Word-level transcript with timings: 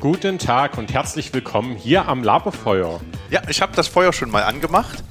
Guten 0.00 0.38
Tag 0.38 0.78
und 0.78 0.92
herzlich 0.94 1.34
willkommen 1.34 1.76
hier 1.76 2.08
am 2.08 2.22
Laberfeuer. 2.22 3.00
Ja, 3.28 3.42
ich 3.48 3.60
habe 3.60 3.72
das 3.76 3.88
Feuer 3.88 4.12
schon 4.12 4.30
mal 4.30 4.44
angemacht. 4.44 5.04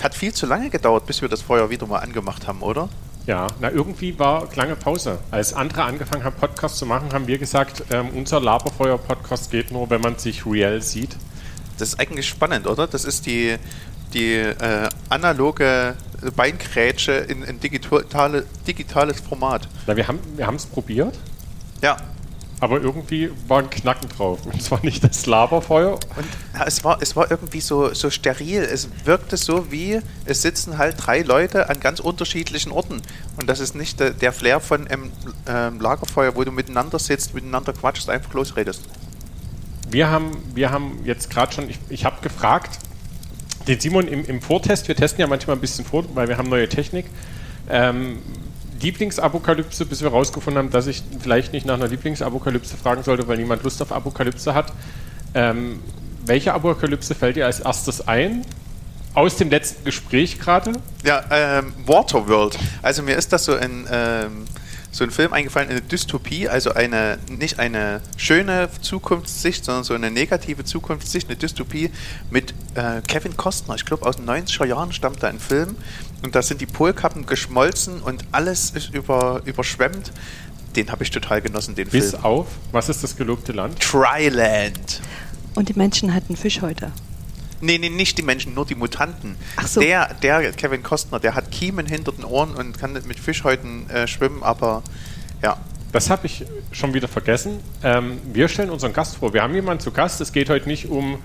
Hat 0.00 0.14
viel 0.14 0.32
zu 0.32 0.46
lange 0.46 0.70
gedauert, 0.70 1.06
bis 1.06 1.22
wir 1.22 1.28
das 1.28 1.42
Feuer 1.42 1.70
wieder 1.70 1.86
mal 1.88 1.98
angemacht 1.98 2.46
haben, 2.46 2.62
oder? 2.62 2.88
Ja, 3.26 3.48
na 3.60 3.70
irgendwie 3.70 4.16
war 4.18 4.48
lange 4.54 4.76
Pause. 4.76 5.18
Als 5.32 5.54
andere 5.54 5.82
angefangen 5.82 6.22
haben, 6.22 6.36
Podcasts 6.36 6.78
zu 6.78 6.86
machen, 6.86 7.12
haben 7.12 7.26
wir 7.26 7.38
gesagt, 7.38 7.82
ähm, 7.90 8.10
unser 8.14 8.40
Laberfeuer-Podcast 8.40 9.50
geht 9.50 9.72
nur, 9.72 9.90
wenn 9.90 10.00
man 10.00 10.18
sich 10.18 10.46
real 10.46 10.80
sieht. 10.80 11.16
Das 11.80 11.90
ist 11.90 12.00
eigentlich 12.00 12.28
spannend, 12.28 12.66
oder? 12.66 12.86
Das 12.86 13.04
ist 13.04 13.26
die, 13.26 13.56
die 14.12 14.34
äh, 14.34 14.88
analoge 15.08 15.94
Beinkrätsche 16.36 17.12
in 17.12 17.44
ein 17.44 17.60
digitale, 17.60 18.44
digitales 18.66 19.20
Format. 19.20 19.68
Na, 19.86 19.96
wir 19.96 20.06
haben 20.06 20.18
wir 20.36 20.48
es 20.48 20.66
probiert, 20.66 21.18
Ja, 21.80 21.96
aber 22.60 22.82
irgendwie 22.82 23.30
war 23.48 23.60
ein 23.60 23.70
Knacken 23.70 24.10
drauf. 24.10 24.40
Und 24.44 24.62
zwar 24.62 24.84
nicht 24.84 25.02
das 25.02 25.24
Laberfeuer. 25.24 25.94
und 25.94 26.26
ja, 26.54 26.64
es, 26.66 26.84
war, 26.84 27.00
es 27.00 27.16
war 27.16 27.30
irgendwie 27.30 27.62
so, 27.62 27.94
so 27.94 28.10
steril. 28.10 28.62
Es 28.62 28.88
wirkte 29.04 29.38
so 29.38 29.72
wie, 29.72 30.00
es 30.26 30.42
sitzen 30.42 30.76
halt 30.76 30.96
drei 30.98 31.22
Leute 31.22 31.70
an 31.70 31.80
ganz 31.80 32.00
unterschiedlichen 32.00 32.70
Orten. 32.70 33.00
Und 33.40 33.48
das 33.48 33.60
ist 33.60 33.74
nicht 33.74 33.98
der, 33.98 34.10
der 34.10 34.34
Flair 34.34 34.60
von 34.60 34.86
einem 34.88 35.10
ähm, 35.46 35.80
Lagerfeuer, 35.80 36.36
wo 36.36 36.44
du 36.44 36.52
miteinander 36.52 36.98
sitzt, 36.98 37.32
miteinander 37.32 37.72
quatschst, 37.72 38.10
einfach 38.10 38.34
losredest. 38.34 38.82
Wir 39.90 40.10
haben, 40.10 40.36
wir 40.54 40.70
haben 40.70 41.00
jetzt 41.04 41.30
gerade 41.30 41.52
schon, 41.52 41.68
ich, 41.68 41.78
ich 41.88 42.04
habe 42.04 42.20
gefragt, 42.22 42.78
den 43.66 43.80
Simon 43.80 44.08
im, 44.08 44.24
im 44.24 44.40
Vortest, 44.40 44.88
wir 44.88 44.96
testen 44.96 45.20
ja 45.20 45.26
manchmal 45.26 45.56
ein 45.56 45.60
bisschen 45.60 45.84
vor, 45.84 46.04
weil 46.14 46.28
wir 46.28 46.38
haben 46.38 46.48
neue 46.48 46.68
Technik. 46.68 47.06
Ähm, 47.68 48.18
Lieblingsapokalypse, 48.80 49.84
bis 49.84 50.02
wir 50.02 50.08
rausgefunden 50.08 50.58
haben, 50.58 50.70
dass 50.70 50.86
ich 50.86 51.02
vielleicht 51.20 51.52
nicht 51.52 51.66
nach 51.66 51.74
einer 51.74 51.88
Lieblingsapokalypse 51.88 52.76
fragen 52.76 53.02
sollte, 53.02 53.28
weil 53.28 53.36
niemand 53.36 53.62
Lust 53.62 53.82
auf 53.82 53.92
Apokalypse 53.92 54.54
hat. 54.54 54.72
Ähm, 55.34 55.80
welche 56.24 56.54
Apokalypse 56.54 57.14
fällt 57.14 57.36
dir 57.36 57.46
als 57.46 57.60
erstes 57.60 58.06
ein? 58.06 58.44
Aus 59.12 59.36
dem 59.36 59.50
letzten 59.50 59.84
Gespräch 59.84 60.38
gerade? 60.38 60.72
Ja, 61.04 61.24
ähm, 61.30 61.72
Waterworld. 61.84 62.58
Also 62.80 63.02
mir 63.02 63.16
ist 63.16 63.32
das 63.32 63.44
so 63.44 63.54
ein, 63.54 63.86
ähm, 63.90 64.44
so 64.92 65.04
ein 65.04 65.10
Film 65.10 65.32
eingefallen, 65.32 65.68
eine 65.70 65.80
Dystopie, 65.80 66.48
also 66.48 66.72
eine 66.72 67.18
nicht 67.28 67.58
eine 67.58 68.00
schöne 68.16 68.68
Zukunftssicht, 68.80 69.64
sondern 69.64 69.84
so 69.84 69.94
eine 69.94 70.10
negative 70.10 70.64
Zukunftssicht, 70.64 71.28
eine 71.28 71.36
Dystopie 71.36 71.90
mit 72.30 72.54
äh, 72.74 73.00
Kevin 73.06 73.36
Costner. 73.36 73.76
Ich 73.76 73.84
glaube, 73.84 74.06
aus 74.06 74.16
den 74.16 74.28
90er 74.28 74.66
Jahren 74.66 74.92
stammt 74.92 75.22
da 75.22 75.28
ein 75.28 75.38
Film 75.38 75.76
und 76.22 76.34
da 76.34 76.42
sind 76.42 76.60
die 76.60 76.66
Polkappen 76.66 77.26
geschmolzen 77.26 78.00
und 78.02 78.24
alles 78.32 78.70
ist 78.70 78.92
über, 78.92 79.42
überschwemmt. 79.44 80.12
Den 80.76 80.90
habe 80.92 81.02
ich 81.02 81.10
total 81.10 81.40
genossen, 81.40 81.74
den 81.74 81.88
Bis 81.88 82.10
Film. 82.10 82.24
auf, 82.24 82.46
was 82.72 82.88
ist 82.88 83.02
das 83.02 83.16
gelobte 83.16 83.52
Land? 83.52 83.80
Tryland. 83.80 85.00
Und 85.54 85.68
die 85.68 85.74
Menschen 85.74 86.14
hatten 86.14 86.36
Fischhäute. 86.36 86.92
Nee, 87.60 87.78
nee, 87.78 87.90
nicht 87.90 88.16
die 88.16 88.22
Menschen, 88.22 88.54
nur 88.54 88.66
die 88.66 88.74
Mutanten. 88.74 89.36
Ach 89.56 89.66
so. 89.66 89.80
Der, 89.80 90.14
der 90.14 90.52
Kevin 90.52 90.82
Costner, 90.82 91.20
der 91.20 91.34
hat 91.34 91.50
Kiemen 91.50 91.86
hinter 91.86 92.12
den 92.12 92.24
Ohren 92.24 92.54
und 92.54 92.78
kann 92.78 92.92
mit 92.92 93.18
Fischhäuten 93.18 93.88
äh, 93.90 94.06
schwimmen, 94.06 94.42
aber 94.42 94.82
ja. 95.42 95.56
Das 95.92 96.08
habe 96.08 96.26
ich 96.26 96.44
schon 96.70 96.94
wieder 96.94 97.08
vergessen. 97.08 97.58
Ähm, 97.82 98.18
wir 98.32 98.46
stellen 98.48 98.70
unseren 98.70 98.92
Gast 98.92 99.16
vor. 99.16 99.34
Wir 99.34 99.42
haben 99.42 99.54
jemanden 99.54 99.82
zu 99.82 99.90
Gast. 99.90 100.20
Es 100.20 100.32
geht 100.32 100.48
heute 100.48 100.68
nicht 100.68 100.88
um 100.88 101.18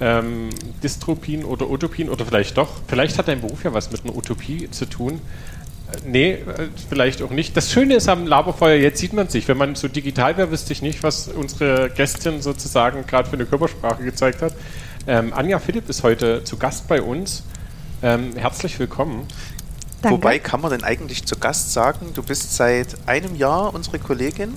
ähm, 0.00 0.50
Dystropien 0.82 1.44
oder 1.44 1.70
Utopien 1.70 2.10
oder 2.10 2.26
vielleicht 2.26 2.58
doch. 2.58 2.68
Vielleicht 2.88 3.18
hat 3.18 3.28
dein 3.28 3.40
Beruf 3.40 3.64
ja 3.64 3.72
was 3.72 3.90
mit 3.90 4.04
einer 4.04 4.14
Utopie 4.14 4.70
zu 4.70 4.84
tun. 4.84 5.14
Äh, 5.92 5.96
nee, 6.06 6.32
äh, 6.32 6.68
vielleicht 6.90 7.22
auch 7.22 7.30
nicht. 7.30 7.56
Das 7.56 7.72
Schöne 7.72 7.94
ist 7.94 8.08
am 8.08 8.26
Laberfeuer, 8.26 8.76
jetzt 8.76 8.98
sieht 8.98 9.14
man 9.14 9.28
sich. 9.28 9.48
Wenn 9.48 9.56
man 9.56 9.76
so 9.76 9.88
digital 9.88 10.36
wäre, 10.36 10.50
wüsste 10.50 10.72
ich 10.72 10.82
nicht, 10.82 11.02
was 11.02 11.28
unsere 11.28 11.88
Gästin 11.88 12.42
sozusagen 12.42 13.06
gerade 13.06 13.30
für 13.30 13.36
eine 13.36 13.46
Körpersprache 13.46 14.02
gezeigt 14.02 14.42
hat. 14.42 14.54
Ähm, 15.06 15.32
Anja 15.32 15.58
Philipp 15.58 15.88
ist 15.88 16.02
heute 16.02 16.44
zu 16.44 16.56
Gast 16.56 16.86
bei 16.88 17.02
uns. 17.02 17.42
Ähm, 18.02 18.36
herzlich 18.36 18.78
willkommen. 18.78 19.26
Danke. 20.00 20.16
Wobei 20.16 20.38
kann 20.38 20.60
man 20.60 20.70
denn 20.70 20.84
eigentlich 20.84 21.24
zu 21.26 21.36
Gast 21.36 21.72
sagen, 21.72 22.12
du 22.14 22.22
bist 22.22 22.54
seit 22.56 22.96
einem 23.06 23.34
Jahr 23.36 23.74
unsere 23.74 23.98
Kollegin? 23.98 24.54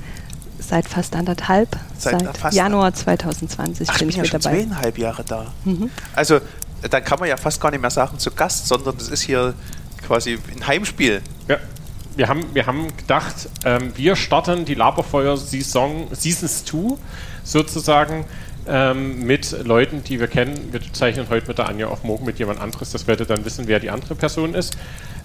Seit 0.59 0.87
fast 0.87 1.15
anderthalb, 1.15 1.69
Seit 1.97 2.21
seit, 2.21 2.37
fast- 2.37 2.55
Januar 2.57 2.93
2020 2.93 3.87
Ach, 3.89 3.93
ich 3.95 3.99
bin 3.99 4.09
ich 4.09 4.15
ja 4.15 4.21
mit 4.21 4.31
schon 4.31 4.39
dabei. 4.41 4.57
zweieinhalb 4.57 4.97
Jahre 4.97 5.23
da. 5.23 5.47
Also, 6.15 6.39
dann 6.89 7.03
kann 7.03 7.19
man 7.19 7.29
ja 7.29 7.37
fast 7.37 7.59
gar 7.61 7.71
nicht 7.71 7.81
mehr 7.81 7.89
sagen 7.89 8.17
zu 8.17 8.31
Gast, 8.31 8.67
sondern 8.67 8.97
das 8.97 9.09
ist 9.09 9.21
hier 9.21 9.53
quasi 10.07 10.39
ein 10.55 10.65
Heimspiel. 10.65 11.21
Ja, 11.47 11.57
wir 12.15 12.27
haben, 12.27 12.45
wir 12.53 12.65
haben 12.65 12.95
gedacht, 12.95 13.35
ähm, 13.65 13.91
wir 13.95 14.15
starten 14.15 14.65
die 14.65 14.75
Laberfeuer-Saison 14.75 16.07
Seasons 16.13 16.63
2 16.65 16.95
sozusagen 17.43 18.25
ähm, 18.67 19.25
mit 19.25 19.51
Leuten, 19.63 20.03
die 20.03 20.19
wir 20.19 20.27
kennen. 20.27 20.71
Wir 20.71 20.81
zeichnen 20.93 21.27
heute 21.29 21.47
mit 21.47 21.57
der 21.57 21.69
Anja 21.69 21.87
auf 21.87 22.03
morgen 22.03 22.25
mit 22.25 22.39
jemand 22.39 22.59
anderes. 22.59 22.91
Das 22.91 23.07
werdet 23.07 23.29
dann 23.29 23.45
wissen, 23.45 23.67
wer 23.67 23.79
die 23.79 23.89
andere 23.89 24.15
Person 24.15 24.53
ist. 24.53 24.77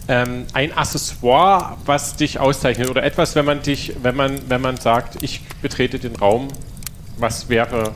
Ähm, 0.08 0.46
ein 0.52 0.76
Accessoire, 0.76 1.76
was 1.84 2.16
dich 2.16 2.40
auszeichnet 2.40 2.90
oder 2.90 3.02
etwas, 3.02 3.34
wenn 3.36 3.44
man 3.44 3.62
dich, 3.62 3.94
wenn 4.02 4.16
man, 4.16 4.38
wenn 4.48 4.60
man 4.60 4.76
sagt, 4.76 5.22
ich 5.22 5.42
betrete 5.62 5.98
den 5.98 6.16
Raum, 6.16 6.48
was 7.18 7.48
wäre 7.48 7.94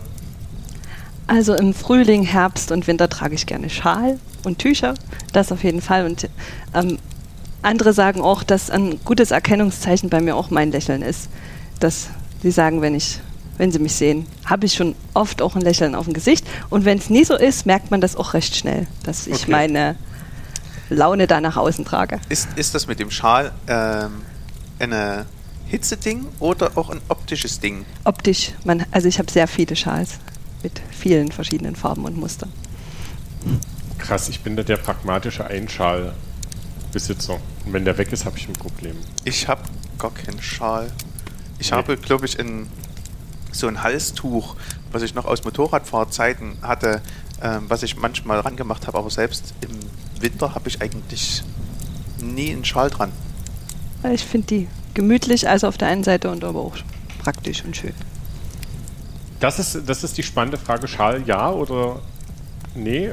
Also 1.27 1.55
im 1.55 1.75
Frühling, 1.75 2.23
Herbst 2.23 2.71
und 2.71 2.87
Winter 2.87 3.09
trage 3.09 3.35
ich 3.35 3.47
gerne 3.47 3.71
Schal 3.71 4.19
und 4.45 4.59
Tücher. 4.59 4.95
Das 5.33 5.51
auf 5.51 5.65
jeden 5.65 5.81
Fall. 5.81 6.07
Und 6.07 6.29
ähm, 6.75 6.99
andere 7.63 7.93
sagen 7.95 8.21
auch, 8.21 8.43
dass 8.43 8.71
ein 8.71 9.01
gutes 9.05 9.31
Erkennungszeichen 9.31 10.11
bei 10.11 10.21
mir 10.21 10.37
auch 10.37 10.51
mein 10.51 10.71
Lächeln 10.71 11.03
ist. 11.03 11.29
Dass 11.81 12.11
sie 12.43 12.51
sagen, 12.51 12.83
wenn 12.83 12.95
ich, 12.95 13.21
wenn 13.59 13.71
sie 13.73 13.79
mich 13.79 13.95
sehen, 13.95 14.27
habe 14.45 14.67
ich 14.67 14.75
schon 14.75 14.95
oft 15.15 15.41
auch 15.43 15.55
ein 15.57 15.63
Lächeln 15.63 15.95
auf 15.95 16.05
dem 16.07 16.15
Gesicht. 16.15 16.47
Und 16.71 16.85
wenn 16.85 16.99
es 16.99 17.11
nie 17.11 17.25
so 17.25 17.35
ist, 17.37 17.67
merkt 17.67 17.91
man 17.91 18.01
das 18.01 18.17
auch 18.17 18.35
recht 18.35 18.57
schnell, 18.57 18.87
dass 19.05 19.27
ich 19.27 19.43
Okay. 19.43 19.51
meine 19.53 19.97
Laune 20.91 21.27
da 21.27 21.41
nach 21.41 21.57
außen 21.57 21.85
trage. 21.85 22.21
Ist, 22.29 22.49
ist 22.57 22.75
das 22.75 22.87
mit 22.87 22.99
dem 23.01 23.11
Schal 23.11 23.53
ähm, 23.69 24.23
eine 24.79 25.27
Hitzeding 25.67 26.27
oder 26.41 26.73
auch 26.77 26.91
ein 26.91 27.01
optisches 27.09 27.59
Ding? 27.61 27.85
Optisch, 28.05 28.53
man, 28.65 28.85
also 28.91 29.09
ich 29.09 29.19
habe 29.19 29.31
sehr 29.31 29.49
viele 29.49 29.77
Schals 29.77 30.19
mit 30.63 30.81
vielen 30.91 31.31
verschiedenen 31.33 31.75
Farben 31.77 32.05
und 32.05 32.17
Mustern. 32.17 32.53
krass, 33.99 34.29
ich 34.29 34.41
bin 34.41 34.57
da 34.57 34.63
der 34.63 34.77
pragmatische 34.77 35.47
Einschalbesitzer. 35.47 37.35
Und 37.65 37.73
wenn 37.73 37.85
der 37.85 37.97
weg 37.99 38.13
ist, 38.13 38.25
habe 38.25 38.37
ich 38.37 38.47
ein 38.49 38.53
Problem. 38.55 38.97
Ich 39.25 39.49
habe 39.49 39.63
gar 39.99 40.11
keinen 40.13 40.41
Schal. 40.43 40.91
Ich 41.59 41.71
Nee. 41.71 41.77
habe, 41.77 41.97
glaube 41.97 42.27
ich, 42.27 42.39
ein, 42.39 42.67
so 43.57 43.67
ein 43.67 43.83
Halstuch, 43.83 44.57
was 44.93 45.03
ich 45.03 45.15
noch 45.15 45.25
aus 45.25 45.45
Motorradfahrzeiten 45.45 46.59
hatte, 46.63 47.01
ähm, 47.43 47.65
was 47.69 47.83
ich 47.83 47.97
manchmal 47.97 48.41
rangemacht 48.41 48.87
habe, 48.87 48.99
aber 48.99 49.11
selbst 49.11 49.55
im 49.61 49.79
Winter 50.21 50.55
habe 50.55 50.69
ich 50.69 50.81
eigentlich 50.81 51.43
nie 52.21 52.53
einen 52.53 52.65
Schal 52.65 52.91
dran. 52.91 53.13
Ich 54.13 54.25
finde 54.25 54.47
die 54.47 54.69
gemütlich, 54.93 55.49
also 55.49 55.67
auf 55.67 55.79
der 55.79 55.89
einen 55.89 56.05
Seite 56.05 56.31
und 56.31 56.45
aber 56.45 56.61
auch 56.61 56.77
praktisch 57.19 57.65
und 57.65 57.77
schön. 57.77 57.95
Das 59.41 59.59
ist, 59.59 59.83
das 59.87 60.05
ist 60.05 60.17
die 60.17 60.23
spannende 60.23 60.59
Frage. 60.59 60.89
Schal 60.89 61.23
ja 61.27 61.51
oder 61.51 62.01
nee? 62.75 63.11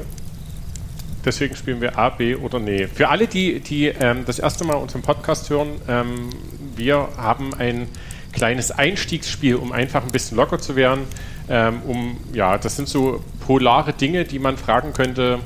Deswegen 1.24 1.54
spielen 1.54 1.80
wir 1.80 1.98
A, 1.98 2.08
B 2.10 2.34
oder 2.34 2.58
nee. 2.58 2.88
Für 2.88 3.08
alle, 3.08 3.28
die, 3.28 3.60
die 3.60 3.86
ähm, 3.86 4.24
das 4.26 4.38
erste 4.38 4.64
Mal 4.64 4.74
unseren 4.74 5.02
Podcast 5.02 5.50
hören, 5.50 5.80
ähm, 5.88 6.30
wir 6.74 7.08
haben 7.16 7.54
ein 7.54 7.88
kleines 8.32 8.70
Einstiegsspiel, 8.70 9.56
um 9.56 9.72
einfach 9.72 10.02
ein 10.02 10.10
bisschen 10.10 10.36
locker 10.36 10.58
zu 10.58 10.76
werden. 10.76 11.04
Ähm, 11.48 11.82
um, 11.86 12.16
ja, 12.32 12.58
das 12.58 12.76
sind 12.76 12.88
so 12.88 13.22
polare 13.46 13.92
Dinge, 13.92 14.24
die 14.24 14.38
man 14.38 14.56
fragen 14.56 14.92
könnte. 14.92 15.40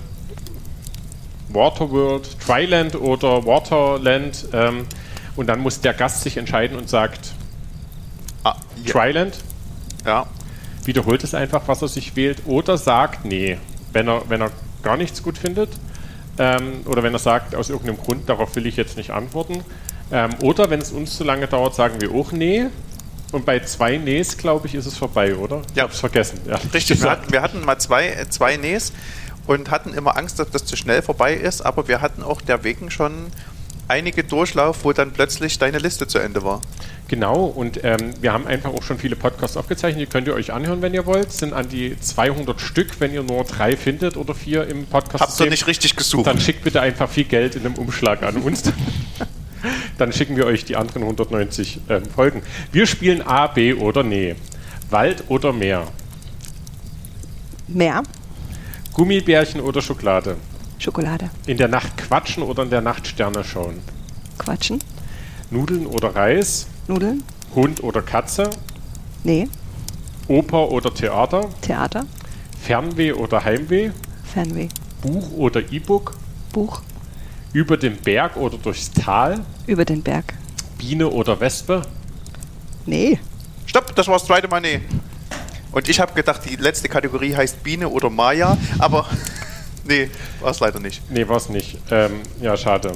Waterworld, 1.49 2.39
Tryland 2.41 2.95
oder 2.97 3.47
Waterland. 3.47 4.47
Ähm, 4.53 4.87
und 5.37 5.49
dann 5.49 5.61
muss 5.61 5.81
der 5.81 5.95
Gast 5.95 6.23
sich 6.23 6.37
entscheiden 6.37 6.77
und 6.77 6.89
sagt 6.89 7.33
Ah, 8.47 8.55
ja. 8.85 8.93
Tryland 8.93 9.39
ja. 10.05 10.27
wiederholt 10.85 11.25
es 11.25 11.35
einfach, 11.35 11.63
was 11.67 11.83
er 11.83 11.89
sich 11.89 12.15
wählt, 12.15 12.43
oder 12.47 12.79
sagt, 12.79 13.25
nee, 13.25 13.59
wenn 13.93 14.07
er, 14.07 14.23
wenn 14.29 14.41
er 14.41 14.53
gar 14.85 14.97
nichts 14.97 15.21
gut 15.25 15.37
findet, 15.37 15.71
ähm, 16.39 16.83
oder 16.85 17.03
wenn 17.03 17.13
er 17.13 17.19
sagt, 17.19 17.57
aus 17.57 17.71
irgendeinem 17.71 17.99
Grund, 17.99 18.29
darauf 18.29 18.55
will 18.55 18.67
ich 18.67 18.77
jetzt 18.77 18.97
nicht 18.97 19.11
antworten, 19.11 19.65
ähm, 20.11 20.31
oder 20.43 20.71
wenn 20.71 20.81
es 20.81 20.93
uns 20.93 21.17
zu 21.17 21.25
lange 21.25 21.47
dauert, 21.47 21.75
sagen 21.75 22.01
wir 22.01 22.13
auch 22.13 22.33
nee. 22.33 22.67
Und 23.33 23.45
bei 23.45 23.59
zwei 23.61 23.97
Nees, 23.97 24.37
glaube 24.39 24.69
ich, 24.69 24.75
ist 24.77 24.87
es 24.87 24.97
vorbei, 24.97 25.35
oder? 25.35 25.63
Ich 25.71 25.77
Ja. 25.77 25.83
hab's 25.85 25.99
vergessen. 26.01 26.39
Richtig, 26.73 27.03
wir 27.03 27.11
hatten, 27.13 27.33
wir 27.33 27.43
hatten 27.43 27.65
mal 27.65 27.79
zwei, 27.79 28.09
äh, 28.09 28.29
zwei 28.31 28.57
Nees 28.57 28.93
und 29.47 29.71
hatten 29.71 29.95
immer 29.95 30.17
Angst, 30.17 30.39
dass 30.39 30.51
das 30.51 30.65
zu 30.65 30.77
schnell 30.77 31.03
vorbei 31.03 31.35
ist, 31.35 31.61
aber 31.61 31.89
wir 31.89 32.01
hatten 32.01 32.23
auch 32.23 32.41
der 32.41 32.63
Wegen 32.65 32.91
schon 32.91 33.27
einige 33.89 34.25
Durchlauf, 34.25 34.85
wo 34.85 34.93
dann 34.93 35.13
plötzlich 35.13 35.59
deine 35.59 35.79
Liste 35.79 36.07
zu 36.09 36.19
Ende 36.19 36.43
war. 36.45 36.61
Genau, 37.09 37.45
und 37.45 37.85
ähm, 37.85 38.15
wir 38.21 38.33
haben 38.33 38.47
einfach 38.49 38.71
auch 38.73 38.83
schon 38.83 38.99
viele 38.99 39.15
Podcasts 39.15 39.57
aufgezeichnet, 39.57 40.01
die 40.03 40.07
könnt 40.11 40.27
ihr 40.27 40.35
euch 40.35 40.53
anhören, 40.53 40.83
wenn 40.83 40.93
ihr 40.93 41.07
wollt. 41.07 41.29
Es 41.29 41.39
sind 41.39 41.53
an 41.53 41.69
die 41.69 41.97
200 42.01 42.61
Stück, 42.61 42.99
wenn 43.01 43.13
ihr 43.15 43.23
nur 43.23 43.45
drei 43.45 43.77
findet 43.77 44.17
oder 44.17 44.35
vier 44.35 44.67
im 44.67 44.87
Podcast. 44.87 45.23
Habt 45.23 45.41
ihr 45.41 45.51
nicht 45.51 45.69
richtig 45.69 45.95
gesucht? 45.95 46.27
Dann 46.27 46.41
schickt 46.41 46.65
bitte 46.65 46.81
einfach 46.81 47.09
viel 47.09 47.25
Geld 47.25 47.55
in 47.55 47.65
einem 47.65 47.75
Umschlag 47.77 48.23
an 48.25 48.37
uns. 48.39 48.63
dann 49.99 50.13
schicken 50.13 50.37
wir 50.37 50.47
euch 50.47 50.65
die 50.65 50.77
anderen 50.77 51.03
190 51.03 51.81
ähm, 51.89 52.05
Folgen. 52.07 52.43
Wir 52.73 52.87
spielen 52.87 53.23
A, 53.23 53.47
B 53.47 53.73
oder 53.75 54.03
Nee. 54.03 54.37
Wald 54.91 55.25
oder 55.29 55.53
Meer. 55.53 55.89
Meer, 57.69 58.03
Gummibärchen 58.95 59.61
oder 59.61 59.83
Schokolade. 59.83 60.37
Schokolade, 60.79 61.31
In 61.47 61.57
der 61.57 61.69
Nacht 61.69 61.97
quatschen 61.97 62.43
oder 62.43 62.63
in 62.63 62.71
der 62.71 62.81
Nacht 62.83 63.07
Sterne 63.07 63.43
schauen. 63.43 63.79
Quatschen, 64.39 64.79
Nudeln 65.51 65.87
oder 65.87 66.15
Reis. 66.15 66.67
Nudeln, 66.87 67.25
Hund 67.55 67.83
oder 67.83 68.03
Katze. 68.03 68.51
nee, 69.25 69.49
Oper 70.29 70.71
oder 70.71 70.93
Theater. 70.95 71.49
Theater, 71.63 72.05
Fernweh 72.61 73.13
oder 73.13 73.45
Heimweh. 73.45 73.91
Fernweh, 74.25 74.69
Buch 75.03 75.33
oder 75.33 75.61
E-Book. 75.73 76.15
Buch, 76.53 76.83
Über 77.57 77.79
den 77.79 77.97
Berg 77.97 78.37
oder 78.37 78.59
durchs 78.59 78.91
Tal. 78.93 79.41
über 79.67 79.87
den 79.87 80.03
Berg. 80.03 80.35
Biene 80.77 81.09
oder 81.09 81.41
Wespe. 81.41 81.81
Nee, 82.85 83.19
Stopp, 83.65 83.95
das 83.97 84.07
war 84.09 84.17
das 84.19 84.27
zweite 84.27 84.47
Mal 84.47 84.61
nee. 84.61 84.83
Und 85.73 85.89
ich 85.89 85.99
habe 85.99 86.13
gedacht, 86.13 86.43
die 86.47 86.57
letzte 86.57 86.91
Kategorie 86.91 87.35
heißt 87.35 87.63
Biene 87.63 87.89
oder 87.89 88.11
Maya, 88.11 88.59
aber 88.79 89.07
nee, 89.85 90.11
war 90.41 90.51
es 90.51 90.61
leider 90.61 90.81
nicht. 90.81 91.01
Nee, 91.11 91.27
war 91.27 91.39
es 91.39 91.49
nicht. 91.49 91.79
Ähm, 91.91 92.21
ja, 92.43 92.55
schade. 92.59 92.93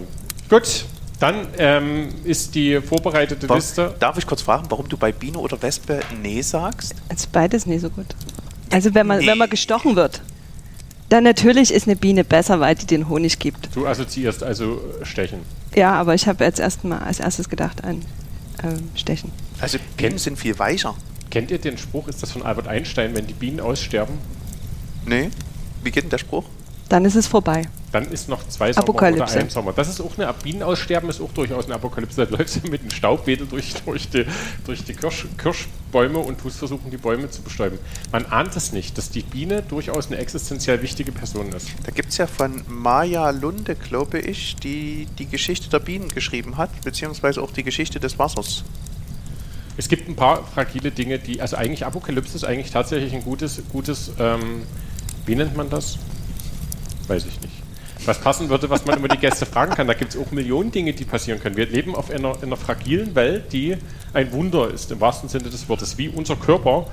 Gut, 0.50 0.84
dann 1.20 1.46
ähm, 1.56 2.08
ist 2.24 2.54
die 2.54 2.82
vorbereitete 2.82 3.48
Wa- 3.48 3.54
Liste. 3.54 3.94
Darf 3.98 4.18
ich 4.18 4.26
kurz 4.26 4.42
fragen, 4.42 4.66
warum 4.68 4.86
du 4.90 4.98
bei 4.98 5.10
Biene 5.10 5.38
oder 5.38 5.60
Wespe 5.62 6.00
nee 6.22 6.42
sagst? 6.42 6.94
also 7.08 7.26
beides 7.32 7.64
nicht 7.64 7.80
so 7.80 7.88
gut. 7.88 8.08
Also 8.70 8.92
wenn 8.94 9.06
man, 9.06 9.20
Nee. 9.20 9.26
wenn 9.26 9.38
man 9.38 9.48
gestochen 9.48 9.96
wird, 9.96 10.20
dann 11.10 11.24
natürlich 11.24 11.72
ist 11.72 11.86
eine 11.86 11.96
Biene 11.96 12.24
besser, 12.24 12.60
weil 12.60 12.74
die 12.74 12.86
den 12.86 13.08
Honig 13.08 13.38
gibt. 13.38 13.68
Du 13.74 13.86
assoziierst 13.86 14.42
also 14.42 14.80
äh, 15.00 15.04
Stechen. 15.04 15.40
Ja, 15.74 15.92
aber 15.92 16.14
ich 16.14 16.26
habe 16.26 16.44
jetzt 16.44 16.58
erst 16.58 16.84
mal 16.84 16.98
als 16.98 17.20
erstes 17.20 17.48
gedacht 17.48 17.84
an 17.84 18.02
ähm, 18.62 18.88
Stechen. 18.94 19.30
Also 19.60 19.78
Bienen 19.96 20.18
sind 20.18 20.38
viel 20.38 20.58
weicher. 20.58 20.94
Kennt 21.30 21.50
ihr 21.50 21.58
den 21.58 21.78
Spruch, 21.78 22.08
ist 22.08 22.22
das 22.22 22.32
von 22.32 22.42
Albert 22.42 22.66
Einstein, 22.66 23.14
wenn 23.14 23.26
die 23.26 23.34
Bienen 23.34 23.60
aussterben, 23.60 24.14
Nee? 25.06 25.30
Wie 25.82 25.90
geht 25.90 26.04
denn 26.04 26.10
der 26.10 26.18
Spruch? 26.18 26.44
Dann 26.90 27.04
ist 27.04 27.14
es 27.14 27.28
vorbei. 27.28 27.62
dann 27.92 28.10
ist 28.10 28.28
noch 28.28 28.46
zwei 28.48 28.72
Sommer 28.72 28.88
Apokalypse. 28.88 29.34
oder 29.34 29.44
ein 29.44 29.48
Sommer. 29.48 29.72
Das 29.72 29.88
ist 29.88 30.00
auch 30.00 30.18
eine 30.18 30.32
Bienenaussterben 30.42 31.08
ist 31.08 31.20
auch 31.20 31.30
durchaus 31.32 31.66
eine 31.66 31.76
Apokalypse. 31.76 32.26
Da 32.26 32.36
läufst 32.36 32.64
du 32.64 32.68
mit 32.68 32.80
einem 32.80 32.90
Staubwedel 32.90 33.46
durch, 33.46 33.74
durch 33.84 34.08
die, 34.08 34.26
durch 34.64 34.82
die 34.82 34.94
Kirsch, 34.94 35.26
Kirschbäume 35.38 36.18
und 36.18 36.40
tust 36.40 36.58
versuchen, 36.58 36.90
die 36.90 36.96
Bäume 36.96 37.30
zu 37.30 37.42
bestäuben. 37.42 37.78
Man 38.10 38.26
ahnt 38.26 38.56
es 38.56 38.72
nicht, 38.72 38.98
dass 38.98 39.08
die 39.08 39.22
Biene 39.22 39.62
durchaus 39.62 40.08
eine 40.08 40.18
existenziell 40.18 40.82
wichtige 40.82 41.12
Person 41.12 41.52
ist. 41.52 41.68
Da 41.84 41.92
gibt 41.92 42.08
es 42.08 42.18
ja 42.18 42.26
von 42.26 42.64
Maya 42.66 43.30
Lunde, 43.30 43.76
glaube 43.76 44.18
ich, 44.18 44.56
die 44.56 45.06
die 45.16 45.26
Geschichte 45.26 45.70
der 45.70 45.78
Bienen 45.78 46.08
geschrieben 46.08 46.56
hat, 46.56 46.70
beziehungsweise 46.82 47.40
auch 47.40 47.52
die 47.52 47.62
Geschichte 47.62 48.00
des 48.00 48.18
Wassers. 48.18 48.64
Es 49.76 49.88
gibt 49.88 50.08
ein 50.08 50.16
paar 50.16 50.44
fragile 50.44 50.90
Dinge, 50.90 51.20
die, 51.20 51.40
also 51.40 51.56
eigentlich 51.56 51.86
Apokalypse 51.86 52.34
ist 52.34 52.42
eigentlich 52.44 52.72
tatsächlich 52.72 53.14
ein 53.14 53.22
gutes, 53.22 53.62
gutes, 53.70 54.10
ähm, 54.18 54.62
wie 55.24 55.36
nennt 55.36 55.56
man 55.56 55.70
das? 55.70 55.96
Weiß 57.10 57.26
ich 57.26 57.40
nicht. 57.40 57.54
Was 58.06 58.20
passen 58.20 58.48
würde, 58.48 58.70
was 58.70 58.86
man 58.86 58.96
immer 58.96 59.08
die 59.08 59.18
Gäste 59.18 59.44
fragen 59.44 59.74
kann. 59.74 59.88
Da 59.88 59.94
gibt 59.94 60.14
es 60.14 60.20
auch 60.20 60.30
Millionen 60.30 60.70
Dinge, 60.70 60.92
die 60.92 61.04
passieren 61.04 61.40
können. 61.40 61.56
Wir 61.56 61.66
leben 61.66 61.96
auf 61.96 62.08
einer, 62.08 62.36
in 62.36 62.44
einer 62.44 62.56
fragilen 62.56 63.16
Welt, 63.16 63.52
die 63.52 63.76
ein 64.12 64.30
Wunder 64.30 64.70
ist, 64.70 64.92
im 64.92 65.00
wahrsten 65.00 65.28
Sinne 65.28 65.50
des 65.50 65.68
Wortes, 65.68 65.98
wie 65.98 66.08
unser 66.08 66.36
Körper. 66.36 66.86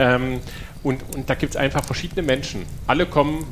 Ähm, 0.00 0.40
und, 0.82 1.04
und 1.14 1.30
da 1.30 1.36
gibt 1.36 1.54
es 1.54 1.56
einfach 1.56 1.84
verschiedene 1.84 2.22
Menschen. 2.22 2.64
Alle 2.88 3.06
kommen 3.06 3.46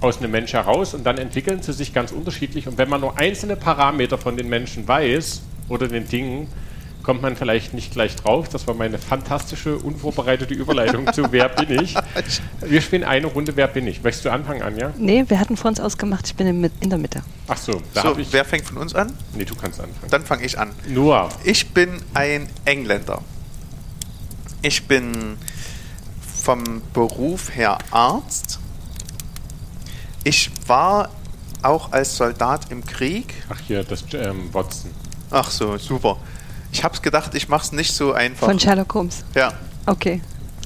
aus 0.00 0.18
einem 0.18 0.30
Mensch 0.30 0.54
heraus 0.54 0.94
und 0.94 1.04
dann 1.04 1.18
entwickeln 1.18 1.60
sie 1.60 1.74
sich 1.74 1.92
ganz 1.92 2.12
unterschiedlich. 2.12 2.66
Und 2.66 2.78
wenn 2.78 2.88
man 2.88 3.02
nur 3.02 3.18
einzelne 3.18 3.54
Parameter 3.54 4.16
von 4.16 4.38
den 4.38 4.48
Menschen 4.48 4.88
weiß 4.88 5.42
oder 5.68 5.86
den 5.86 6.08
Dingen, 6.08 6.48
kommt 7.08 7.22
man 7.22 7.36
vielleicht 7.36 7.72
nicht 7.72 7.92
gleich 7.92 8.16
drauf. 8.16 8.50
Das 8.50 8.66
war 8.66 8.74
meine 8.74 8.98
fantastische, 8.98 9.78
unvorbereitete 9.78 10.52
Überleitung 10.52 11.10
zu 11.14 11.32
Wer 11.32 11.48
bin 11.48 11.80
ich? 11.82 11.94
Wir 12.60 12.82
spielen 12.82 13.02
eine 13.02 13.28
Runde 13.28 13.56
Wer 13.56 13.66
bin 13.66 13.86
ich? 13.86 14.02
Möchtest 14.02 14.26
du 14.26 14.30
anfangen, 14.30 14.60
Anja? 14.60 14.92
Nee, 14.98 15.24
wir 15.26 15.40
hatten 15.40 15.56
vor 15.56 15.70
uns 15.70 15.80
ausgemacht, 15.80 16.26
ich 16.26 16.34
bin 16.34 16.70
in, 16.80 16.90
der 16.90 16.98
Mitte. 16.98 17.22
Ach 17.46 17.56
so, 17.56 17.80
da 17.94 18.02
so, 18.02 18.08
habe 18.08 18.20
ich. 18.20 18.30
wer 18.34 18.44
fängt 18.44 18.66
von 18.66 18.76
uns 18.76 18.94
an? 18.94 19.10
Nee, 19.32 19.46
du 19.46 19.54
kannst 19.54 19.80
anfangen. 19.80 20.10
Dann 20.10 20.22
fange 20.22 20.44
ich 20.44 20.58
an. 20.58 20.68
Noah. 20.86 21.30
Ich 21.44 21.70
bin 21.70 22.02
ein 22.12 22.46
Engländer. 22.66 23.22
Ich 24.60 24.86
bin 24.86 25.38
vom 26.42 26.82
Beruf 26.92 27.56
her 27.56 27.78
Arzt. 27.90 28.58
Ich 30.24 30.50
war 30.66 31.08
auch 31.62 31.90
als 31.90 32.18
Soldat 32.18 32.70
im 32.70 32.84
Krieg. 32.84 33.32
Ach 33.48 33.60
hier, 33.66 33.82
das 33.82 34.04
ähm, 34.12 34.52
Watson. 34.52 34.90
Ach 35.30 35.50
so, 35.50 35.78
super. 35.78 36.18
Ich 36.72 36.84
habe 36.84 36.98
gedacht, 37.00 37.34
ich 37.34 37.48
mache 37.48 37.64
es 37.64 37.72
nicht 37.72 37.92
so 37.94 38.12
einfach. 38.12 38.46
Von 38.46 38.58
Sherlock 38.58 38.92
Holmes. 38.94 39.24
ja, 39.34 39.52
Okay. 39.86 40.20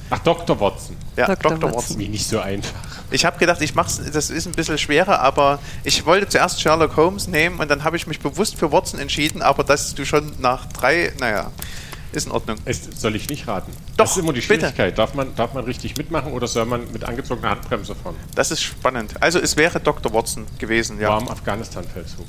Ach, 0.09 0.19
Dr. 0.19 0.59
Watson. 0.59 0.95
ja, 1.15 1.27
Dr. 1.27 1.51
Dr. 1.51 1.61
Watson. 1.69 1.75
Watson. 1.75 1.99
Wie 1.99 2.07
nicht 2.09 2.27
so 2.27 2.39
einfach. 2.39 2.73
Ich 3.09 3.25
habe 3.25 3.39
gedacht, 3.39 3.61
ich 3.61 3.73
mach's, 3.73 3.99
das 4.11 4.29
ist 4.29 4.45
ein 4.45 4.51
bisschen 4.51 4.77
schwerer, 4.77 5.19
aber 5.21 5.59
ich 5.83 6.05
wollte 6.05 6.27
zuerst 6.27 6.61
Sherlock 6.61 6.97
Holmes 6.97 7.27
nehmen 7.27 7.59
und 7.59 7.69
dann 7.71 7.83
habe 7.83 7.95
ich 7.97 8.05
mich 8.05 8.19
bewusst 8.19 8.57
für 8.57 8.71
Watson 8.71 8.99
entschieden, 8.99 9.41
aber 9.41 9.63
dass 9.63 9.95
du 9.95 10.05
schon 10.05 10.33
nach 10.39 10.65
drei, 10.67 11.13
naja, 11.19 11.51
ist 12.11 12.27
in 12.27 12.31
Ordnung. 12.31 12.57
Es, 12.65 12.81
soll 12.95 13.15
ich 13.15 13.27
nicht 13.29 13.47
raten? 13.47 13.71
Doch, 13.97 14.05
Das 14.05 14.11
ist 14.11 14.17
immer 14.17 14.33
die 14.33 14.41
bitte. 14.41 14.59
Schwierigkeit. 14.59 14.97
Darf 14.97 15.13
man, 15.15 15.33
darf 15.35 15.53
man 15.53 15.63
richtig 15.63 15.97
mitmachen 15.97 16.31
oder 16.33 16.47
soll 16.47 16.65
man 16.65 16.91
mit 16.91 17.03
angezogener 17.05 17.51
Handbremse 17.51 17.95
fahren? 17.95 18.15
Das 18.35 18.51
ist 18.51 18.61
spannend. 18.61 19.15
Also 19.19 19.39
es 19.39 19.57
wäre 19.57 19.79
Dr. 19.79 20.13
Watson 20.13 20.45
gewesen, 20.59 20.99
ja. 20.99 21.09
War 21.09 21.17
am 21.17 21.27
Afghanistan-Feldzug. 21.29 22.27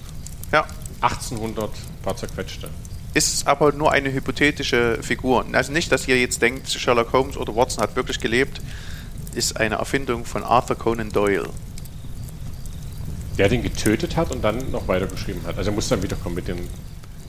Ja. 0.52 0.64
1800 1.02 1.70
paar 2.02 2.16
zerquetschte. 2.16 2.68
Ist 3.14 3.46
aber 3.46 3.72
nur 3.72 3.92
eine 3.92 4.12
hypothetische 4.12 4.98
Figur. 5.02 5.44
Also 5.52 5.72
nicht, 5.72 5.92
dass 5.92 6.08
ihr 6.08 6.18
jetzt 6.20 6.42
denkt, 6.42 6.68
Sherlock 6.68 7.12
Holmes 7.12 7.36
oder 7.36 7.54
Watson 7.54 7.82
hat 7.82 7.94
wirklich 7.96 8.18
gelebt. 8.18 8.60
Ist 9.34 9.56
eine 9.56 9.76
Erfindung 9.76 10.24
von 10.24 10.42
Arthur 10.42 10.76
Conan 10.76 11.10
Doyle. 11.10 11.48
Der 13.38 13.48
den 13.48 13.62
getötet 13.62 14.16
hat 14.16 14.30
und 14.32 14.42
dann 14.42 14.70
noch 14.70 14.86
weitergeschrieben 14.88 15.44
hat. 15.46 15.56
Also 15.58 15.70
er 15.70 15.74
muss 15.74 15.88
dann 15.88 16.02
wiederkommen 16.02 16.34
mit 16.34 16.48
den 16.48 16.68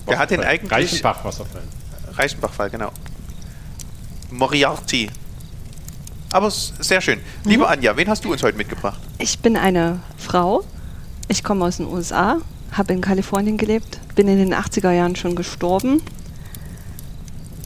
Der 0.09 0.17
hat 0.19 0.31
den 0.31 0.41
eigentlich- 0.41 0.71
Reichenbach-Wasserfällen. 0.71 1.67
Reichenbach-Fall, 2.13 2.69
genau. 2.69 2.91
Moriarty. 4.31 5.09
Aber 6.31 6.49
sehr 6.51 7.01
schön. 7.01 7.19
Liebe 7.43 7.67
Anja, 7.67 7.95
wen 7.95 8.09
hast 8.09 8.25
du 8.25 8.31
uns 8.31 8.43
heute 8.43 8.57
mitgebracht? 8.57 8.99
Ich 9.19 9.39
bin 9.39 9.55
eine 9.55 10.01
Frau. 10.17 10.63
Ich 11.27 11.43
komme 11.43 11.65
aus 11.65 11.77
den 11.77 11.87
USA, 11.87 12.37
habe 12.77 12.93
in 12.93 13.01
Kalifornien 13.01 13.57
gelebt, 13.57 13.99
bin 14.15 14.27
in 14.27 14.37
den 14.37 14.53
80er 14.53 14.91
Jahren 14.91 15.15
schon 15.15 15.35
gestorben. 15.35 16.01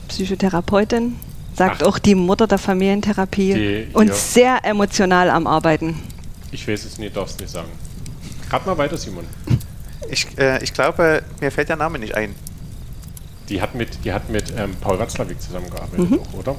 Psychotherapeutin, 0.08 1.16
sagt 1.56 1.84
Ach. 1.84 1.88
auch 1.88 2.00
die 2.00 2.16
Mutter 2.16 2.48
der 2.48 2.58
Familientherapie 2.58 3.54
Die- 3.54 3.88
und 3.94 4.08
ja. 4.08 4.14
sehr 4.14 4.66
emotional 4.66 5.30
am 5.30 5.46
Arbeiten. 5.48 5.96
Ich 6.52 6.68
weiß 6.68 6.86
es 6.86 6.98
nicht, 6.98 7.16
darfst 7.16 7.40
nicht 7.40 7.52
sagen. 7.52 7.70
Rat 8.50 8.66
mal 8.66 8.78
weiter, 8.78 8.98
Simon. 8.98 9.26
Ich, 10.10 10.26
äh, 10.40 10.64
ich 10.64 10.74
glaube, 10.74 11.22
mir 11.40 11.52
fällt 11.52 11.70
der 11.70 11.76
Name 11.76 12.00
nicht 12.00 12.16
ein. 12.16 12.34
Die 13.50 13.62
hat 13.62 13.76
mit, 13.76 14.04
die 14.04 14.12
hat 14.14 14.30
mit 14.30 14.52
ähm, 14.58 14.76
Paul 14.82 14.98
Watzlawick 15.00 15.40
zusammengearbeitet, 15.42 16.10
Mhm. 16.10 16.20
auch, 16.20 16.34
oder? 16.40 16.56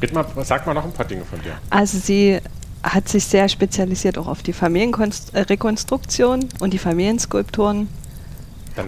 Bitte 0.00 0.14
mal, 0.14 0.24
sag 0.44 0.66
mal 0.66 0.74
noch 0.74 0.84
ein 0.84 0.92
paar 0.92 1.06
Dinge 1.06 1.24
von 1.24 1.40
dir. 1.42 1.52
Also 1.68 1.98
sie 1.98 2.40
hat 2.82 3.08
sich 3.08 3.24
sehr 3.26 3.48
spezialisiert 3.48 4.16
auch 4.18 4.26
auf 4.26 4.42
die 4.42 4.52
Familienrekonstruktion 4.52 6.48
und 6.60 6.72
die 6.72 6.78
Familienskulpturen. 6.78 7.88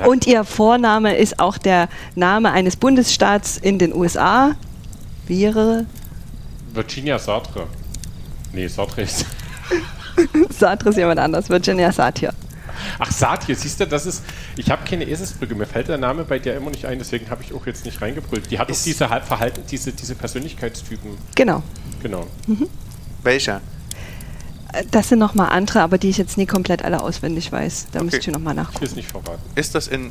Und 0.06 0.26
ihr 0.26 0.44
Vorname 0.44 1.16
ist 1.16 1.38
auch 1.38 1.58
der 1.58 1.88
Name 2.14 2.52
eines 2.52 2.76
Bundesstaats 2.76 3.58
in 3.58 3.78
den 3.78 3.94
USA. 3.94 4.54
Wäre 5.26 5.84
Virginia 6.72 7.18
Sartre. 7.18 7.66
Nee, 8.52 8.68
Sartre 8.68 9.02
ist. 9.02 9.26
Sartre 10.50 10.90
ist 10.90 10.96
jemand 10.96 11.20
anders, 11.20 11.48
Virginia 11.50 11.92
Satir. 11.92 12.32
Ach, 12.98 13.10
Satir, 13.10 13.54
siehst 13.54 13.80
du, 13.80 13.86
das 13.86 14.06
ist. 14.06 14.24
Ich 14.56 14.70
habe 14.70 14.82
keine 14.88 15.04
Eselsbrücke. 15.04 15.54
Mir 15.54 15.66
fällt 15.66 15.88
der 15.88 15.98
Name 15.98 16.24
bei 16.24 16.38
der 16.38 16.56
immer 16.56 16.70
nicht 16.70 16.86
ein, 16.86 16.98
deswegen 16.98 17.28
habe 17.30 17.42
ich 17.42 17.52
auch 17.52 17.66
jetzt 17.66 17.84
nicht 17.84 18.00
reingebrüllt. 18.00 18.50
Die 18.50 18.58
hat 18.58 18.68
auch 18.68 18.72
Ist- 18.72 18.86
diese 18.86 19.10
Halb- 19.10 19.24
Verhalten, 19.26 19.62
diese, 19.70 19.92
diese 19.92 20.14
Persönlichkeitstypen. 20.14 21.10
Genau. 21.34 21.62
Genau. 22.02 22.26
Welcher? 23.22 23.60
Das 24.90 25.10
sind 25.10 25.18
nochmal 25.18 25.50
andere, 25.50 25.82
aber 25.82 25.98
die 25.98 26.08
ich 26.08 26.16
jetzt 26.16 26.38
nie 26.38 26.46
komplett 26.46 26.82
alle 26.84 27.02
auswendig 27.02 27.52
weiß. 27.52 27.88
Da 27.92 28.02
müsste 28.02 28.18
Okay. 28.18 28.30
ich 28.30 28.34
nochmal 28.34 28.54
Ich 28.54 28.58
will 28.58 28.64
nachgucken. 28.64 28.84
es 28.86 28.96
nicht 28.96 29.10
verraten. 29.10 29.42
Ist 29.54 29.74
das 29.74 29.88
in, 29.88 30.08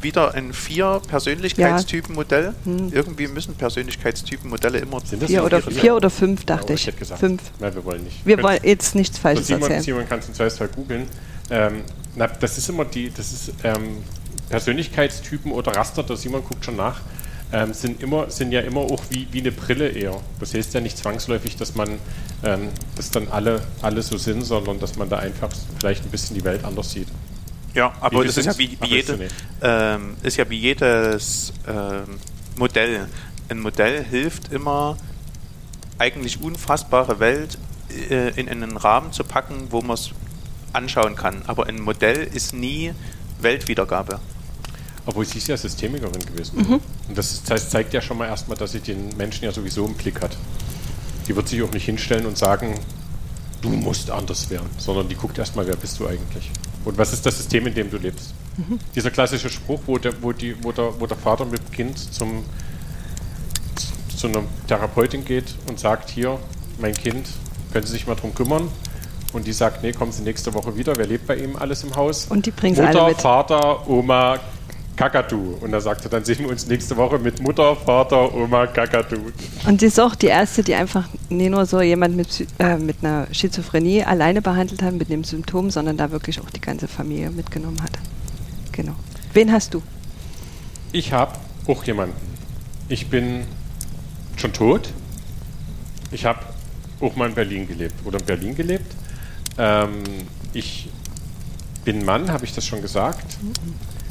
wieder 0.00 0.34
ein 0.34 0.52
Vier-Persönlichkeitstypen-Modell? 0.52 2.54
Irgendwie 2.90 3.28
müssen 3.28 3.54
Persönlichkeitstypen-Modelle 3.54 4.78
immer. 4.78 5.00
Sind 5.04 5.22
das 5.22 5.30
Vier 5.30 5.40
so 5.40 5.46
oder, 5.46 5.62
viele? 5.62 5.80
vier 5.80 5.96
oder 5.96 6.10
fünf, 6.10 6.44
dachte 6.44 6.68
Ja, 6.70 6.74
ich. 6.74 6.86
hätte 6.86 6.98
gesagt. 6.98 7.20
Fünf. 7.20 7.42
Nein, 7.60 7.74
wir 7.74 7.84
wollen 7.84 8.04
nicht. 8.04 8.24
Wir 8.26 8.36
Könnt- 8.36 8.48
wollen 8.48 8.60
jetzt 8.64 8.94
nichts 8.94 9.18
Falsches 9.18 9.46
Simon, 9.46 9.62
erzählen. 9.62 9.82
Simon 9.82 10.04
kannst 10.08 10.28
du 10.28 10.32
im 10.32 10.36
Zweifelsfall 10.36 10.68
googeln. 10.68 11.06
Ähm, 11.50 11.82
Na, 12.14 12.26
das 12.26 12.58
ist 12.58 12.68
immer 12.68 12.84
die, 12.84 13.10
das 13.10 13.32
ist 13.32 13.52
ähm, 13.64 13.98
Persönlichkeitstypen 14.50 15.50
oder 15.52 15.72
Raster, 15.74 16.02
da 16.02 16.14
Simon 16.14 16.42
guckt 16.44 16.62
schon 16.64 16.76
nach, 16.76 17.00
ähm, 17.52 17.74
sind 17.74 18.02
immer, 18.02 18.30
sind 18.30 18.52
ja 18.52 18.60
immer 18.60 18.80
auch 18.80 19.02
wie, 19.10 19.28
wie 19.30 19.40
eine 19.40 19.52
Brille 19.52 19.88
eher. 19.88 20.20
Das 20.40 20.54
heißt 20.54 20.74
ja 20.74 20.80
nicht 20.80 20.96
zwangsläufig, 20.96 21.56
dass 21.56 21.74
man, 21.74 21.98
ähm, 22.42 22.68
dass 22.96 23.10
dann 23.10 23.28
alle, 23.28 23.62
alle 23.82 24.02
so 24.02 24.16
sind, 24.16 24.42
sondern 24.42 24.80
dass 24.80 24.96
man 24.96 25.08
da 25.08 25.18
einfach 25.18 25.50
vielleicht 25.78 26.04
ein 26.04 26.10
bisschen 26.10 26.34
die 26.34 26.44
Welt 26.44 26.64
anders 26.64 26.90
sieht. 26.90 27.08
Ja, 27.74 27.92
aber 28.00 28.24
das 28.24 28.36
ist 28.36 28.46
ja 28.46 28.58
wie, 28.58 28.76
wie 28.80 28.88
jede, 28.88 29.28
ähm, 29.62 30.16
ist 30.22 30.36
ja 30.36 30.48
wie 30.48 30.58
jedes 30.58 31.52
ähm, 31.66 32.18
Modell. 32.56 33.06
Ein 33.48 33.60
Modell 33.60 34.04
hilft 34.04 34.52
immer, 34.52 34.96
eigentlich 35.98 36.42
unfassbare 36.42 37.18
Welt 37.20 37.58
äh, 38.10 38.30
in 38.38 38.48
einen 38.48 38.76
Rahmen 38.76 39.12
zu 39.12 39.24
packen, 39.24 39.68
wo 39.70 39.80
man 39.80 39.94
es 39.94 40.10
anschauen 40.72 41.16
kann. 41.16 41.42
Aber 41.46 41.66
ein 41.66 41.80
Modell 41.80 42.28
ist 42.32 42.52
nie 42.52 42.92
Weltwiedergabe. 43.40 44.20
Obwohl 45.06 45.24
sie 45.24 45.38
ist 45.38 45.48
ja 45.48 45.56
Systemikerin 45.56 46.24
gewesen. 46.24 46.80
Und 47.08 47.18
das, 47.18 47.42
das 47.42 47.70
zeigt 47.70 47.92
ja 47.92 48.00
schon 48.00 48.18
mal 48.18 48.28
erstmal, 48.28 48.56
dass 48.56 48.72
sie 48.72 48.80
den 48.80 49.16
Menschen 49.16 49.44
ja 49.44 49.52
sowieso 49.52 49.84
im 49.86 49.94
Blick 49.94 50.20
hat. 50.20 50.36
Die 51.26 51.34
wird 51.34 51.48
sich 51.48 51.62
auch 51.62 51.72
nicht 51.72 51.84
hinstellen 51.84 52.26
und 52.26 52.38
sagen, 52.38 52.78
du 53.60 53.68
musst 53.70 54.10
anders 54.10 54.50
werden, 54.50 54.68
sondern 54.78 55.08
die 55.08 55.14
guckt 55.14 55.38
erstmal, 55.38 55.66
wer 55.66 55.76
bist 55.76 55.98
du 55.98 56.06
eigentlich? 56.06 56.50
Und 56.84 56.98
was 56.98 57.12
ist 57.12 57.24
das 57.24 57.36
System, 57.36 57.66
in 57.66 57.74
dem 57.74 57.90
du 57.90 57.96
lebst? 57.96 58.34
Dieser 58.94 59.10
klassische 59.10 59.48
Spruch, 59.48 59.80
wo 59.86 59.98
der, 59.98 60.12
wo, 60.22 60.32
die, 60.32 60.54
wo, 60.62 60.72
der, 60.72 61.00
wo 61.00 61.06
der 61.06 61.16
Vater 61.16 61.44
mit 61.44 61.60
dem 61.60 61.70
Kind 61.72 61.98
zum, 61.98 62.44
zu 64.14 64.26
einer 64.26 64.42
Therapeutin 64.66 65.24
geht 65.24 65.54
und 65.68 65.78
sagt, 65.78 66.10
hier, 66.10 66.38
mein 66.80 66.94
Kind, 66.94 67.26
können 67.72 67.86
Sie 67.86 67.92
sich 67.92 68.06
mal 68.06 68.14
drum 68.14 68.34
kümmern? 68.34 68.68
Und 69.32 69.46
die 69.46 69.52
sagt, 69.52 69.82
nee, 69.82 69.92
kommen 69.92 70.12
Sie 70.12 70.22
nächste 70.22 70.52
Woche 70.52 70.76
wieder. 70.76 70.94
Wer 70.96 71.06
lebt 71.06 71.26
bei 71.26 71.36
ihm 71.36 71.56
alles 71.56 71.84
im 71.84 71.96
Haus? 71.96 72.26
Und 72.28 72.44
die 72.44 72.50
bringen 72.50 72.74
sie 72.74 72.82
Mutter, 72.82 73.04
alle 73.04 73.12
mit. 73.12 73.20
Vater, 73.22 73.88
Oma, 73.88 74.38
Kakadu. 74.96 75.56
Und 75.60 75.72
er 75.72 75.80
sagte, 75.80 76.08
dann 76.08 76.24
sehen 76.24 76.40
wir 76.40 76.50
uns 76.50 76.66
nächste 76.66 76.96
Woche 76.96 77.18
mit 77.18 77.40
Mutter, 77.40 77.76
Vater, 77.76 78.34
Oma, 78.34 78.66
Kakadu. 78.66 79.16
Und 79.66 79.80
die 79.80 79.86
ist 79.86 79.98
auch 79.98 80.14
die 80.14 80.26
erste, 80.26 80.62
die 80.62 80.74
einfach 80.74 81.08
nie 81.28 81.48
nur 81.48 81.66
so 81.66 81.80
jemand 81.80 82.16
mit, 82.16 82.46
äh, 82.58 82.76
mit 82.76 82.96
einer 83.02 83.26
Schizophrenie 83.32 84.04
alleine 84.04 84.42
behandelt 84.42 84.82
hat, 84.82 84.94
mit 84.94 85.08
dem 85.08 85.24
Symptom, 85.24 85.70
sondern 85.70 85.96
da 85.96 86.10
wirklich 86.10 86.40
auch 86.40 86.50
die 86.50 86.60
ganze 86.60 86.88
Familie 86.88 87.30
mitgenommen 87.30 87.82
hat. 87.82 87.92
Genau. 88.72 88.94
Wen 89.32 89.50
hast 89.50 89.74
du? 89.74 89.82
Ich 90.92 91.12
habe 91.12 91.38
auch 91.66 91.84
jemanden. 91.84 92.16
Ich 92.88 93.08
bin 93.08 93.44
schon 94.36 94.52
tot. 94.52 94.90
Ich 96.10 96.26
habe 96.26 96.40
auch 97.00 97.16
mal 97.16 97.28
in 97.28 97.34
Berlin 97.34 97.66
gelebt 97.66 97.94
oder 98.04 98.18
in 98.18 98.26
Berlin 98.26 98.54
gelebt. 98.54 98.94
Ähm, 99.58 100.02
ich 100.52 100.88
bin 101.84 102.04
Mann, 102.04 102.30
habe 102.30 102.44
ich 102.44 102.54
das 102.54 102.66
schon 102.66 102.82
gesagt. 102.82 103.38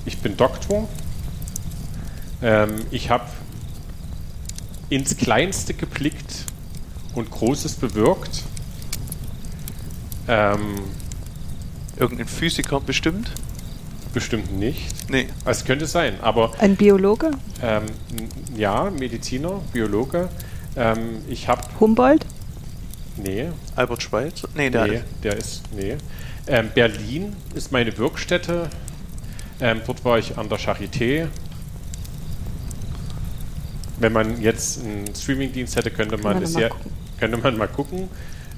Ich 0.05 0.17
bin 0.19 0.37
Doktor. 0.37 0.87
Ähm, 2.41 2.85
ich 2.91 3.09
habe 3.09 3.25
ins 4.89 5.15
Kleinste 5.15 5.73
geblickt 5.73 6.45
und 7.13 7.29
Großes 7.29 7.75
bewirkt. 7.75 8.43
Ähm, 10.27 10.79
Irgendein 11.97 12.27
Physiker 12.27 12.79
bestimmt? 12.79 13.31
bestimmt 14.13 14.57
nicht. 14.57 15.09
Nee. 15.09 15.27
Es 15.45 15.63
könnte 15.65 15.85
sein, 15.85 16.15
aber 16.21 16.51
Ein 16.59 16.75
Biologe? 16.75 17.31
Ähm, 17.61 17.83
ja, 18.55 18.89
Mediziner, 18.89 19.61
Biologe. 19.71 20.29
Ähm, 20.75 21.21
ich 21.29 21.47
habe, 21.47 21.61
Humboldt? 21.79 22.25
nee, 23.17 23.49
Albert 23.75 24.03
Schweitzer? 24.03 24.47
Nee, 24.55 24.69
der 24.69 24.87
nee, 24.87 25.01
der 25.23 25.37
ist, 25.37 25.63
nee. 25.73 25.97
Ähm, 26.47 26.69
Berlin 26.73 27.35
ist 27.55 27.71
meine 27.71 27.97
Wirkstätte. 27.97 28.69
Ähm, 29.61 29.81
dort 29.85 30.03
war 30.03 30.17
ich 30.17 30.37
an 30.37 30.49
der 30.49 30.59
Charité. 30.59 31.27
Wenn 33.99 34.13
man 34.13 34.41
jetzt 34.41 34.79
einen 34.83 35.13
Streamingdienst 35.15 35.75
hätte, 35.75 35.91
könnte 35.91 36.17
man, 36.17 36.41
man 36.41 36.51
ja, 36.53 36.69
gucken. 36.69 36.91
könnte 37.19 37.37
man 37.37 37.57
mal 37.57 37.67
gucken. 37.67 38.09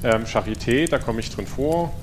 Ähm, 0.03 0.23
Charité, 0.25 0.87
da 0.89 0.99
komme 0.99 1.19
ich 1.19 1.29
drin 1.29 1.45
vor. 1.47 1.93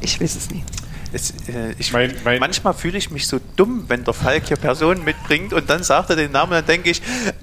Ich 0.00 0.20
weiß 0.20 0.34
es 0.34 0.50
nicht. 0.50 0.64
Es, 1.12 1.30
äh, 1.48 1.74
ich, 1.78 1.92
Mein- 1.92 2.14
mein- 2.24 2.40
manchmal 2.40 2.74
fühle 2.74 2.98
ich 2.98 3.10
mich 3.12 3.28
so 3.28 3.38
dumm, 3.54 3.84
wenn 3.86 4.02
der 4.02 4.14
Falk 4.14 4.48
hier 4.48 4.56
Personen 4.56 5.04
mitbringt 5.04 5.52
und 5.52 5.70
dann 5.70 5.84
sagt 5.84 6.10
er 6.10 6.16
den 6.16 6.32
Namen 6.32 6.50
und 6.52 6.58
dann 6.58 6.66
denke 6.66 6.90
ich, 6.90 7.00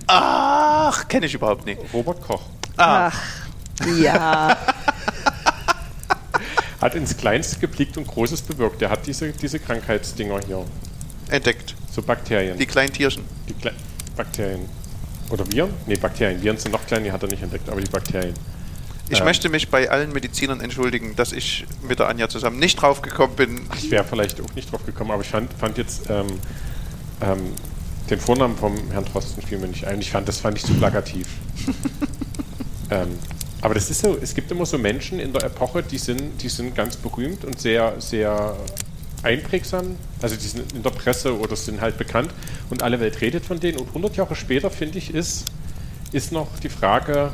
ach, 0.08 1.08
kenne 1.08 1.26
ich 1.26 1.34
überhaupt 1.34 1.66
nicht. 1.66 1.80
Robert 1.94 2.22
Koch 2.22 2.42
Ah, 2.76 3.08
Ach, 3.08 3.88
ja. 3.98 4.58
hat 6.82 6.96
ins 6.96 7.16
Kleinste 7.16 7.60
geblickt 7.60 7.98
und 7.98 8.08
Großes 8.08 8.42
bewirkt. 8.42 8.82
Der 8.82 8.90
hat 8.90 9.06
diese, 9.06 9.32
diese 9.32 9.60
Krankheitsdinger 9.60 10.40
hier, 10.46 10.66
entdeckt. 11.30 11.76
so 11.92 12.02
Bakterien. 12.02 12.58
Die 12.58 12.66
kleinen 12.66 12.92
Tierchen. 12.92 13.24
Die 13.48 13.54
Kle 13.54 13.72
Bakterien. 14.16 14.68
Oder 15.30 15.50
Viren? 15.50 15.74
Nee, 15.88 15.96
Bakterien. 15.96 16.42
Viren 16.44 16.58
sind 16.58 16.72
noch 16.74 16.86
klein, 16.86 17.04
die 17.04 17.12
hat 17.12 17.24
er 17.24 17.30
nicht 17.30 17.42
entdeckt, 17.42 17.70
aber 17.70 17.80
die 17.80 17.90
Bakterien. 17.90 18.34
Ich 19.10 19.20
Ähm. 19.20 19.26
möchte 19.26 19.50
mich 19.50 19.70
bei 19.70 19.90
allen 19.90 20.12
Medizinern 20.12 20.60
entschuldigen, 20.60 21.16
dass 21.16 21.32
ich 21.32 21.66
mit 21.88 22.00
der 22.00 22.08
Anja 22.10 22.28
zusammen 22.28 22.60
nicht 22.60 22.82
drauf 22.82 23.02
gekommen 23.02 23.36
bin. 23.36 23.62
Ich 23.78 23.92
wäre 23.92 24.04
vielleicht 24.04 24.42
auch 24.42 24.54
nicht 24.56 24.72
drauf 24.72 24.86
gekommen, 24.86 25.12
aber 25.12 25.22
ich 25.22 25.30
fand, 25.30 25.52
fand 25.54 25.78
jetzt 25.78 26.10
ähm, 26.10 26.28
ähm, 27.22 27.40
den 28.10 28.20
Vornamen 28.20 28.58
vom 28.58 28.76
Herrn 28.92 29.06
Drosten 29.06 29.42
fiel 29.42 29.58
mir 29.60 29.68
nicht 29.68 29.86
ein. 29.86 30.00
Ich 30.02 30.12
fand, 30.12 30.28
das 30.28 30.40
fand 30.40 30.58
ich 30.58 30.66
zu 30.66 30.74
plakativ. 30.74 31.28
ähm, 32.90 33.18
aber 33.62 33.76
das 33.76 33.90
ist 33.90 34.02
so, 34.02 34.18
es 34.20 34.34
gibt 34.34 34.52
immer 34.52 34.66
so 34.66 34.78
Menschen 34.78 35.20
in 35.20 35.34
der 35.34 35.44
Epoche, 35.44 35.84
die 35.84 35.98
sind, 35.98 36.42
die 36.42 36.50
sind 36.50 36.76
ganz 36.76 36.98
berühmt 36.98 37.46
und 37.46 37.60
sehr, 37.60 38.00
sehr 38.00 38.56
einprägsam. 39.24 39.96
Also 40.22 40.36
die 40.36 40.48
sind 40.48 40.74
in 40.74 40.84
der 40.84 40.90
Presse 40.90 41.38
oder 41.38 41.56
sind 41.56 41.80
halt 41.80 41.98
bekannt 41.98 42.32
und 42.70 42.82
alle 42.82 43.00
Welt 43.00 43.22
redet 43.22 43.46
von 43.46 43.60
denen. 43.60 43.78
Und 43.80 43.90
100 43.90 44.16
Jahre 44.16 44.36
später, 44.36 44.72
finde 44.72 44.98
ich, 44.98 45.14
ist, 45.14 45.46
ist 46.12 46.32
noch 46.32 46.60
die 46.60 46.70
Frage, 46.70 47.32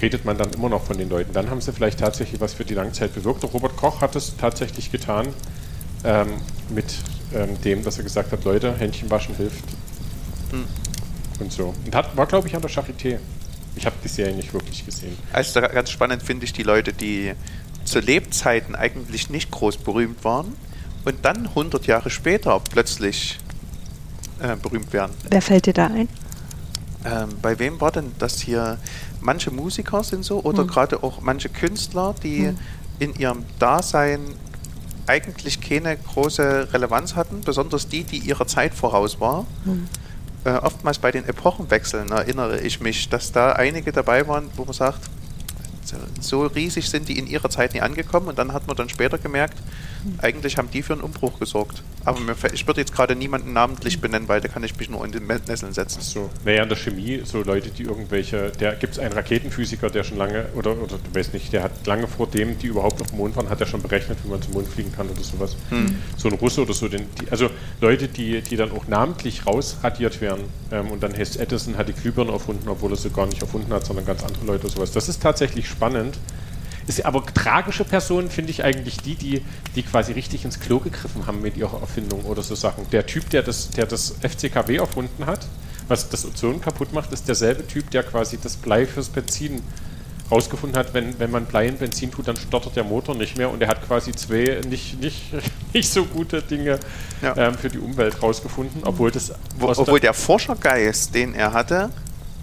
redet 0.00 0.24
man 0.24 0.38
dann 0.38 0.50
immer 0.52 0.68
noch 0.68 0.84
von 0.84 0.96
den 0.96 1.08
Leuten. 1.08 1.32
Dann 1.32 1.50
haben 1.50 1.60
sie 1.60 1.72
vielleicht 1.72 2.00
tatsächlich 2.00 2.40
was 2.40 2.54
für 2.54 2.64
die 2.64 2.74
Langzeit 2.74 3.14
bewirkt. 3.14 3.42
Der 3.42 3.50
Robert 3.50 3.76
Koch 3.76 4.00
hat 4.00 4.16
es 4.16 4.36
tatsächlich 4.36 4.90
getan 4.92 5.28
ähm, 6.04 6.28
mit 6.70 6.86
ähm, 7.34 7.60
dem, 7.62 7.84
dass 7.84 7.98
er 7.98 8.04
gesagt 8.04 8.32
hat, 8.32 8.44
Leute, 8.44 8.74
Händchen 8.76 9.10
waschen 9.10 9.34
hilft. 9.36 9.64
Und 11.40 11.52
so. 11.52 11.74
Und 11.84 11.94
hat, 11.94 12.16
war, 12.16 12.26
glaube 12.26 12.48
ich, 12.48 12.54
an 12.54 12.62
der 12.62 12.70
Charité. 12.70 13.18
Ich 13.76 13.86
habe 13.86 13.96
die 14.02 14.08
Serie 14.08 14.34
nicht 14.34 14.52
wirklich 14.52 14.84
gesehen. 14.84 15.16
Also 15.32 15.60
ganz 15.60 15.90
spannend 15.90 16.22
finde 16.22 16.44
ich 16.44 16.52
die 16.52 16.62
Leute, 16.62 16.92
die 16.92 17.32
zu 17.84 18.00
Lebzeiten 18.00 18.74
eigentlich 18.74 19.30
nicht 19.30 19.50
groß 19.50 19.76
berühmt 19.78 20.24
waren 20.24 20.54
und 21.04 21.24
dann 21.24 21.46
100 21.46 21.86
Jahre 21.86 22.10
später 22.10 22.58
plötzlich 22.70 23.38
äh, 24.40 24.56
berühmt 24.56 24.92
werden. 24.92 25.12
Wer 25.30 25.42
fällt 25.42 25.66
dir 25.66 25.74
da 25.74 25.86
ein? 25.86 26.08
Ähm, 27.04 27.28
bei 27.40 27.58
wem 27.58 27.80
war 27.80 27.92
denn 27.92 28.12
das 28.18 28.40
hier? 28.40 28.78
Manche 29.20 29.50
Musiker 29.50 30.02
sind 30.02 30.24
so 30.24 30.40
oder 30.42 30.62
Hm. 30.62 30.66
gerade 30.68 31.02
auch 31.02 31.20
manche 31.20 31.48
Künstler, 31.48 32.14
die 32.22 32.48
Hm. 32.48 32.58
in 32.98 33.14
ihrem 33.14 33.44
Dasein 33.58 34.20
eigentlich 35.06 35.60
keine 35.60 35.96
große 35.96 36.68
Relevanz 36.72 37.14
hatten, 37.14 37.42
besonders 37.42 37.86
die, 37.88 38.02
die 38.02 38.18
ihrer 38.18 38.46
Zeit 38.48 38.74
voraus 38.74 39.20
war. 39.20 39.46
Hm. 39.64 39.86
Äh, 40.46 40.60
oftmals 40.62 41.00
bei 41.00 41.10
den 41.10 41.24
Epochenwechseln 41.24 42.12
erinnere 42.12 42.60
ich 42.60 42.80
mich, 42.80 43.08
dass 43.08 43.32
da 43.32 43.50
einige 43.54 43.90
dabei 43.90 44.28
waren, 44.28 44.48
wo 44.54 44.64
man 44.64 44.74
sagt, 44.74 45.00
so, 46.20 46.46
riesig 46.46 46.88
sind 46.88 47.08
die 47.08 47.18
in 47.18 47.26
ihrer 47.26 47.50
Zeit 47.50 47.74
nie 47.74 47.80
angekommen 47.80 48.28
und 48.28 48.38
dann 48.38 48.52
hat 48.52 48.66
man 48.66 48.76
dann 48.76 48.88
später 48.88 49.18
gemerkt, 49.18 49.58
eigentlich 50.18 50.58
haben 50.58 50.70
die 50.70 50.82
für 50.82 50.92
einen 50.92 51.02
Umbruch 51.02 51.38
gesorgt. 51.38 51.82
Aber 52.04 52.20
mir, 52.20 52.36
ich 52.52 52.66
würde 52.66 52.80
jetzt 52.80 52.94
gerade 52.94 53.16
niemanden 53.16 53.52
namentlich 53.52 54.00
benennen, 54.00 54.28
weil 54.28 54.40
da 54.40 54.48
kann 54.48 54.62
ich 54.62 54.76
mich 54.76 54.88
nur 54.88 55.04
in 55.04 55.12
den 55.12 55.26
Nesseln 55.26 55.72
setzen. 55.72 56.00
So, 56.00 56.30
naja, 56.44 56.62
in 56.62 56.68
der 56.68 56.76
Chemie, 56.76 57.22
so 57.24 57.42
Leute, 57.42 57.70
die 57.70 57.82
irgendwelche, 57.82 58.50
der 58.50 58.76
gibt 58.76 58.94
es 58.94 58.98
einen 58.98 59.12
Raketenphysiker, 59.12 59.90
der 59.90 60.04
schon 60.04 60.18
lange, 60.18 60.46
oder, 60.54 60.72
oder 60.72 60.98
du 60.98 61.14
weißt 61.18 61.34
nicht, 61.34 61.52
der 61.52 61.64
hat 61.64 61.86
lange 61.86 62.06
vor 62.06 62.28
dem, 62.28 62.58
die 62.58 62.68
überhaupt 62.68 63.00
auf 63.00 63.08
dem 63.08 63.18
Mond 63.18 63.36
waren, 63.36 63.48
hat 63.48 63.60
er 63.60 63.66
schon 63.66 63.82
berechnet, 63.82 64.18
wie 64.24 64.28
man 64.28 64.40
zum 64.40 64.52
Mond 64.52 64.68
fliegen 64.68 64.92
kann 64.92 65.08
oder 65.08 65.22
sowas. 65.22 65.56
So 66.16 66.28
ein 66.28 66.34
Russe 66.34 66.62
oder 66.62 66.74
so, 66.74 66.88
den, 66.88 67.06
die, 67.20 67.30
also 67.30 67.50
Leute, 67.80 68.08
die, 68.08 68.40
die 68.40 68.56
dann 68.56 68.70
auch 68.70 68.86
namentlich 68.86 69.46
rausradiert 69.46 70.20
werden 70.20 70.44
ähm, 70.70 70.90
und 70.90 71.02
dann 71.02 71.16
heißt 71.16 71.38
Edison 71.38 71.76
hat 71.76 71.88
die 71.88 71.92
Glühbirne 71.92 72.32
erfunden, 72.32 72.68
obwohl 72.68 72.92
er 72.92 72.96
sie 72.96 73.10
gar 73.10 73.26
nicht 73.26 73.40
erfunden 73.40 73.72
hat, 73.72 73.86
sondern 73.86 74.04
ganz 74.04 74.22
andere 74.22 74.44
Leute 74.44 74.66
oder 74.66 74.74
sowas. 74.74 74.92
Das 74.92 75.08
ist 75.08 75.22
tatsächlich 75.22 75.68
spannend. 75.76 76.18
Ist, 76.86 77.04
aber 77.04 77.24
tragische 77.26 77.84
Personen 77.84 78.30
finde 78.30 78.52
ich 78.52 78.62
eigentlich 78.62 78.98
die, 78.98 79.16
die, 79.16 79.42
die 79.74 79.82
quasi 79.82 80.12
richtig 80.12 80.44
ins 80.44 80.60
Klo 80.60 80.78
gegriffen 80.78 81.26
haben 81.26 81.42
mit 81.42 81.56
ihrer 81.56 81.80
Erfindung 81.80 82.24
oder 82.24 82.42
so 82.42 82.54
Sachen. 82.54 82.88
Der 82.90 83.06
Typ, 83.06 83.28
der 83.30 83.42
das, 83.42 83.70
der 83.70 83.86
das 83.86 84.14
FCKW 84.22 84.76
erfunden 84.76 85.26
hat, 85.26 85.46
was 85.88 86.08
das 86.08 86.24
Ozon 86.24 86.60
kaputt 86.60 86.92
macht, 86.92 87.12
ist 87.12 87.26
derselbe 87.26 87.66
Typ, 87.66 87.90
der 87.90 88.04
quasi 88.04 88.38
das 88.40 88.56
Blei 88.56 88.86
fürs 88.86 89.08
Benzin 89.08 89.62
rausgefunden 90.30 90.78
hat, 90.78 90.94
wenn, 90.94 91.18
wenn 91.18 91.30
man 91.30 91.44
Blei 91.46 91.66
in 91.68 91.76
Benzin 91.76 92.10
tut, 92.10 92.28
dann 92.28 92.36
stottert 92.36 92.76
der 92.76 92.84
Motor 92.84 93.14
nicht 93.14 93.36
mehr 93.36 93.50
und 93.50 93.62
er 93.62 93.68
hat 93.68 93.86
quasi 93.86 94.12
zwei 94.12 94.60
nicht, 94.68 95.00
nicht, 95.00 95.22
nicht 95.72 95.88
so 95.90 96.04
gute 96.04 96.42
Dinge 96.42 96.78
Ja. 97.22 97.36
ähm, 97.36 97.54
für 97.56 97.68
die 97.68 97.78
Umwelt 97.78 98.22
rausgefunden, 98.22 98.82
obwohl 98.84 99.10
das 99.10 99.32
Wo, 99.58 99.68
obwohl 99.68 100.00
der 100.00 100.14
Forschergeist, 100.14 101.14
den 101.14 101.34
er 101.34 101.52
hatte, 101.52 101.90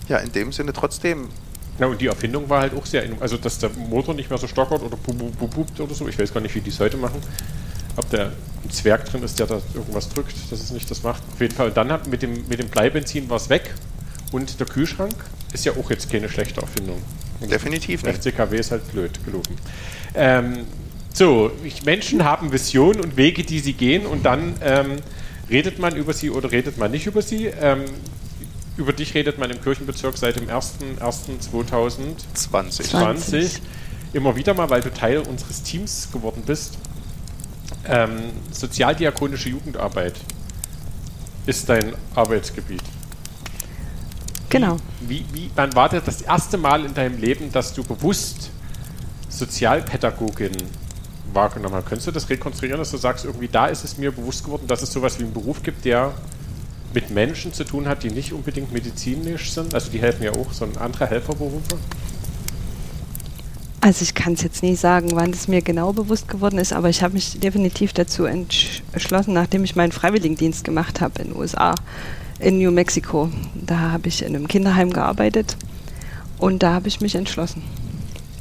ja 0.07 0.17
in 0.17 0.31
dem 0.31 0.51
Sinne 0.51 0.73
trotzdem. 0.73 1.29
Ja, 1.79 1.87
und 1.87 1.99
die 1.99 2.07
Erfindung 2.07 2.49
war 2.49 2.61
halt 2.61 2.75
auch 2.75 2.85
sehr, 2.85 3.03
also 3.19 3.37
dass 3.37 3.57
der 3.57 3.69
Motor 3.69 4.13
nicht 4.13 4.29
mehr 4.29 4.37
so 4.37 4.47
stockert 4.47 4.81
oder 4.81 4.95
bub, 4.95 5.17
bub, 5.17 5.55
bub, 5.55 5.79
oder 5.79 5.93
so. 5.93 6.07
Ich 6.07 6.19
weiß 6.19 6.33
gar 6.33 6.41
nicht, 6.41 6.53
wie 6.53 6.61
die 6.61 6.69
es 6.69 6.79
heute 6.79 6.97
machen. 6.97 7.21
ob 7.95 8.09
der 8.09 8.31
ein 8.63 8.69
Zwerg 8.69 9.05
drin 9.05 9.23
ist, 9.23 9.39
der 9.39 9.47
da 9.47 9.61
irgendwas 9.73 10.09
drückt, 10.09 10.33
dass 10.51 10.59
es 10.59 10.71
nicht 10.71 10.89
das 10.89 11.03
macht. 11.03 11.21
Auf 11.33 11.41
jeden 11.41 11.53
Fall. 11.53 11.69
Und 11.69 11.77
dann 11.77 11.91
hat 11.91 12.07
mit 12.07 12.21
dem, 12.21 12.47
mit 12.47 12.59
dem 12.59 12.69
Bleibenzin 12.69 13.29
war 13.29 13.37
es 13.37 13.49
weg. 13.49 13.73
Und 14.31 14.59
der 14.59 14.67
Kühlschrank 14.67 15.15
ist 15.53 15.65
ja 15.65 15.73
auch 15.73 15.89
jetzt 15.89 16.11
keine 16.11 16.29
schlechte 16.29 16.61
Erfindung. 16.61 17.01
Und 17.39 17.51
Definitiv 17.51 18.03
nicht. 18.03 18.17
FCKW 18.17 18.57
ist 18.57 18.71
halt 18.71 18.89
blöd, 18.91 19.11
gelogen. 19.25 19.55
Ähm, 20.15 20.65
so, 21.13 21.51
Menschen 21.85 22.23
haben 22.23 22.51
Visionen 22.51 23.01
und 23.01 23.17
Wege, 23.17 23.43
die 23.43 23.59
sie 23.59 23.73
gehen 23.73 24.05
und 24.05 24.25
dann 24.25 24.55
ähm, 24.61 24.97
redet 25.49 25.77
man 25.77 25.95
über 25.95 26.13
sie 26.13 26.31
oder 26.31 26.51
redet 26.51 26.77
man 26.77 26.89
nicht 26.89 27.05
über 27.05 27.21
sie. 27.21 27.45
Ähm, 27.45 27.85
über 28.77 28.93
dich 28.93 29.13
redet 29.13 29.37
man 29.37 29.51
im 29.51 29.61
Kirchenbezirk 29.61 30.17
seit 30.17 30.37
dem 30.37 30.47
1.1.2020 30.47 32.83
20. 32.83 33.61
immer 34.13 34.35
wieder 34.35 34.53
mal, 34.53 34.69
weil 34.69 34.81
du 34.81 34.91
Teil 34.91 35.19
unseres 35.19 35.63
Teams 35.63 36.09
geworden 36.11 36.43
bist. 36.45 36.77
Ähm, 37.85 38.31
sozialdiakonische 38.51 39.47
Jugendarbeit 39.49 40.15
ist 41.45 41.69
dein 41.69 41.93
Arbeitsgebiet. 42.15 42.81
Genau. 44.49 44.77
Wie, 45.01 45.25
wie, 45.33 45.51
wann 45.55 45.75
war 45.75 45.89
das 45.89 46.03
das 46.03 46.21
erste 46.21 46.57
Mal 46.57 46.85
in 46.85 46.93
deinem 46.93 47.19
Leben, 47.19 47.51
dass 47.51 47.73
du 47.73 47.83
bewusst 47.83 48.51
Sozialpädagogin 49.29 50.51
wahrgenommen 51.33 51.75
hast? 51.75 51.87
Könntest 51.87 52.07
du 52.07 52.11
das 52.11 52.29
rekonstruieren, 52.29 52.79
dass 52.79 52.91
du 52.91 52.97
sagst, 52.97 53.25
irgendwie 53.25 53.47
da 53.47 53.65
ist 53.67 53.83
es 53.83 53.97
mir 53.97 54.11
bewusst 54.11 54.45
geworden, 54.45 54.67
dass 54.67 54.83
es 54.83 54.93
sowas 54.93 55.17
wie 55.19 55.23
einen 55.23 55.33
Beruf 55.33 55.63
gibt, 55.63 55.85
der 55.85 56.13
mit 56.93 57.09
Menschen 57.09 57.53
zu 57.53 57.63
tun 57.63 57.87
hat, 57.87 58.03
die 58.03 58.09
nicht 58.09 58.33
unbedingt 58.33 58.71
medizinisch 58.71 59.51
sind? 59.51 59.73
Also 59.73 59.91
die 59.91 60.01
helfen 60.01 60.23
ja 60.23 60.31
auch, 60.31 60.51
so 60.51 60.65
ein 60.65 60.77
anderer 60.77 61.07
Helferberufe. 61.07 61.77
Also 63.81 64.03
ich 64.03 64.15
kann 64.15 64.33
es 64.33 64.41
jetzt 64.41 64.63
nie 64.63 64.77
sagen, 64.77 65.09
wann 65.13 65.31
es 65.31 65.49
mir 65.49 65.61
genau 65.61 65.91
bewusst 65.91 66.29
geworden 66.29 66.57
ist, 66.57 66.71
aber 66.71 66.87
ich 66.87 67.03
habe 67.03 67.15
mich 67.15 67.39
definitiv 67.41 67.91
dazu 67.91 68.23
entschlossen, 68.23 69.33
nachdem 69.33 69.65
ich 69.65 69.75
meinen 69.75 69.91
Freiwilligendienst 69.91 70.63
gemacht 70.63 71.01
habe 71.01 71.21
in 71.21 71.29
den 71.29 71.37
USA, 71.37 71.75
in 72.39 72.59
New 72.59 72.71
Mexico. 72.71 73.29
Da 73.53 73.91
habe 73.91 74.07
ich 74.07 74.21
in 74.21 74.35
einem 74.35 74.47
Kinderheim 74.47 74.93
gearbeitet 74.93 75.57
und 76.37 76.63
da 76.63 76.73
habe 76.73 76.87
ich 76.87 77.01
mich 77.01 77.15
entschlossen, 77.15 77.61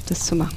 das 0.09 0.27
zu 0.27 0.37
machen. 0.37 0.55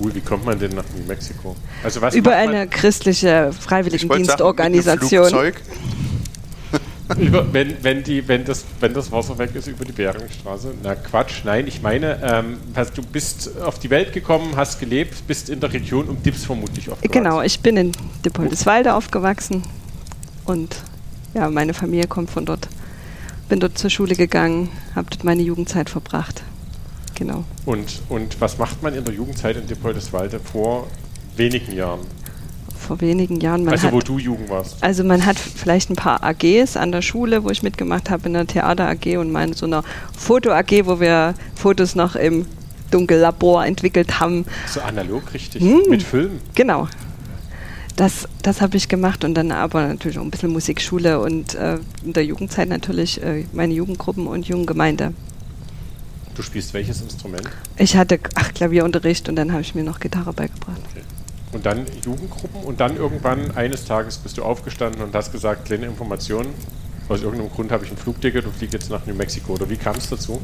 Cool, 0.00 0.14
wie 0.14 0.20
kommt 0.20 0.46
man 0.46 0.58
denn 0.58 0.74
nach 0.74 0.84
New 0.96 1.06
Mexico? 1.06 1.54
Also 1.84 2.00
was 2.00 2.14
Über 2.14 2.34
eine 2.34 2.66
christliche 2.68 3.52
Freiwilligendienstorganisation. 3.52 5.52
Über, 7.18 7.52
wenn, 7.52 7.76
wenn, 7.82 8.02
die, 8.02 8.26
wenn, 8.26 8.44
das, 8.44 8.64
wenn 8.80 8.92
das 8.92 9.12
Wasser 9.12 9.38
weg 9.38 9.54
ist 9.54 9.68
über 9.68 9.84
die 9.84 9.92
Beringstraße? 9.92 10.74
Na 10.82 10.94
Quatsch, 10.96 11.44
nein, 11.44 11.66
ich 11.68 11.80
meine, 11.80 12.20
ähm, 12.22 12.58
hast, 12.74 12.98
du 12.98 13.02
bist 13.02 13.60
auf 13.60 13.78
die 13.78 13.90
Welt 13.90 14.12
gekommen, 14.12 14.56
hast 14.56 14.80
gelebt, 14.80 15.26
bist 15.26 15.48
in 15.48 15.60
der 15.60 15.72
Region 15.72 16.08
um 16.08 16.20
Dips 16.22 16.44
vermutlich 16.44 16.90
aufgewachsen. 16.90 17.12
Genau, 17.12 17.42
ich 17.42 17.60
bin 17.60 17.76
in 17.76 17.92
Dippoldeswalde 18.24 18.94
aufgewachsen 18.94 19.62
und 20.44 20.76
ja, 21.34 21.48
meine 21.48 21.74
Familie 21.74 22.08
kommt 22.08 22.30
von 22.30 22.44
dort. 22.44 22.68
Bin 23.48 23.60
dort 23.60 23.78
zur 23.78 23.90
Schule 23.90 24.16
gegangen, 24.16 24.70
habe 24.96 25.08
dort 25.10 25.22
meine 25.22 25.42
Jugendzeit 25.42 25.88
verbracht. 25.88 26.42
Genau. 27.14 27.44
Und, 27.64 28.02
und 28.08 28.40
was 28.40 28.58
macht 28.58 28.82
man 28.82 28.94
in 28.94 29.04
der 29.04 29.14
Jugendzeit 29.14 29.56
in 29.56 29.66
Dippoldeswalde 29.66 30.40
vor 30.40 30.88
wenigen 31.36 31.72
Jahren? 31.72 32.00
Vor 32.86 33.00
wenigen 33.00 33.40
Jahren. 33.40 33.64
Man 33.64 33.72
also 33.74 33.88
hat, 33.88 33.94
wo 33.94 33.98
du 33.98 34.18
jung 34.18 34.48
warst. 34.48 34.82
Also 34.82 35.02
man 35.02 35.26
hat 35.26 35.36
vielleicht 35.38 35.90
ein 35.90 35.96
paar 35.96 36.22
AGs 36.22 36.76
an 36.76 36.92
der 36.92 37.02
Schule, 37.02 37.42
wo 37.42 37.50
ich 37.50 37.64
mitgemacht 37.64 38.10
habe, 38.10 38.26
in 38.28 38.34
der 38.34 38.46
Theater 38.46 38.88
AG 38.88 39.16
und 39.18 39.34
in 39.34 39.52
so 39.54 39.66
einer 39.66 39.82
Foto 40.16 40.52
AG, 40.52 40.86
wo 40.86 41.00
wir 41.00 41.34
Fotos 41.56 41.96
noch 41.96 42.14
im 42.14 42.46
Dunkellabor 42.92 43.66
entwickelt 43.66 44.20
haben. 44.20 44.44
So 44.68 44.80
analog 44.80 45.34
richtig, 45.34 45.62
Hm. 45.62 45.82
mit 45.88 46.04
Film. 46.04 46.38
Genau. 46.54 46.86
Das, 47.96 48.28
das 48.42 48.60
habe 48.60 48.76
ich 48.76 48.88
gemacht 48.88 49.24
und 49.24 49.34
dann 49.34 49.50
aber 49.50 49.88
natürlich 49.88 50.18
auch 50.18 50.22
ein 50.22 50.30
bisschen 50.30 50.52
Musikschule 50.52 51.18
und 51.18 51.54
äh, 51.54 51.78
in 52.04 52.12
der 52.12 52.24
Jugendzeit 52.24 52.68
natürlich 52.68 53.20
äh, 53.22 53.46
meine 53.52 53.72
Jugendgruppen 53.74 54.26
und 54.26 54.46
Jugendgemeinde. 54.46 55.12
Du 56.36 56.42
spielst 56.42 56.74
welches 56.74 57.00
Instrument? 57.00 57.48
Ich 57.78 57.96
hatte 57.96 58.20
ach, 58.34 58.52
Klavierunterricht 58.52 59.28
und 59.28 59.36
dann 59.36 59.50
habe 59.50 59.62
ich 59.62 59.74
mir 59.74 59.82
noch 59.82 59.98
Gitarre 59.98 60.34
beigebracht. 60.34 60.82
Okay. 60.92 61.02
Und 61.56 61.64
dann 61.64 61.86
Jugendgruppen 62.04 62.64
und 62.64 62.80
dann 62.80 62.98
irgendwann 62.98 63.56
eines 63.56 63.86
Tages 63.86 64.18
bist 64.18 64.36
du 64.36 64.42
aufgestanden 64.44 65.00
und 65.00 65.14
hast 65.14 65.32
gesagt, 65.32 65.64
kleine 65.64 65.86
Information, 65.86 66.44
aus 67.08 67.22
irgendeinem 67.22 67.50
Grund 67.50 67.72
habe 67.72 67.82
ich 67.82 67.90
ein 67.90 67.96
Flugticket 67.96 68.44
und 68.44 68.54
fliege 68.54 68.74
jetzt 68.76 68.90
nach 68.90 69.06
New 69.06 69.14
Mexico. 69.14 69.54
Oder 69.54 69.70
wie 69.70 69.78
kam 69.78 69.96
es 69.96 70.10
dazu? 70.10 70.38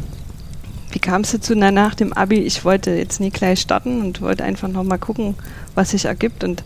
Wie 0.90 0.98
kam 0.98 1.20
es 1.20 1.32
dazu? 1.32 1.52
Na, 1.54 1.70
nach 1.70 1.94
dem 1.94 2.14
Abi, 2.14 2.36
ich 2.36 2.64
wollte 2.64 2.92
jetzt 2.92 3.20
nie 3.20 3.28
gleich 3.28 3.60
starten 3.60 4.00
und 4.00 4.22
wollte 4.22 4.42
einfach 4.42 4.68
nochmal 4.68 4.98
gucken, 4.98 5.34
was 5.74 5.90
sich 5.90 6.06
ergibt. 6.06 6.44
Und 6.44 6.64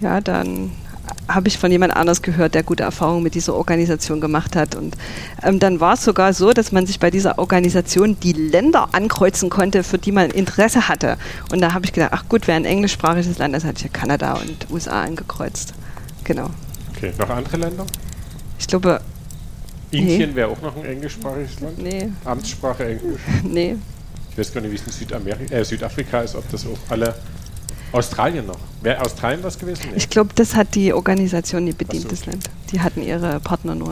ja, 0.00 0.22
dann 0.22 0.70
habe 1.28 1.48
ich 1.48 1.58
von 1.58 1.70
jemand 1.70 1.94
anders 1.96 2.22
gehört, 2.22 2.54
der 2.54 2.62
gute 2.62 2.82
Erfahrungen 2.82 3.22
mit 3.22 3.34
dieser 3.34 3.54
Organisation 3.54 4.20
gemacht 4.20 4.56
hat. 4.56 4.74
Und 4.74 4.96
ähm, 5.42 5.58
dann 5.58 5.80
war 5.80 5.94
es 5.94 6.04
sogar 6.04 6.32
so, 6.32 6.52
dass 6.52 6.72
man 6.72 6.86
sich 6.86 6.98
bei 6.98 7.10
dieser 7.10 7.38
Organisation 7.38 8.18
die 8.20 8.32
Länder 8.32 8.88
ankreuzen 8.92 9.50
konnte, 9.50 9.82
für 9.84 9.98
die 9.98 10.12
man 10.12 10.30
Interesse 10.30 10.88
hatte. 10.88 11.16
Und 11.50 11.60
da 11.60 11.72
habe 11.74 11.84
ich 11.84 11.92
gedacht, 11.92 12.12
ach 12.12 12.28
gut, 12.28 12.46
wäre 12.48 12.56
ein 12.56 12.64
englischsprachiges 12.64 13.38
Land, 13.38 13.54
das 13.54 13.64
hatte 13.64 13.78
ich 13.78 13.84
ja 13.84 13.88
Kanada 13.88 14.34
und 14.34 14.70
USA 14.70 15.02
angekreuzt. 15.02 15.74
Genau. 16.24 16.50
Okay, 16.94 17.12
noch 17.18 17.30
andere 17.30 17.56
Länder? 17.56 17.86
Ich 18.58 18.66
glaube, 18.66 19.00
Indien 19.90 20.34
wäre 20.34 20.48
auch 20.48 20.62
noch 20.62 20.76
ein 20.76 20.84
englischsprachiges 20.84 21.60
Land. 21.60 21.78
nee, 21.78 22.10
Amtssprache 22.24 22.84
Englisch. 22.84 23.20
nee. 23.44 23.76
Ich 24.30 24.38
weiß 24.38 24.52
gar 24.54 24.62
nicht, 24.62 24.70
wie 24.70 24.76
es 24.76 24.86
in 24.86 24.92
Südamerika, 24.92 25.54
äh, 25.54 25.64
Südafrika 25.64 26.20
ist, 26.22 26.34
ob 26.34 26.50
das 26.50 26.66
auch 26.66 26.78
alle. 26.88 27.14
Australien 27.92 28.46
noch. 28.46 28.58
Wäre 28.80 29.00
Australien 29.00 29.42
das 29.42 29.58
gewesen? 29.58 29.82
Nee. 29.90 29.96
Ich 29.96 30.08
glaube, 30.08 30.30
das 30.34 30.54
hat 30.56 30.74
die 30.74 30.92
Organisation 30.92 31.64
nie 31.64 31.72
bedient, 31.72 32.04
so, 32.04 32.08
das. 32.08 32.26
Land. 32.26 32.48
Die 32.70 32.80
hatten 32.80 33.02
ihre 33.02 33.40
Partner 33.40 33.74
nur 33.74 33.90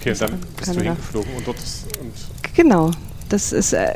Okay, 0.00 0.10
und 0.10 0.20
dann 0.20 0.40
bist 0.56 0.70
du 0.70 0.74
Kanada. 0.74 0.82
hingeflogen 0.82 1.32
und 1.36 1.46
dort 1.46 1.58
ist, 1.58 1.86
und 2.00 2.12
Genau. 2.54 2.90
Das 3.28 3.50
ist 3.52 3.72
äh, 3.72 3.94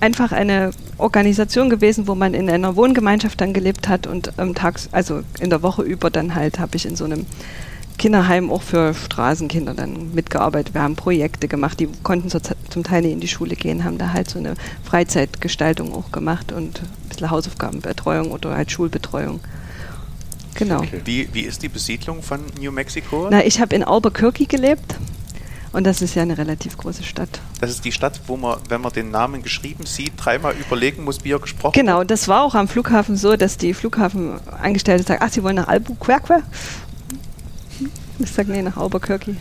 einfach 0.00 0.32
eine 0.32 0.70
Organisation 0.98 1.70
gewesen, 1.70 2.06
wo 2.06 2.14
man 2.14 2.34
in 2.34 2.50
einer 2.50 2.76
Wohngemeinschaft 2.76 3.40
dann 3.40 3.54
gelebt 3.54 3.88
hat 3.88 4.06
und 4.06 4.32
ähm, 4.36 4.54
tags, 4.54 4.90
also 4.92 5.22
in 5.40 5.48
der 5.48 5.62
Woche 5.62 5.82
über 5.82 6.10
dann 6.10 6.34
halt 6.34 6.58
habe 6.58 6.76
ich 6.76 6.84
in 6.84 6.94
so 6.94 7.06
einem 7.06 7.24
Kinderheim 7.98 8.50
auch 8.50 8.62
für 8.62 8.94
Straßenkinder 8.94 9.74
dann 9.74 10.14
mitgearbeitet. 10.14 10.74
Wir 10.74 10.82
haben 10.82 10.96
Projekte 10.96 11.48
gemacht, 11.48 11.80
die 11.80 11.88
konnten 12.02 12.28
so 12.28 12.38
zum 12.70 12.84
Teil 12.84 13.02
nicht 13.02 13.12
in 13.12 13.20
die 13.20 13.28
Schule 13.28 13.56
gehen, 13.56 13.84
haben 13.84 13.98
da 13.98 14.12
halt 14.12 14.28
so 14.28 14.38
eine 14.38 14.54
Freizeitgestaltung 14.82 15.94
auch 15.94 16.10
gemacht 16.10 16.52
und 16.52 16.80
ein 16.80 17.08
bisschen 17.08 17.30
Hausaufgabenbetreuung 17.30 18.30
oder 18.32 18.56
halt 18.56 18.70
Schulbetreuung. 18.70 19.40
Genau. 20.54 20.78
Okay. 20.78 21.00
Wie, 21.04 21.28
wie 21.32 21.40
ist 21.40 21.62
die 21.62 21.68
Besiedlung 21.68 22.22
von 22.22 22.40
New 22.60 22.72
Mexico? 22.72 23.28
Na, 23.30 23.44
ich 23.44 23.60
habe 23.60 23.74
in 23.74 23.82
Albuquerque 23.82 24.46
gelebt 24.46 24.96
und 25.74 25.84
das 25.84 26.02
ist 26.02 26.14
ja 26.14 26.22
eine 26.22 26.38
relativ 26.38 26.76
große 26.78 27.02
Stadt. 27.02 27.40
Das 27.60 27.70
ist 27.70 27.84
die 27.84 27.90
Stadt, 27.90 28.20
wo 28.28 28.36
man, 28.36 28.58
wenn 28.68 28.80
man 28.80 28.92
den 28.92 29.10
Namen 29.10 29.42
geschrieben 29.42 29.86
sieht, 29.86 30.12
dreimal 30.16 30.54
überlegen 30.54 31.02
muss, 31.02 31.24
wie 31.24 31.32
er 31.32 31.40
gesprochen 31.40 31.72
Genau, 31.72 32.04
das 32.04 32.28
war 32.28 32.44
auch 32.44 32.54
am 32.54 32.68
Flughafen 32.68 33.16
so, 33.16 33.36
dass 33.36 33.56
die 33.56 33.74
Flughafenangestellte 33.74 35.02
sagt, 35.02 35.22
ach, 35.22 35.32
Sie 35.32 35.42
wollen 35.42 35.56
nach 35.56 35.66
Albuquerque? 35.66 36.44
Ich 38.18 38.30
sage, 38.32 38.52
nee, 38.52 38.62
nach 38.62 38.76
Albuquerque. 38.76 39.36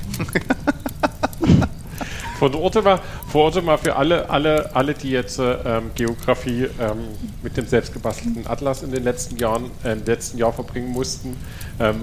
Von 2.40 2.56
Orte 2.56 2.82
mal, 2.82 3.00
vor 3.30 3.46
Orte 3.46 3.62
mal 3.62 3.78
für 3.78 3.96
alle, 3.96 4.30
alle, 4.30 4.76
alle, 4.76 4.94
die 4.94 5.12
jetzt 5.12 5.40
äh, 5.40 5.54
ähm, 5.66 5.92
Geografie 5.96 6.64
ähm, 6.80 6.98
mit 7.42 7.56
dem 7.56 7.66
selbstgebastelten 7.68 8.48
Atlas 8.48 8.84
in 8.84 8.92
den 8.92 9.04
letzten 9.04 9.38
Jahren, 9.38 9.70
äh, 9.84 9.94
im 9.94 10.04
letzten 10.06 10.38
Jahr 10.40 10.52
verbringen 10.52 10.90
mussten. 10.90 11.38
Ähm, 11.80 12.02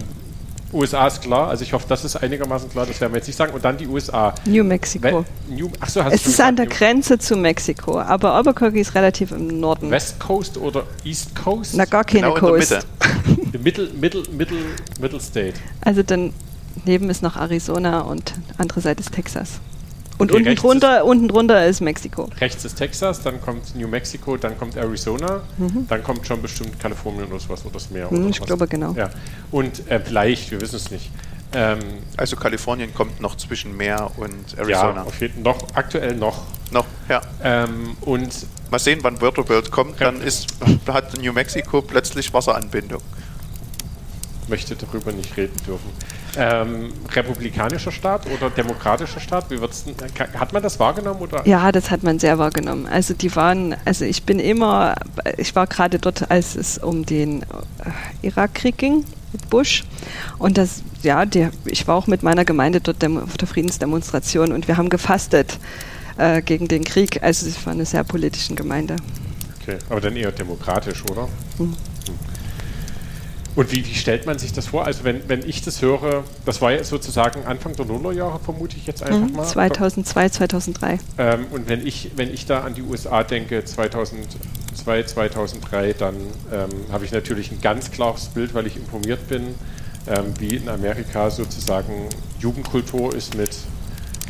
USA 0.73 1.09
ist 1.09 1.21
klar, 1.23 1.49
also 1.49 1.65
ich 1.65 1.73
hoffe, 1.73 1.87
das 1.89 2.05
ist 2.05 2.15
einigermaßen 2.17 2.71
klar, 2.71 2.87
das 2.87 3.01
werden 3.01 3.13
wir 3.13 3.19
jetzt 3.19 3.27
nicht 3.27 3.37
sagen. 3.37 3.53
Und 3.53 3.65
dann 3.65 3.77
die 3.77 3.89
USA. 3.89 4.33
New 4.47 4.63
Mexico. 4.63 5.25
We 5.49 5.55
New, 5.55 5.69
achso, 5.81 6.05
hast 6.05 6.15
Es 6.15 6.23
du 6.23 6.31
ist 6.31 6.41
an 6.41 6.55
der 6.57 6.67
gesagt, 6.67 6.79
Grenze 6.81 7.19
zu 7.19 7.37
Mexiko, 7.37 7.99
aber 8.01 8.33
Albuquerque 8.35 8.79
ist 8.79 8.95
relativ 8.95 9.33
im 9.33 9.59
Norden. 9.61 9.87
New- 9.89 9.93
West 9.93 10.21
Coast 10.21 10.57
oder 10.57 10.85
East 11.05 11.35
Coast? 11.35 11.75
Na, 11.75 11.85
gar 11.87 12.05
keine 12.05 12.33
Genau 12.33 12.37
in 12.37 12.43
der 12.43 12.51
Coast. 12.51 12.87
Mitte. 13.51 13.59
Middle, 13.59 13.89
Middle, 14.01 14.23
Middle, 14.31 14.59
Middle 15.01 15.21
State. 15.21 15.55
Also 15.81 16.05
dann 16.05 16.33
neben 16.85 17.11
ist 17.11 17.23
noch 17.23 17.37
Arizona 17.37 18.01
und 18.01 18.35
andere 18.59 18.81
Seite 18.81 19.01
ist 19.01 19.13
Texas. 19.13 19.61
Und 20.19 20.33
Okay, 20.33 20.41
unten 20.43 20.57
drunter, 20.57 21.05
unten 21.07 21.29
drunter 21.29 21.65
ist 21.67 21.81
Mexiko. 21.81 22.29
Rechts 22.41 22.65
ist 22.67 22.75
Texas, 22.77 23.23
dann 23.23 23.41
kommt 23.41 23.75
New 23.75 23.89
Mexico, 23.89 24.37
dann 24.37 24.59
kommt 24.59 24.77
Arizona, 24.77 25.41
dann 25.89 26.03
kommt 26.05 26.27
schon 26.27 26.43
bestimmt 26.43 26.79
Kalifornien 26.79 27.25
oder 27.27 27.39
sowas 27.41 27.65
oder 27.65 27.73
das 27.75 27.91
Meer. 27.91 28.09
Mhm, 28.11 28.19
oder 28.19 28.29
ich 28.29 28.41
was. 28.41 28.47
glaube, 28.47 28.69
genau. 28.69 28.93
Ja. 28.93 29.09
Und 29.51 29.89
äh, 29.91 29.99
vielleicht, 29.99 30.51
wir 30.51 30.61
wissen 30.61 30.77
es 30.77 30.91
nicht. 30.91 31.11
Ähm, 31.53 31.79
Also 32.19 32.37
Kalifornien 32.37 32.93
kommt 32.95 33.21
noch 33.23 33.37
zwischen 33.39 33.75
Meer 33.77 34.11
und 34.19 34.35
ja, 34.53 34.59
Arizona. 34.83 35.03
auf 35.05 35.21
jeden 35.23 35.43
noch, 35.43 35.57
aktuell 35.75 36.15
noch. 36.17 36.43
Noch, 36.71 36.85
ja. 37.09 37.23
Ähm, 37.43 37.97
und 38.03 38.29
Mal 38.71 38.79
sehen, 38.79 39.01
wann 39.03 39.21
Wörterworld 39.21 39.71
kommt, 39.73 40.01
dann 40.01 40.19
Ja. 40.21 40.25
ist, 40.27 40.47
hat 40.87 41.19
New 41.21 41.33
Mexico 41.33 41.81
plötzlich 41.83 42.33
Wasseranbindung. 42.33 43.01
möchte 44.49 44.77
darüber 44.77 45.13
nicht 45.13 45.37
reden 45.37 45.57
dürfen. 45.67 45.91
Ähm, 46.37 46.93
republikanischer 47.13 47.91
Staat 47.91 48.27
oder 48.27 48.51
demokratischer 48.51 49.21
Staat? 49.21 49.51
Wie 49.51 49.61
wird's 49.61 49.85
denn, 49.85 49.95
hat 50.39 50.53
man 50.53 50.63
das 50.63 50.79
wahrgenommen? 50.79 51.21
Oder? 51.21 51.47
Ja, 51.47 51.73
das 51.73 51.91
hat 51.91 52.03
man 52.03 52.19
sehr 52.19 52.39
wahrgenommen. 52.39 52.87
Also 52.87 53.15
die 53.15 53.35
waren, 53.35 53.75
also 53.85 54.05
ich 54.05 54.23
bin 54.23 54.39
immer, 54.39 54.95
ich 55.37 55.57
war 55.57 55.67
gerade 55.67 55.99
dort, 55.99 56.31
als 56.31 56.55
es 56.55 56.79
um 56.79 57.05
den 57.05 57.43
äh, 57.43 57.45
Irakkrieg 58.23 58.79
ging 58.79 59.05
mit 59.33 59.51
Bush. 59.51 59.85
Und 60.39 60.59
das, 60.59 60.83
ja, 61.03 61.25
die, 61.25 61.49
ich 61.65 61.87
war 61.89 61.97
auch 61.97 62.07
mit 62.07 62.23
meiner 62.23 62.45
Gemeinde 62.45 62.81
dort 62.81 63.05
auf 63.05 63.37
der 63.37 63.49
Friedensdemonstration 63.49 64.53
und 64.53 64.69
wir 64.69 64.77
haben 64.77 64.89
gefastet 64.89 65.59
äh, 66.17 66.43
gegen 66.43 66.69
den 66.69 66.85
Krieg. 66.85 67.23
Also 67.23 67.47
es 67.47 67.65
war 67.67 67.73
eine 67.73 67.87
sehr 67.87 68.05
politische 68.05 68.55
Gemeinde. 68.55 68.97
Okay, 69.61 69.79
aber 69.89 70.01
dann 70.01 70.17
eher 70.17 70.33
demokratisch, 70.33 71.03
oder? 71.11 71.29
Hm. 71.59 71.75
Und 73.57 73.73
wie, 73.73 73.85
wie, 73.85 73.95
stellt 73.95 74.27
man 74.27 74.39
sich 74.39 74.53
das 74.53 74.69
vor? 74.69 74.85
Also 74.87 75.05
wenn, 75.05 75.29
wenn 75.29 75.47
ich 75.49 75.63
das 75.63 75.83
höre, 75.83 76.25
das 76.45 76.63
war 76.63 76.73
ja 76.73 76.85
sozusagen 76.85 77.45
Anfang 77.45 77.75
der 77.75 77.85
Nullerjahre, 77.85 78.39
vermute 78.39 78.77
ich 78.77 78.87
jetzt 78.87 79.03
einfach 79.03 79.29
mhm, 79.29 79.37
mal. 79.37 79.45
2002, 79.45 80.29
2003. 80.29 80.99
Ähm, 81.19 81.47
und 81.51 81.69
wenn 81.69 81.85
ich, 81.87 82.13
wenn 82.17 82.33
ich 82.33 82.47
da 82.47 82.61
an 82.61 82.75
die 82.75 82.83
USA 82.83 83.25
denke, 83.25 83.65
2002, 83.65 85.03
2003, 85.03 85.93
dann 85.95 86.15
ähm, 86.53 86.69
habe 86.93 87.05
ich 87.05 87.13
natürlich 87.13 87.51
ein 87.51 87.61
ganz 87.61 87.91
klares 87.91 88.27
Bild, 88.27 88.55
weil 88.55 88.67
ich 88.67 88.77
informiert 88.77 89.27
bin, 89.29 89.55
ähm, 90.07 90.33
wie 90.39 90.57
in 90.57 90.69
Amerika 90.69 91.31
sozusagen 91.31 92.09
Jugendkultur 92.39 93.15
ist 93.15 93.37
mit 93.37 93.51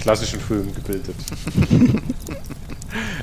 klassischen 0.01 0.41
Filmen 0.41 0.75
gebildet. 0.75 1.17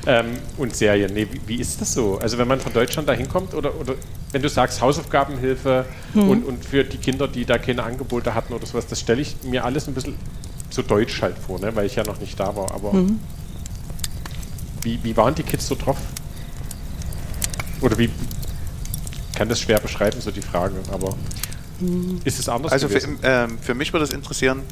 ähm, 0.06 0.26
und 0.56 0.74
Serien. 0.74 1.12
Nee, 1.12 1.26
wie, 1.30 1.40
wie, 1.46 1.60
ist 1.60 1.80
das 1.80 1.94
so? 1.94 2.18
Also 2.18 2.38
wenn 2.38 2.48
man 2.48 2.60
von 2.60 2.72
Deutschland 2.72 3.08
da 3.08 3.12
hinkommt 3.12 3.54
oder, 3.54 3.74
oder 3.78 3.94
wenn 4.32 4.42
du 4.42 4.48
sagst 4.48 4.80
Hausaufgabenhilfe 4.80 5.86
hm. 6.12 6.28
und, 6.28 6.44
und 6.44 6.64
für 6.64 6.84
die 6.84 6.98
Kinder, 6.98 7.28
die 7.28 7.44
da 7.44 7.58
keine 7.58 7.82
Angebote 7.82 8.34
hatten 8.34 8.52
oder 8.52 8.66
sowas, 8.66 8.86
das 8.86 9.00
stelle 9.00 9.22
ich 9.22 9.36
mir 9.42 9.64
alles 9.64 9.88
ein 9.88 9.94
bisschen 9.94 10.16
so 10.70 10.82
deutsch 10.82 11.22
halt 11.22 11.38
vor, 11.38 11.58
ne? 11.60 11.74
weil 11.74 11.86
ich 11.86 11.96
ja 11.96 12.04
noch 12.04 12.20
nicht 12.20 12.38
da 12.38 12.54
war. 12.54 12.72
Aber 12.72 12.92
hm. 12.92 13.20
wie, 14.82 14.98
wie 15.02 15.16
waren 15.16 15.34
die 15.34 15.42
Kids 15.42 15.66
so 15.66 15.74
drauf? 15.74 15.98
Oder 17.80 17.98
wie 17.98 18.10
kann 19.34 19.48
das 19.48 19.60
schwer 19.60 19.78
beschreiben, 19.78 20.20
so 20.20 20.30
die 20.30 20.42
Frage, 20.42 20.74
aber 20.90 21.14
hm. 21.78 22.20
ist 22.24 22.38
es 22.40 22.48
anders? 22.48 22.72
Also 22.72 22.88
für, 22.88 23.00
ähm, 23.22 23.58
für 23.60 23.74
mich 23.74 23.92
würde 23.92 24.04
es 24.04 24.12
interessieren, 24.12 24.62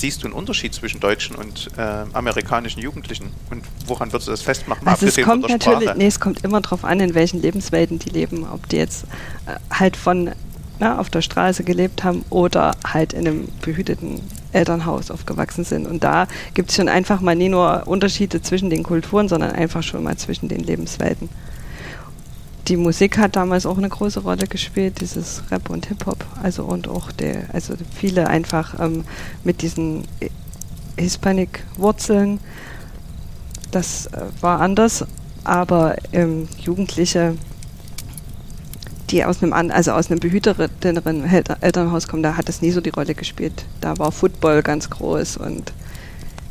siehst 0.00 0.22
du 0.22 0.26
einen 0.26 0.34
Unterschied 0.34 0.74
zwischen 0.74 1.00
deutschen 1.00 1.36
und 1.36 1.70
äh, 1.76 2.04
amerikanischen 2.12 2.80
Jugendlichen? 2.80 3.30
Und 3.50 3.64
woran 3.86 4.12
würdest 4.12 4.28
du 4.28 4.32
das 4.32 4.42
festmachen? 4.42 4.86
Also 4.86 5.06
es 5.06 5.16
kommt 5.20 5.48
natürlich, 5.48 5.94
nee, 5.94 6.06
es 6.06 6.20
kommt 6.20 6.44
immer 6.44 6.60
darauf 6.60 6.84
an, 6.84 7.00
in 7.00 7.14
welchen 7.14 7.40
Lebenswelten 7.40 7.98
die 7.98 8.10
leben. 8.10 8.46
Ob 8.50 8.68
die 8.68 8.76
jetzt 8.76 9.04
äh, 9.46 9.56
halt 9.70 9.96
von 9.96 10.32
na, 10.80 10.94
ne, 10.94 10.98
auf 10.98 11.08
der 11.08 11.22
Straße 11.22 11.62
gelebt 11.62 12.02
haben 12.02 12.24
oder 12.30 12.74
halt 12.84 13.12
in 13.12 13.26
einem 13.26 13.48
behüteten 13.62 14.20
Elternhaus 14.52 15.10
aufgewachsen 15.10 15.64
sind. 15.64 15.86
Und 15.86 16.02
da 16.02 16.26
gibt 16.54 16.70
es 16.70 16.76
schon 16.76 16.88
einfach 16.88 17.20
mal 17.20 17.36
nie 17.36 17.48
nur 17.48 17.86
Unterschiede 17.86 18.42
zwischen 18.42 18.70
den 18.70 18.82
Kulturen, 18.82 19.28
sondern 19.28 19.52
einfach 19.52 19.82
schon 19.82 20.02
mal 20.02 20.16
zwischen 20.16 20.48
den 20.48 20.64
Lebenswelten 20.64 21.28
die 22.68 22.76
Musik 22.76 23.18
hat 23.18 23.36
damals 23.36 23.66
auch 23.66 23.76
eine 23.76 23.88
große 23.88 24.20
Rolle 24.20 24.46
gespielt, 24.46 25.00
dieses 25.00 25.42
Rap 25.50 25.68
und 25.70 25.86
Hip-Hop. 25.86 26.24
Also 26.42 26.64
und 26.64 26.88
auch 26.88 27.12
der, 27.12 27.52
also 27.52 27.74
viele 27.94 28.28
einfach 28.28 28.78
ähm, 28.80 29.04
mit 29.42 29.62
diesen 29.62 30.04
Hispanic-Wurzeln. 30.96 32.40
Das 33.70 34.06
äh, 34.06 34.22
war 34.40 34.60
anders, 34.60 35.04
aber 35.42 35.96
ähm, 36.12 36.48
Jugendliche, 36.58 37.36
die 39.10 39.24
aus 39.24 39.42
einem, 39.42 39.52
also 39.52 39.92
aus 39.92 40.10
einem 40.10 40.20
behüterteren 40.20 41.24
Elternhaus 41.60 42.08
kommen, 42.08 42.22
da 42.22 42.36
hat 42.36 42.48
das 42.48 42.62
nie 42.62 42.70
so 42.70 42.80
die 42.80 42.90
Rolle 42.90 43.14
gespielt. 43.14 43.66
Da 43.80 43.98
war 43.98 44.10
Football 44.10 44.62
ganz 44.62 44.88
groß 44.88 45.36
und 45.36 45.72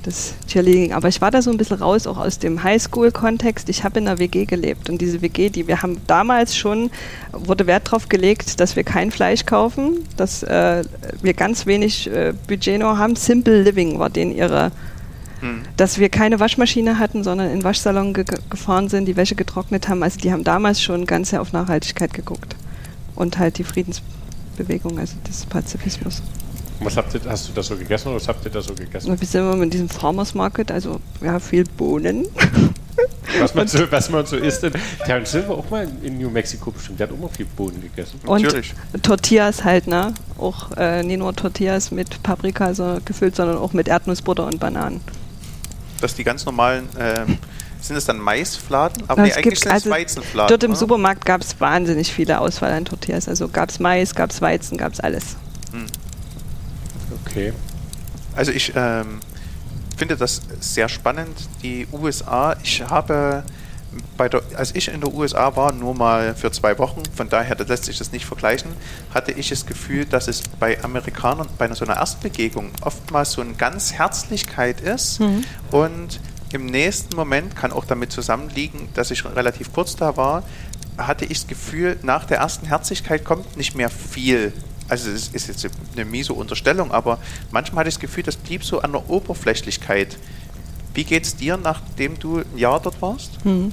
das 0.03 0.35
Cheerleading. 0.47 0.93
Aber 0.93 1.07
ich 1.07 1.21
war 1.21 1.31
da 1.31 1.41
so 1.41 1.49
ein 1.49 1.57
bisschen 1.57 1.77
raus, 1.77 2.07
auch 2.07 2.17
aus 2.17 2.39
dem 2.39 2.63
Highschool-Kontext. 2.63 3.69
Ich 3.69 3.83
habe 3.83 3.99
in 3.99 4.07
einer 4.07 4.19
WG 4.19 4.45
gelebt 4.45 4.89
und 4.89 5.01
diese 5.01 5.21
WG, 5.21 5.49
die 5.49 5.67
wir 5.67 5.81
haben 5.81 6.01
damals 6.07 6.55
schon, 6.55 6.91
wurde 7.31 7.65
Wert 7.67 7.87
darauf 7.87 8.09
gelegt, 8.09 8.59
dass 8.59 8.75
wir 8.75 8.83
kein 8.83 9.11
Fleisch 9.11 9.45
kaufen, 9.45 9.99
dass 10.17 10.43
äh, 10.43 10.83
wir 11.21 11.33
ganz 11.33 11.65
wenig 11.65 12.07
äh, 12.09 12.33
Budget 12.47 12.79
nur 12.79 12.97
haben. 12.97 13.15
Simple 13.15 13.63
Living 13.63 13.97
war 13.99 14.09
denen 14.09 14.35
ihre, 14.35 14.71
hm. 15.39 15.61
dass 15.77 15.97
wir 15.97 16.09
keine 16.09 16.39
Waschmaschine 16.39 16.99
hatten, 16.99 17.23
sondern 17.23 17.47
in 17.47 17.59
den 17.59 17.63
Waschsalon 17.63 18.13
ge 18.13 18.25
gefahren 18.49 18.89
sind, 18.89 19.05
die 19.05 19.15
Wäsche 19.15 19.35
getrocknet 19.35 19.87
haben. 19.87 20.03
Also 20.03 20.19
die 20.19 20.31
haben 20.31 20.43
damals 20.43 20.81
schon 20.81 21.05
ganz 21.05 21.29
sehr 21.29 21.41
auf 21.41 21.53
Nachhaltigkeit 21.53 22.13
geguckt 22.13 22.55
und 23.15 23.37
halt 23.39 23.57
die 23.57 23.63
Friedensbewegung, 23.63 24.99
also 24.99 25.15
des 25.27 25.45
Pazifismus. 25.45 26.21
Was 26.79 26.97
habt 26.97 27.13
ihr, 27.13 27.21
hast 27.27 27.49
du 27.49 27.53
da 27.53 27.63
so 27.63 27.75
gegessen 27.75 28.09
oder 28.09 28.17
was 28.17 28.27
habt 28.27 28.43
ihr 28.45 28.51
da 28.51 28.61
so 28.61 28.73
gegessen? 28.73 29.19
Wir 29.19 29.27
sind 29.27 29.41
immer 29.41 29.55
mit 29.55 29.73
diesem 29.73 29.89
Farmers 29.89 30.33
Market, 30.33 30.71
also 30.71 30.99
ja, 31.21 31.39
viel 31.39 31.63
Bohnen. 31.63 32.25
Was 33.39 33.55
man, 33.55 33.67
so, 33.67 33.91
was 33.91 34.09
man 34.09 34.25
so 34.25 34.35
isst. 34.37 34.65
Terence 35.05 35.31
Silver 35.31 35.55
auch 35.55 35.69
mal 35.69 35.87
in 36.03 36.17
New 36.17 36.29
Mexico 36.29 36.71
bestimmt, 36.71 36.99
der 36.99 37.07
hat 37.07 37.15
auch 37.15 37.19
mal 37.19 37.29
viel 37.29 37.45
Bohnen 37.45 37.81
gegessen. 37.81 38.19
Und 38.25 38.41
Natürlich. 38.41 38.73
Tortillas 39.01 39.63
halt, 39.63 39.87
ne? 39.87 40.13
Auch 40.37 40.71
äh, 40.77 41.03
nicht 41.03 41.17
nur 41.19 41.35
Tortillas 41.35 41.91
mit 41.91 42.21
Paprika 42.21 42.73
so 42.73 42.99
gefüllt, 43.03 43.35
sondern 43.35 43.57
auch 43.57 43.73
mit 43.73 43.87
Erdnussbutter 43.87 44.45
und 44.45 44.59
Bananen. 44.59 45.01
Dass 46.01 46.15
die 46.15 46.23
ganz 46.23 46.45
normalen, 46.45 46.87
äh, 46.97 47.25
sind 47.81 47.95
es 47.95 48.05
dann 48.05 48.19
Maisfladen? 48.19 49.03
Aber 49.07 49.23
nee, 49.23 49.33
eigentlich 49.33 49.59
sind 49.59 49.71
also 49.71 49.89
es 49.89 49.95
Weizenfladen. 49.95 50.49
Dort 50.49 50.63
im 50.63 50.71
oder? 50.71 50.79
Supermarkt 50.79 51.25
gab 51.25 51.41
es 51.41 51.59
wahnsinnig 51.59 52.13
viele 52.13 52.39
Auswahl 52.39 52.71
an 52.71 52.85
Tortillas. 52.85 53.27
Also 53.27 53.47
gab 53.47 53.69
es 53.69 53.79
Mais, 53.79 54.13
gab 54.15 54.29
es 54.31 54.41
Weizen, 54.41 54.77
gab 54.77 54.93
es 54.93 54.99
alles. 54.99 55.37
Hm. 55.71 55.85
Okay. 57.25 57.53
Also 58.35 58.51
ich 58.51 58.73
ähm, 58.75 59.19
finde 59.97 60.17
das 60.17 60.41
sehr 60.59 60.89
spannend. 60.89 61.37
Die 61.61 61.87
USA, 61.91 62.55
ich 62.63 62.81
habe 62.81 63.43
bei 64.17 64.29
der, 64.29 64.41
als 64.55 64.73
ich 64.75 64.87
in 64.87 65.01
der 65.01 65.13
USA 65.13 65.55
war, 65.55 65.71
nur 65.71 65.93
mal 65.93 66.35
für 66.35 66.51
zwei 66.51 66.77
Wochen, 66.79 67.03
von 67.15 67.29
daher 67.29 67.55
das 67.55 67.67
lässt 67.67 67.85
sich 67.85 67.97
das 67.97 68.11
nicht 68.11 68.25
vergleichen, 68.25 68.71
hatte 69.13 69.31
ich 69.31 69.49
das 69.49 69.65
Gefühl, 69.65 70.05
dass 70.05 70.27
es 70.27 70.41
bei 70.59 70.83
Amerikanern 70.83 71.47
bei 71.57 71.71
so 71.73 71.85
einer 71.85 71.97
Erstbegegnung 71.97 72.71
oftmals 72.81 73.33
so 73.33 73.41
eine 73.41 73.53
ganz 73.53 73.93
Herzlichkeit 73.93 74.81
ist 74.81 75.19
mhm. 75.19 75.43
und 75.71 76.19
im 76.51 76.67
nächsten 76.67 77.15
Moment 77.15 77.55
kann 77.55 77.71
auch 77.71 77.85
damit 77.85 78.11
zusammenliegen, 78.11 78.89
dass 78.93 79.11
ich 79.11 79.25
relativ 79.25 79.73
kurz 79.73 79.95
da 79.95 80.17
war, 80.17 80.43
hatte 80.97 81.25
ich 81.25 81.39
das 81.39 81.47
Gefühl, 81.47 81.97
nach 82.03 82.25
der 82.25 82.37
ersten 82.37 82.67
Herzlichkeit 82.67 83.25
kommt 83.25 83.57
nicht 83.57 83.75
mehr 83.75 83.89
viel 83.89 84.53
also 84.93 85.09
es 85.09 85.29
ist 85.29 85.47
jetzt 85.47 85.67
eine 85.95 86.05
miese 86.05 86.33
Unterstellung, 86.33 86.91
aber 86.91 87.17
manchmal 87.49 87.79
hatte 87.79 87.89
ich 87.89 87.95
das 87.95 88.01
Gefühl, 88.01 88.21
das 88.21 88.35
blieb 88.35 88.63
so 88.63 88.81
an 88.81 88.91
der 88.91 89.09
Oberflächlichkeit. 89.09 90.17
Wie 90.93 91.03
geht 91.03 91.23
es 91.23 91.35
dir, 91.35 91.57
nachdem 91.57 92.19
du 92.19 92.41
ein 92.41 92.57
Jahr 92.59 92.79
dort 92.79 93.01
warst? 93.01 93.31
Hm. 93.41 93.71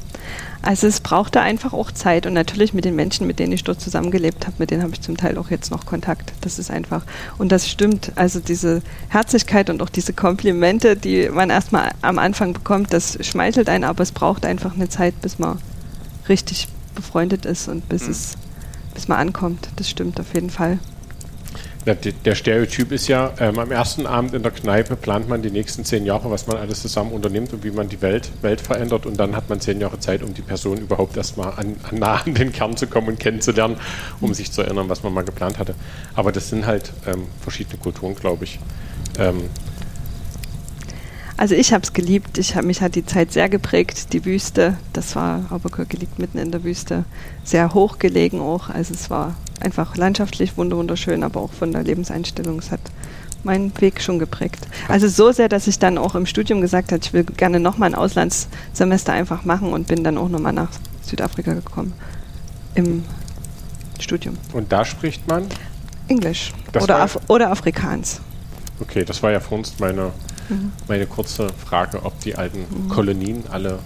Also 0.63 0.87
es 0.87 1.01
brauchte 1.01 1.43
einfach 1.43 1.75
auch 1.75 1.93
Zeit 1.93 2.25
und 2.25 2.33
natürlich 2.33 2.73
mit 2.73 2.87
den 2.87 2.97
Menschen, 2.97 3.27
mit 3.27 3.39
denen 3.39 3.53
ich 3.53 3.63
dort 3.65 3.83
zusammengelebt 3.83 4.47
habe, 4.47 4.57
mit 4.59 4.71
denen 4.71 4.83
habe 4.83 4.95
ich 4.95 5.03
zum 5.03 5.19
Teil 5.19 5.37
auch 5.37 5.51
jetzt 5.51 5.71
noch 5.71 5.85
Kontakt. 5.85 6.33
Das 6.41 6.59
ist 6.59 6.71
einfach. 6.71 7.05
Und 7.37 7.53
das 7.53 7.69
stimmt. 7.69 8.13
Also 8.15 8.41
diese 8.41 8.81
Herzlichkeit 9.11 9.69
und 9.69 9.83
auch 9.83 9.91
diese 9.91 10.15
Komplimente, 10.15 10.97
die 10.97 11.29
man 11.29 11.51
erstmal 11.51 11.91
am 12.01 12.19
Anfang 12.19 12.55
bekommt, 12.55 12.95
das 12.95 13.19
schmeichelt 13.21 13.69
einen, 13.69 13.85
aber 13.85 14.03
es 14.03 14.13
braucht 14.13 14.47
einfach 14.47 14.75
eine 14.75 14.89
Zeit, 14.89 15.21
bis 15.21 15.39
man 15.39 15.59
richtig 16.31 16.69
befreundet 16.95 17.45
ist 17.45 17.69
und 17.69 17.87
bis 17.91 18.05
hm. 18.05 18.11
es 18.13 18.39
bis 18.95 19.09
man 19.09 19.19
ankommt. 19.19 19.69
Das 19.77 19.91
stimmt 19.91 20.19
auf 20.19 20.33
jeden 20.35 20.51
Fall. 20.51 20.79
Ja, 21.87 21.95
der 21.95 22.35
Stereotyp 22.35 22.93
ist 22.93 23.09
ja, 23.09 23.33
ähm, 23.41 23.59
am 23.59 23.71
ersten 23.71 24.07
Abend 24.07 24.35
in 24.35 24.43
der 24.43 24.53
Kneipe 24.53 24.97
plant 24.97 25.31
man 25.31 25.41
die 25.41 25.51
nächsten 25.51 25.83
zehn 25.83 26.05
Jahre, 26.05 26.31
was 26.31 26.47
man 26.47 26.59
alles 26.59 26.83
zusammen 26.83 27.13
unternimmt 27.13 27.55
und 27.55 27.65
wie 27.65 27.71
man 27.71 27.89
die 27.89 28.03
Welt, 28.03 28.31
Welt 28.43 28.61
verändert 28.61 29.07
und 29.07 29.17
dann 29.19 29.35
hat 29.35 29.49
man 29.49 29.63
zehn 29.63 29.81
Jahre 29.81 29.99
Zeit, 29.99 30.23
um 30.23 30.35
die 30.35 30.43
Person 30.43 30.77
überhaupt 30.77 31.17
erstmal 31.17 31.55
an, 31.57 31.77
an 31.89 31.99
nah 31.99 32.17
an 32.17 32.35
den 32.35 32.53
Kern 32.53 32.77
zu 32.77 32.87
kommen 32.87 33.09
und 33.09 33.19
kennenzulernen, 33.19 33.77
um 34.21 34.35
sich 34.35 34.53
zu 34.53 34.61
erinnern, 34.61 34.91
was 34.91 35.03
man 35.03 35.15
mal 35.15 35.25
geplant 35.25 35.59
hatte. 35.59 35.75
Aber 36.15 36.33
das 36.33 36.51
sind 36.51 36.67
halt 36.67 36.93
ähm, 37.07 37.29
verschiedene 37.41 37.79
Kulturen, 37.79 38.15
glaube 38.15 38.45
ich. 38.45 38.59
Ähm, 39.19 39.45
also 41.41 41.55
ich 41.55 41.73
habe 41.73 41.83
es 41.83 41.95
geliebt. 41.95 42.37
Ich 42.37 42.55
hab, 42.55 42.67
mich 42.67 42.83
hat 42.83 42.95
die 42.97 43.07
Zeit 43.07 43.33
sehr 43.33 43.49
geprägt. 43.49 44.13
Die 44.13 44.27
Wüste, 44.27 44.77
das 44.93 45.17
war, 45.17 45.47
Albuquerque 45.49 45.97
liegt 45.97 46.19
mitten 46.19 46.37
in 46.37 46.51
der 46.51 46.65
Wüste, 46.65 47.05
sehr 47.45 47.73
hoch 47.73 47.99
gelegen 47.99 48.41
auch. 48.43 48.69
Also 48.69 48.93
es 48.93 49.09
war 49.09 49.35
einfach 49.59 49.97
landschaftlich 49.97 50.59
wunderschön, 50.59 51.25
aber 51.25 51.41
auch 51.41 51.53
von 51.55 51.73
der 51.73 51.83
Lebenseinstellung. 51.83 52.59
Es 52.59 52.71
hat 52.71 52.83
meinen 53.43 53.73
Weg 53.81 54.03
schon 54.03 54.19
geprägt. 54.19 54.69
Also 54.87 55.09
so 55.09 55.33
sehr, 55.33 55.49
dass 55.49 55.67
ich 55.67 55.79
dann 55.79 55.97
auch 55.97 56.15
im 56.15 56.27
Studium 56.27 56.61
gesagt 56.61 56.93
habe, 56.93 57.01
ich 57.03 57.15
will 57.15 57.25
gerne 57.25 57.59
nochmal 57.59 57.89
ein 57.89 57.95
Auslandssemester 57.95 59.15
einfach 59.15 59.47
machen 59.47 59.73
und 59.73 59.87
bin 59.87 60.05
dann 60.05 60.19
auch 60.19 60.29
nochmal 60.29 60.53
nach 60.53 60.69
Südafrika 61.01 61.55
gekommen 61.55 61.95
im 62.75 63.03
Studium. 63.99 64.37
Und 64.53 64.71
da 64.71 64.85
spricht 64.85 65.27
man? 65.27 65.47
Englisch 66.07 66.53
oder, 66.83 67.01
Af 67.01 67.19
oder 67.29 67.51
Afrikaans. 67.51 68.21
Okay, 68.79 69.07
das 69.07 69.23
war 69.23 69.33
ja 69.33 69.41
für 69.41 69.55
uns 69.55 69.79
meine 69.79 70.13
Mhm. 70.51 70.73
Meine 70.89 71.07
kurze 71.07 71.49
Frage, 71.49 72.05
ob 72.05 72.19
die 72.21 72.37
alten 72.37 72.61
mhm. 72.61 72.89
Kolonien 72.89 73.45
alle 73.51 73.79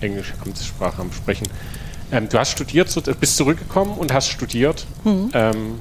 englische 0.00 0.34
Amtssprache 0.44 0.98
haben 0.98 1.12
sprechen. 1.12 1.46
Ähm, 2.12 2.28
du 2.28 2.38
hast 2.38 2.50
studiert, 2.50 2.92
bist 3.20 3.36
zurückgekommen 3.36 3.92
und 3.96 4.12
hast 4.12 4.28
studiert 4.28 4.86
mhm. 5.04 5.30
ähm, 5.32 5.80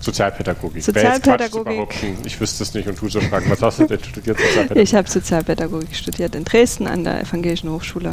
Sozialpädagogik. 0.00 0.82
Sozialpädagogik. 0.82 1.88
Ich 2.24 2.40
wüsste 2.40 2.62
es 2.62 2.74
nicht 2.74 2.88
und 2.88 2.96
tu 2.96 3.08
so 3.08 3.20
fragen, 3.20 3.50
was 3.50 3.60
hast 3.60 3.80
du 3.80 3.86
denn 3.86 4.02
studiert? 4.02 4.38
Ich 4.74 4.94
habe 4.94 5.08
Sozialpädagogik 5.08 5.94
studiert 5.94 6.34
in 6.34 6.44
Dresden 6.44 6.86
an 6.86 7.04
der 7.04 7.22
Evangelischen 7.22 7.70
Hochschule. 7.70 8.10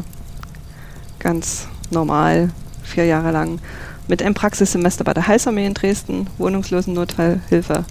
Ganz 1.19 1.67
normal, 1.91 2.49
vier 2.83 3.05
Jahre 3.05 3.31
lang. 3.31 3.59
mit 4.07 4.21
einem 4.21 4.33
Praxissemester 4.33 5.03
bei 5.03 5.13
der 5.13 5.27
Heilsarmee 5.27 5.65
in 5.65 5.73
Dresden, 5.73 6.27
Wohnungslosennotfallhilfe 6.37 7.85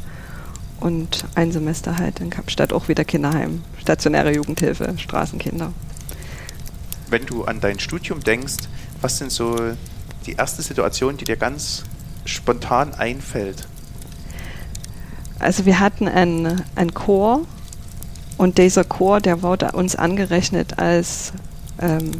und 0.83 1.25
ein 1.37 1.53
Semester 1.53 1.99
halt 1.99 2.21
in 2.21 2.31
Kapstadt 2.31 2.73
auch 2.73 2.89
wieder 2.89 3.05
Kinderheim, 3.05 3.63
stationäre 3.79 4.35
Jugendhilfe, 4.35 4.95
Straßenkinder. 4.99 5.73
Wenn 7.09 7.25
du 7.27 7.45
an 7.45 7.61
dein 7.61 7.79
Studium 7.79 8.21
denkst, 8.21 8.69
was 9.01 9.19
sind 9.19 9.31
so 9.31 9.57
die 10.27 10.33
erste 10.33 10.63
Situation, 10.63 11.17
die 11.17 11.25
dir 11.25 11.37
ganz 11.37 11.85
spontan 12.25 12.95
einfällt? 12.95 13.69
Also 15.39 15.67
wir 15.67 15.79
hatten 15.79 16.09
einen, 16.09 16.63
einen 16.75 16.95
Chor 16.95 17.43
und 18.37 18.59
dieser 18.59 18.85
Chor, 18.85 19.21
der 19.21 19.43
wurde 19.43 19.73
uns 19.73 19.95
angerechnet 19.95 20.79
als, 20.79 21.33
ähm, 21.81 22.11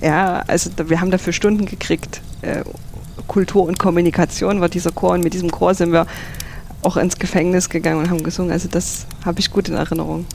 ja, 0.00 0.42
also 0.46 0.70
wir 0.86 1.00
haben 1.00 1.10
dafür 1.10 1.32
Stunden 1.32 1.66
gekriegt. 1.66 2.22
Äh, 2.42 2.62
Kultur 3.28 3.64
und 3.64 3.78
Kommunikation 3.78 4.60
war 4.60 4.68
dieser 4.68 4.90
Chor 4.90 5.12
und 5.12 5.22
mit 5.22 5.34
diesem 5.34 5.50
Chor 5.50 5.74
sind 5.74 5.92
wir 5.92 6.06
auch 6.82 6.96
ins 6.96 7.18
Gefängnis 7.18 7.68
gegangen 7.68 8.00
und 8.00 8.10
haben 8.10 8.22
gesungen. 8.22 8.52
Also 8.52 8.68
das 8.68 9.06
habe 9.24 9.40
ich 9.40 9.50
gut 9.50 9.68
in 9.68 9.74
Erinnerung. 9.74 10.26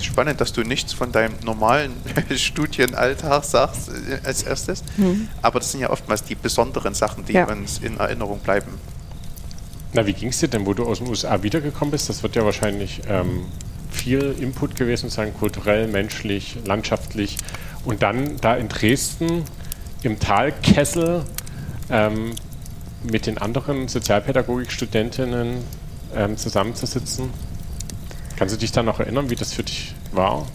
Spannend, 0.00 0.40
dass 0.40 0.52
du 0.52 0.62
nichts 0.62 0.92
von 0.92 1.12
deinem 1.12 1.34
normalen 1.44 1.92
Studienalltag 2.34 3.44
sagst 3.44 3.90
äh, 3.90 4.26
als 4.26 4.42
erstes. 4.42 4.82
Mhm. 4.96 5.28
Aber 5.42 5.60
das 5.60 5.72
sind 5.72 5.80
ja 5.80 5.90
oftmals 5.90 6.24
die 6.24 6.34
besonderen 6.34 6.94
Sachen, 6.94 7.24
die 7.24 7.34
ja. 7.34 7.46
uns 7.46 7.78
in 7.78 7.98
Erinnerung 7.98 8.40
bleiben. 8.40 8.72
Na, 9.92 10.06
wie 10.06 10.12
ging 10.12 10.28
es 10.28 10.38
dir 10.38 10.48
denn, 10.48 10.66
wo 10.66 10.72
du 10.72 10.84
aus 10.84 10.98
den 10.98 11.08
USA 11.08 11.42
wiedergekommen 11.42 11.90
bist? 11.90 12.08
Das 12.08 12.22
wird 12.22 12.36
ja 12.36 12.44
wahrscheinlich 12.44 13.02
ähm, 13.08 13.46
viel 13.90 14.34
Input 14.38 14.76
gewesen 14.76 15.10
sein, 15.10 15.34
kulturell, 15.34 15.88
menschlich, 15.88 16.58
landschaftlich. 16.64 17.36
Und 17.84 18.02
dann 18.02 18.36
da 18.40 18.54
in 18.54 18.68
Dresden 18.68 19.44
im 20.02 20.18
Talkessel 20.18 21.24
ähm, 21.90 22.32
mit 23.02 23.26
den 23.26 23.38
anderen 23.38 23.88
Sozialpädagogikstudentinnen 23.88 25.58
ähm, 26.14 26.36
zusammenzusitzen. 26.36 27.30
Kannst 28.36 28.54
du 28.54 28.58
dich 28.58 28.72
da 28.72 28.82
noch 28.82 29.00
erinnern, 29.00 29.30
wie 29.30 29.36
das 29.36 29.52
für 29.52 29.62
dich 29.62 29.94
war? 30.12 30.46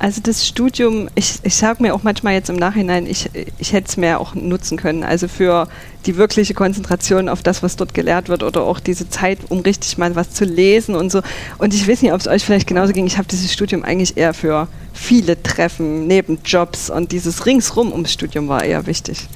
Also 0.00 0.22
das 0.22 0.46
Studium, 0.46 1.10
ich, 1.14 1.40
ich 1.42 1.54
sage 1.56 1.82
mir 1.82 1.94
auch 1.94 2.02
manchmal 2.02 2.32
jetzt 2.32 2.48
im 2.48 2.56
Nachhinein, 2.56 3.04
ich, 3.06 3.28
ich 3.58 3.74
hätte 3.74 3.86
es 3.86 3.96
mehr 3.98 4.18
auch 4.18 4.34
nutzen 4.34 4.78
können. 4.78 5.04
Also 5.04 5.28
für 5.28 5.68
die 6.06 6.16
wirkliche 6.16 6.54
Konzentration 6.54 7.28
auf 7.28 7.42
das, 7.42 7.62
was 7.62 7.76
dort 7.76 7.92
gelehrt 7.92 8.30
wird 8.30 8.42
oder 8.42 8.62
auch 8.62 8.80
diese 8.80 9.10
Zeit, 9.10 9.40
um 9.50 9.60
richtig 9.60 9.98
mal 9.98 10.16
was 10.16 10.30
zu 10.30 10.46
lesen 10.46 10.94
und 10.94 11.12
so. 11.12 11.20
Und 11.58 11.74
ich 11.74 11.86
weiß 11.86 12.00
nicht, 12.00 12.14
ob 12.14 12.20
es 12.20 12.28
euch 12.28 12.42
vielleicht 12.42 12.66
genauso 12.66 12.94
ging. 12.94 13.06
Ich 13.06 13.18
habe 13.18 13.28
dieses 13.28 13.52
Studium 13.52 13.84
eigentlich 13.84 14.16
eher 14.16 14.32
für 14.32 14.68
viele 14.94 15.42
Treffen, 15.42 16.06
Nebenjobs 16.06 16.88
und 16.88 17.12
dieses 17.12 17.44
Ringsrum 17.44 17.92
ums 17.92 18.10
Studium 18.10 18.48
war 18.48 18.64
eher 18.64 18.86
wichtig. 18.86 19.28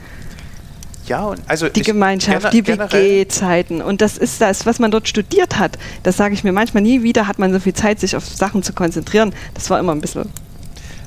Ja, 1.07 1.25
und 1.25 1.41
also 1.47 1.69
die 1.69 1.83
Gemeinschaft, 1.83 2.53
die 2.53 2.67
WG-Zeiten 2.67 3.83
und 3.83 4.01
das 4.01 4.17
ist 4.17 4.41
das, 4.41 4.65
was 4.65 4.79
man 4.79 4.91
dort 4.91 5.07
studiert 5.09 5.59
hat. 5.59 5.79
Das 6.03 6.17
sage 6.17 6.35
ich 6.35 6.45
mir 6.45 6.53
manchmal 6.53 6.83
nie 6.83 7.03
wieder, 7.03 7.27
hat 7.27 7.39
man 7.39 7.53
so 7.53 7.61
viel 7.61 7.75
Zeit, 7.75 8.01
sich 8.01 8.17
auf 8.17 8.27
Sachen 8.27 8.63
zu 8.63 8.73
konzentrieren. 8.73 9.35
Das 9.55 9.69
war 9.71 9.79
immer 9.79 9.93
ein 9.93 10.01
bisschen 10.01 10.29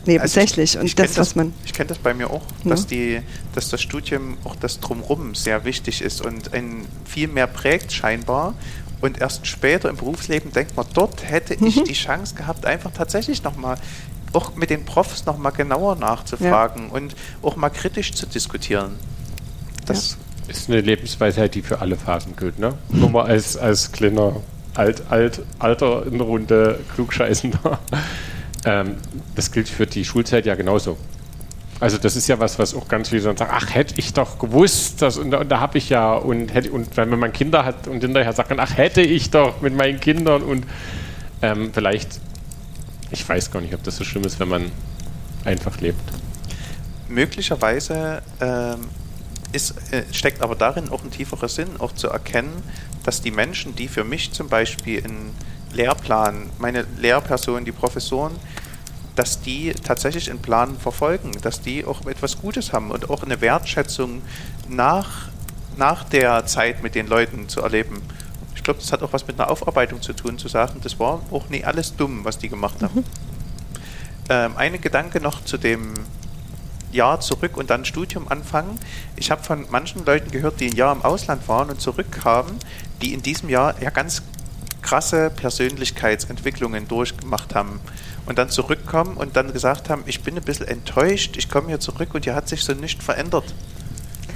nebensächlich. 0.08 0.78
Also 0.78 0.82
und 0.82 1.00
das, 1.00 1.18
was 1.18 1.36
man. 1.36 1.54
Ich 1.66 1.74
kenne 1.74 1.88
das 1.88 1.98
bei 1.98 2.14
mir 2.14 2.30
auch, 2.30 2.42
ja. 2.64 2.70
dass, 2.70 2.88
die, 2.88 3.22
dass 3.54 3.70
das 3.70 3.82
Studium 3.82 4.38
auch 4.44 4.56
das 4.56 4.80
Drumrum 4.80 5.36
sehr 5.36 5.66
wichtig 5.66 6.02
ist 6.02 6.22
und 6.22 6.54
ein 6.54 6.86
viel 7.06 7.28
mehr 7.28 7.48
prägt 7.48 7.92
scheinbar. 7.92 8.56
Und 9.00 9.22
erst 9.22 9.46
später 9.46 9.90
im 9.90 9.98
Berufsleben 9.98 10.52
denkt 10.52 10.76
man, 10.76 10.88
dort 10.96 11.30
hätte 11.30 11.54
ich 11.54 11.76
mhm. 11.76 11.84
die 11.84 11.94
Chance 11.94 12.34
gehabt, 12.34 12.66
einfach 12.66 12.92
tatsächlich 12.92 13.44
nochmal 13.44 13.78
auch 14.34 14.56
mit 14.56 14.72
den 14.72 14.86
Profs 14.86 15.26
nochmal 15.26 15.52
genauer 15.52 15.98
nachzufragen 15.98 16.88
ja. 16.88 16.94
und 16.94 17.16
auch 17.44 17.56
mal 17.56 17.70
kritisch 17.70 18.14
zu 18.14 18.26
diskutieren. 18.26 18.96
Das 19.88 20.18
ja. 20.46 20.52
ist 20.52 20.70
eine 20.70 20.82
Lebensweisheit, 20.82 21.56
die 21.56 21.62
für 21.62 21.82
alle 21.82 21.96
Phasen 21.96 22.36
gilt, 22.36 22.60
ne? 22.60 22.76
Nur 22.90 23.10
mal 23.10 23.26
als, 23.26 23.58
als 23.58 23.92
kleiner 23.92 24.42
alt, 24.76 25.04
alt, 25.10 25.42
Alter 25.60 26.06
in 26.06 26.18
der 26.18 26.28
Runde 26.28 26.80
Klugscheißender. 26.94 27.80
Ähm, 28.66 28.96
das 29.36 29.52
gilt 29.52 29.70
für 29.70 29.86
die 29.86 30.04
Schulzeit 30.04 30.46
ja 30.46 30.56
genauso. 30.56 30.98
Also 31.80 31.98
das 31.98 32.16
ist 32.16 32.28
ja 32.28 32.40
was, 32.40 32.58
was 32.58 32.74
auch 32.74 32.88
ganz 32.88 33.10
viele 33.10 33.22
sagen, 33.22 33.38
ach, 33.50 33.74
hätte 33.74 33.94
ich 33.98 34.14
doch 34.14 34.40
gewusst, 34.40 35.02
das, 35.02 35.18
und, 35.18 35.34
und 35.34 35.50
da 35.50 35.60
habe 35.60 35.78
ich 35.78 35.90
ja, 35.90 36.16
und, 36.16 36.54
hätte, 36.54 36.72
und 36.72 36.98
wenn 36.98 37.08
man 37.08 37.32
Kinder 37.32 37.64
hat 37.64 37.88
und 37.88 38.02
hinterher 38.02 38.34
sagt 38.34 38.50
man, 38.50 38.60
ach, 38.60 38.76
hätte 38.76 39.02
ich 39.02 39.30
doch 39.30 39.62
mit 39.62 39.76
meinen 39.76 40.00
Kindern 40.00 40.42
und 40.42 40.66
ähm, 41.44 41.70
vielleicht, 41.72 42.20
ich 43.12 43.28
weiß 43.30 43.52
gar 43.52 43.62
nicht, 43.62 43.76
ob 43.76 43.84
das 43.84 43.98
so 43.98 44.04
schlimm 44.04 44.24
ist, 44.24 44.40
wenn 44.40 44.50
man 44.50 44.72
einfach 45.46 45.80
lebt. 45.80 46.02
Möglicherweise 47.08 48.22
ähm, 48.42 48.80
ist, 49.58 49.92
äh, 49.92 50.04
steckt 50.12 50.42
aber 50.42 50.56
darin 50.56 50.90
auch 50.90 51.04
ein 51.04 51.12
tieferer 51.12 51.50
Sinn, 51.50 51.70
auch 51.80 51.94
zu 51.94 52.08
erkennen, 52.08 52.64
dass 53.04 53.22
die 53.22 53.32
Menschen, 53.32 53.76
die 53.76 53.88
für 53.88 54.04
mich 54.04 54.32
zum 54.32 54.48
Beispiel 54.48 55.00
in 55.00 55.34
Lehrplan, 55.74 56.50
meine 56.60 56.86
Lehrpersonen, 56.98 57.66
die 57.66 57.72
Professoren, 57.72 58.36
dass 59.16 59.42
die 59.42 59.74
tatsächlich 59.74 60.30
einen 60.30 60.42
Plan 60.42 60.78
verfolgen, 60.78 61.32
dass 61.42 61.62
die 61.62 61.86
auch 61.86 62.06
etwas 62.06 62.38
Gutes 62.38 62.72
haben 62.72 62.92
und 62.92 63.10
auch 63.10 63.24
eine 63.24 63.42
Wertschätzung 63.42 64.22
nach, 64.70 65.30
nach 65.76 66.04
der 66.04 66.46
Zeit 66.46 66.84
mit 66.84 66.94
den 66.94 67.08
Leuten 67.08 67.50
zu 67.50 67.62
erleben. 67.62 68.02
Ich 68.56 68.64
glaube, 68.64 68.80
das 68.80 68.92
hat 68.92 69.02
auch 69.02 69.12
was 69.14 69.26
mit 69.26 69.40
einer 69.40 69.50
Aufarbeitung 69.50 70.02
zu 70.04 70.14
tun, 70.14 70.38
zu 70.38 70.48
sagen, 70.48 70.80
das 70.84 71.00
war 71.00 71.22
auch 71.32 71.50
nie 71.50 71.64
alles 71.64 71.96
dumm, 71.96 72.24
was 72.26 72.38
die 72.38 72.50
gemacht 72.50 72.84
haben. 72.84 73.00
Mhm. 73.00 73.06
Ähm, 74.30 74.52
eine 74.56 74.78
Gedanke 74.78 75.20
noch 75.20 75.44
zu 75.44 75.58
dem 75.58 75.94
Jahr 76.92 77.20
zurück 77.20 77.58
und 77.58 77.70
dann 77.70 77.86
Studium 77.86 78.28
anfangen. 78.28 78.80
Ich 79.16 79.32
habe 79.32 79.44
von 79.44 79.66
manchen 79.70 80.06
Leuten 80.06 80.32
gehört, 80.32 80.60
die 80.60 80.68
ein 80.68 80.76
Jahr 80.76 80.96
im 80.96 81.04
Ausland 81.04 81.48
waren 81.48 81.70
und 81.70 81.82
zurückkamen, 81.82 82.58
die 83.02 83.14
in 83.14 83.22
diesem 83.22 83.50
Jahr 83.50 83.76
ja 83.82 83.90
ganz 83.90 84.24
krasse 84.82 85.30
Persönlichkeitsentwicklungen 85.30 86.88
durchgemacht 86.88 87.56
haben 87.56 87.82
und 88.26 88.38
dann 88.38 88.50
zurückkommen 88.50 89.18
und 89.18 89.36
dann 89.36 89.52
gesagt 89.52 89.90
haben, 89.90 90.04
ich 90.06 90.22
bin 90.22 90.38
ein 90.38 90.44
bisschen 90.44 90.68
enttäuscht, 90.68 91.36
ich 91.38 91.50
komme 91.50 91.68
hier 91.68 91.80
zurück 91.80 92.14
und 92.14 92.24
hier 92.24 92.36
hat 92.36 92.48
sich 92.48 92.64
so 92.64 92.74
nicht 92.74 93.04
verändert. 93.04 93.54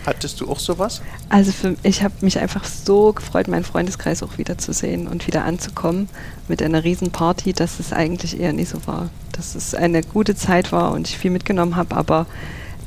Hattest 0.06 0.42
du 0.42 0.50
auch 0.50 0.60
sowas? 0.60 1.02
Also 1.30 1.52
für, 1.52 1.76
ich 1.84 2.04
habe 2.04 2.14
mich 2.22 2.40
einfach 2.40 2.66
so 2.66 3.14
gefreut, 3.14 3.48
meinen 3.48 3.64
Freundeskreis 3.64 4.24
auch 4.24 4.38
wiederzusehen 4.38 5.08
und 5.08 5.28
wieder 5.28 5.46
anzukommen 5.46 6.10
mit 6.48 6.64
einer 6.64 6.84
Riesenparty, 6.84 7.54
dass 7.54 7.80
es 7.80 7.94
eigentlich 7.94 8.40
eher 8.40 8.54
nicht 8.54 8.70
so 8.70 8.86
war. 8.88 9.10
Dass 9.32 9.54
es 9.56 9.76
eine 9.76 10.02
gute 10.02 10.36
Zeit 10.36 10.72
war 10.72 10.92
und 10.92 11.08
ich 11.08 11.18
viel 11.18 11.32
mitgenommen 11.32 11.76
habe, 11.76 11.96
aber 11.96 12.26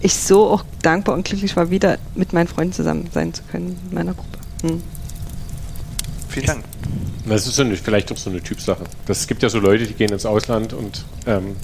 ich 0.01 0.15
so 0.15 0.49
auch 0.49 0.65
dankbar 0.83 1.15
und 1.15 1.25
glücklich 1.25 1.57
war, 1.57 1.71
wieder 1.71 1.99
mit 2.15 2.33
meinen 2.33 2.49
Freunden 2.49 2.73
zusammen 2.73 3.09
sein 3.13 3.33
zu 3.33 3.43
können, 3.45 3.79
in 3.89 3.95
meiner 3.95 4.15
Gruppe. 4.15 4.39
Hm. 4.63 4.83
Vielen 6.29 6.47
Dank. 6.47 6.65
Das 7.27 7.47
ist 7.47 7.55
so 7.55 7.63
eine, 7.63 7.77
vielleicht 7.77 8.13
auch 8.13 8.17
so 8.17 8.29
eine 8.29 8.43
Typsache. 8.43 8.85
Es 9.07 9.27
gibt 9.27 9.43
ja 9.43 9.49
so 9.49 9.61
Leute, 9.61 9.87
die 9.87 9.95
gehen 9.95 10.13
ins 10.13 10.27
Ausland 10.27 10.73
und 10.73 11.05
ähm, 11.27 11.57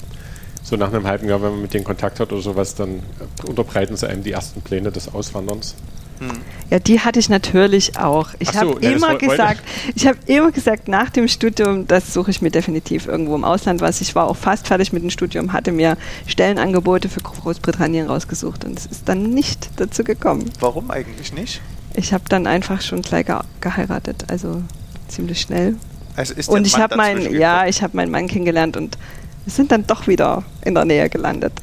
so 0.71 0.77
nach 0.77 0.91
einem 0.91 1.05
halben 1.05 1.27
Jahr, 1.27 1.41
wenn 1.41 1.51
man 1.51 1.61
mit 1.61 1.73
denen 1.73 1.83
Kontakt 1.83 2.19
hat 2.21 2.31
oder 2.31 2.41
sowas, 2.41 2.75
dann 2.75 3.03
unterbreiten 3.45 3.97
sie 3.97 4.07
einem 4.07 4.23
die 4.23 4.31
ersten 4.31 4.61
Pläne 4.61 4.89
des 4.89 5.13
Auswanderns. 5.13 5.75
Hm. 6.19 6.29
Ja, 6.69 6.79
die 6.79 7.01
hatte 7.01 7.19
ich 7.19 7.27
natürlich 7.27 7.97
auch. 7.97 8.29
Ich 8.39 8.51
so, 8.51 8.59
habe 8.59 8.77
ja, 8.79 8.91
immer 8.91 9.17
gesagt, 9.17 9.61
ich 9.95 10.07
habe 10.07 10.17
immer 10.27 10.51
gesagt, 10.51 10.87
nach 10.87 11.09
dem 11.09 11.27
Studium, 11.27 11.87
das 11.87 12.13
suche 12.13 12.31
ich 12.31 12.41
mir 12.41 12.51
definitiv 12.51 13.05
irgendwo 13.05 13.35
im 13.35 13.43
Ausland 13.43 13.81
was. 13.81 13.99
Ich 13.99 14.15
war 14.15 14.29
auch 14.29 14.37
fast 14.37 14.67
fertig 14.67 14.93
mit 14.93 15.03
dem 15.03 15.09
Studium, 15.09 15.51
hatte 15.51 15.73
mir 15.73 15.97
Stellenangebote 16.25 17.09
für 17.09 17.19
Großbritannien 17.19 18.07
rausgesucht 18.07 18.63
und 18.63 18.79
es 18.79 18.85
ist 18.85 19.09
dann 19.09 19.33
nicht 19.33 19.69
dazu 19.75 20.05
gekommen. 20.05 20.51
Warum 20.61 20.89
eigentlich 20.89 21.33
nicht? 21.33 21.59
Ich 21.95 22.13
habe 22.13 22.23
dann 22.29 22.47
einfach 22.47 22.81
schon 22.81 23.01
gleich 23.01 23.25
geheiratet. 23.59 24.23
Also 24.29 24.61
ziemlich 25.09 25.41
schnell. 25.41 25.75
Also 26.15 26.33
ist 26.33 26.49
und 26.49 26.65
ich 26.65 26.77
habe 26.77 26.95
meinen, 26.95 27.33
ja, 27.33 27.67
ich 27.67 27.83
habe 27.83 27.97
meinen 27.97 28.11
Mann 28.11 28.27
kennengelernt 28.27 28.77
und 28.77 28.97
wir 29.45 29.51
sind 29.51 29.71
dann 29.71 29.85
doch 29.87 30.07
wieder 30.07 30.43
in 30.63 30.75
der 30.75 30.85
Nähe 30.85 31.09
gelandet. 31.09 31.53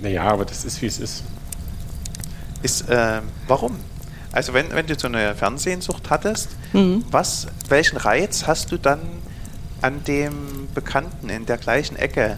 Naja, 0.00 0.24
aber 0.24 0.44
das 0.44 0.64
ist 0.64 0.80
wie 0.82 0.86
es 0.86 0.98
ist. 0.98 1.24
Ist, 2.62 2.88
äh, 2.88 3.20
warum? 3.46 3.76
Also 4.32 4.52
wenn, 4.52 4.70
wenn 4.70 4.86
du 4.86 4.98
so 4.98 5.08
eine 5.08 5.34
Fernsehsucht 5.34 6.10
hattest, 6.10 6.50
mhm. 6.72 7.04
was, 7.10 7.46
welchen 7.68 7.96
Reiz 7.96 8.46
hast 8.46 8.72
du 8.72 8.76
dann 8.76 9.00
an 9.82 10.04
dem 10.04 10.68
Bekannten 10.74 11.28
in 11.28 11.46
der 11.46 11.58
gleichen 11.58 11.96
Ecke 11.96 12.36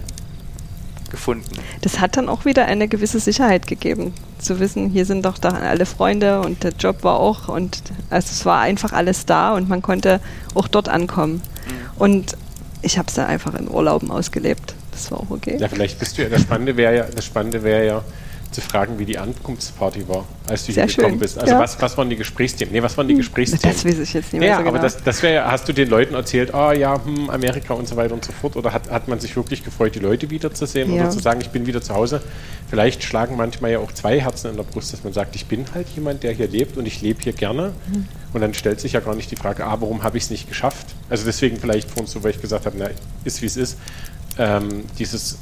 gefunden. 1.10 1.58
Das 1.80 2.00
hat 2.00 2.16
dann 2.16 2.28
auch 2.28 2.44
wieder 2.44 2.66
eine 2.66 2.86
gewisse 2.86 3.18
Sicherheit 3.18 3.66
gegeben, 3.66 4.12
zu 4.38 4.60
wissen, 4.60 4.90
hier 4.90 5.06
sind 5.06 5.24
doch 5.24 5.38
da 5.38 5.50
alle 5.50 5.86
Freunde 5.86 6.40
und 6.40 6.62
der 6.62 6.72
Job 6.72 7.02
war 7.02 7.18
auch 7.18 7.48
und 7.48 7.82
also 8.10 8.28
es 8.30 8.44
war 8.44 8.60
einfach 8.60 8.92
alles 8.92 9.26
da 9.26 9.54
und 9.54 9.68
man 9.68 9.82
konnte 9.82 10.20
auch 10.54 10.68
dort 10.68 10.88
ankommen. 10.88 11.34
Mhm. 11.34 12.00
Und 12.00 12.36
ich 12.82 12.98
habe 12.98 13.08
es 13.08 13.14
dann 13.14 13.26
einfach 13.26 13.54
in 13.54 13.68
Urlauben 13.68 14.10
ausgelebt. 14.10 14.74
Das 14.92 15.10
war 15.10 15.20
auch 15.20 15.30
okay. 15.30 15.56
Ja, 15.58 15.68
vielleicht 15.68 15.98
bist 15.98 16.18
du 16.18 16.22
ja, 16.22 16.28
das 16.28 16.42
Spannende 16.42 16.76
wäre 16.76 16.96
ja, 16.96 17.04
das 17.04 17.24
Spannende 17.24 17.62
wäre 17.62 17.86
ja, 17.86 18.04
zu 18.50 18.60
fragen, 18.62 18.98
wie 18.98 19.04
die 19.04 19.18
Ankunftsparty 19.18 20.08
war, 20.08 20.24
als 20.48 20.64
du 20.64 20.72
Sehr 20.72 20.84
hier 20.86 20.94
gekommen 20.94 21.12
schön. 21.14 21.20
bist. 21.20 21.38
Also 21.38 21.52
Ja. 21.52 21.58
was, 21.60 21.80
was 21.82 21.98
waren 21.98 22.08
die 22.08 22.16
Gesprächsthemen? 22.16 22.72
Nee, 22.72 22.82
was 22.82 22.96
waren 22.96 23.06
die 23.06 23.14
Gesprächsthemen? 23.14 23.74
Das 23.76 23.84
weiß 23.84 23.98
ich 23.98 24.14
jetzt 24.14 24.32
nicht 24.32 24.40
mehr 24.40 24.48
Ja, 24.48 24.56
so 24.56 24.62
genau. 24.62 24.74
aber 24.74 24.78
das, 24.82 25.02
das 25.02 25.22
wäre, 25.22 25.44
hast 25.50 25.68
du 25.68 25.74
den 25.74 25.88
Leuten 25.90 26.14
erzählt, 26.14 26.54
ah 26.54 26.72
ja, 26.72 26.98
hm, 27.04 27.28
Amerika 27.28 27.74
und 27.74 27.86
so 27.86 27.96
weiter 27.96 28.14
und 28.14 28.24
so 28.24 28.32
fort, 28.32 28.56
oder 28.56 28.72
hat, 28.72 28.90
hat 28.90 29.06
man 29.06 29.20
sich 29.20 29.36
wirklich 29.36 29.62
gefreut, 29.64 29.94
die 29.94 29.98
Leute 29.98 30.30
wiederzusehen 30.30 30.94
Ja. 30.94 31.02
oder 31.02 31.10
zu 31.10 31.18
sagen, 31.18 31.40
ich 31.42 31.50
bin 31.50 31.66
wieder 31.66 31.82
zu 31.82 31.94
Hause? 31.94 32.22
Vielleicht 32.70 33.02
schlagen 33.02 33.36
manchmal 33.36 33.72
ja 33.72 33.78
auch 33.80 33.92
zwei 33.92 34.18
Herzen 34.20 34.50
in 34.50 34.56
der 34.56 34.62
Brust, 34.64 34.92
dass 34.94 35.04
man 35.04 35.12
sagt, 35.12 35.36
ich 35.36 35.46
bin 35.46 35.66
halt 35.74 35.86
jemand, 35.94 36.22
der 36.22 36.32
hier 36.32 36.48
lebt 36.48 36.76
und 36.78 36.86
ich 36.86 37.02
lebe 37.02 37.20
hier 37.22 37.34
gerne. 37.34 37.72
Mhm. 37.92 38.08
Und 38.32 38.40
dann 38.40 38.54
stellt 38.54 38.80
sich 38.80 38.92
ja 38.94 39.00
gar 39.00 39.14
nicht 39.14 39.30
die 39.30 39.36
Frage, 39.36 39.64
ah, 39.66 39.76
warum 39.80 40.02
habe 40.02 40.16
ich 40.16 40.24
es 40.24 40.30
nicht 40.30 40.48
geschafft? 40.48 40.86
Also 41.10 41.24
deswegen 41.26 41.58
vielleicht 41.58 41.90
vorhin 41.90 42.06
so, 42.06 42.22
weil 42.22 42.30
ich 42.30 42.40
gesagt 42.40 42.64
habe, 42.66 42.76
na, 42.78 42.88
ist 43.24 43.42
wie 43.42 43.46
es 43.46 43.56
ist. 43.58 43.78
Ähm, 44.38 44.84
dieses, 44.98 45.38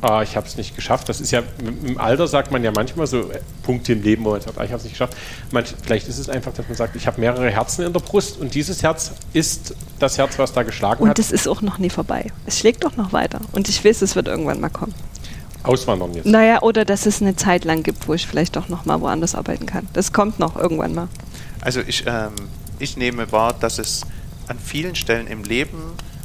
ah, 0.00 0.22
ich 0.22 0.36
habe 0.36 0.46
es 0.46 0.56
nicht 0.56 0.76
geschafft, 0.76 1.08
das 1.08 1.20
ist 1.20 1.30
ja, 1.30 1.42
im 1.60 1.98
Alter 1.98 2.26
sagt 2.28 2.50
man 2.52 2.62
ja 2.62 2.70
manchmal 2.74 3.06
so 3.06 3.30
äh, 3.30 3.40
Punkte 3.62 3.92
im 3.92 4.02
Leben, 4.02 4.24
wo 4.24 4.30
man 4.30 4.40
sagt, 4.40 4.58
ah, 4.58 4.64
ich 4.64 4.70
habe 4.70 4.78
es 4.78 4.84
nicht 4.84 4.92
geschafft. 4.92 5.16
Manch, 5.50 5.74
vielleicht 5.82 6.08
ist 6.08 6.18
es 6.18 6.28
einfach, 6.28 6.52
dass 6.52 6.66
man 6.68 6.76
sagt, 6.76 6.96
ich 6.96 7.06
habe 7.06 7.20
mehrere 7.20 7.50
Herzen 7.50 7.84
in 7.84 7.92
der 7.92 8.00
Brust 8.00 8.38
und 8.40 8.54
dieses 8.54 8.82
Herz 8.82 9.12
ist 9.32 9.74
das 9.98 10.18
Herz, 10.18 10.38
was 10.38 10.52
da 10.52 10.62
geschlagen 10.62 11.02
Und 11.02 11.10
hat. 11.10 11.18
es 11.18 11.32
ist 11.32 11.48
auch 11.48 11.62
noch 11.62 11.78
nie 11.78 11.90
vorbei. 11.90 12.26
Es 12.46 12.58
schlägt 12.58 12.84
doch 12.84 12.96
noch 12.96 13.12
weiter. 13.12 13.40
Und 13.52 13.68
ich 13.68 13.84
weiß, 13.84 14.02
es 14.02 14.14
wird 14.16 14.28
irgendwann 14.28 14.60
mal 14.60 14.68
kommen. 14.70 14.94
Auswandern 15.64 16.14
jetzt. 16.14 16.26
Naja, 16.26 16.62
oder 16.62 16.84
dass 16.84 17.04
es 17.06 17.20
eine 17.20 17.36
Zeit 17.36 17.64
lang 17.64 17.82
gibt, 17.82 18.06
wo 18.08 18.14
ich 18.14 18.26
vielleicht 18.26 18.56
doch 18.56 18.68
noch 18.68 18.84
mal 18.84 19.00
woanders 19.00 19.34
arbeiten 19.34 19.66
kann. 19.66 19.88
Das 19.92 20.12
kommt 20.12 20.38
noch 20.38 20.56
irgendwann 20.56 20.94
mal. 20.94 21.08
Also 21.60 21.80
ich, 21.80 22.04
ähm, 22.06 22.32
ich 22.78 22.96
nehme 22.96 23.32
wahr, 23.32 23.54
dass 23.58 23.78
es 23.78 24.02
an 24.46 24.58
vielen 24.58 24.94
Stellen 24.94 25.26
im 25.26 25.42
Leben 25.42 25.78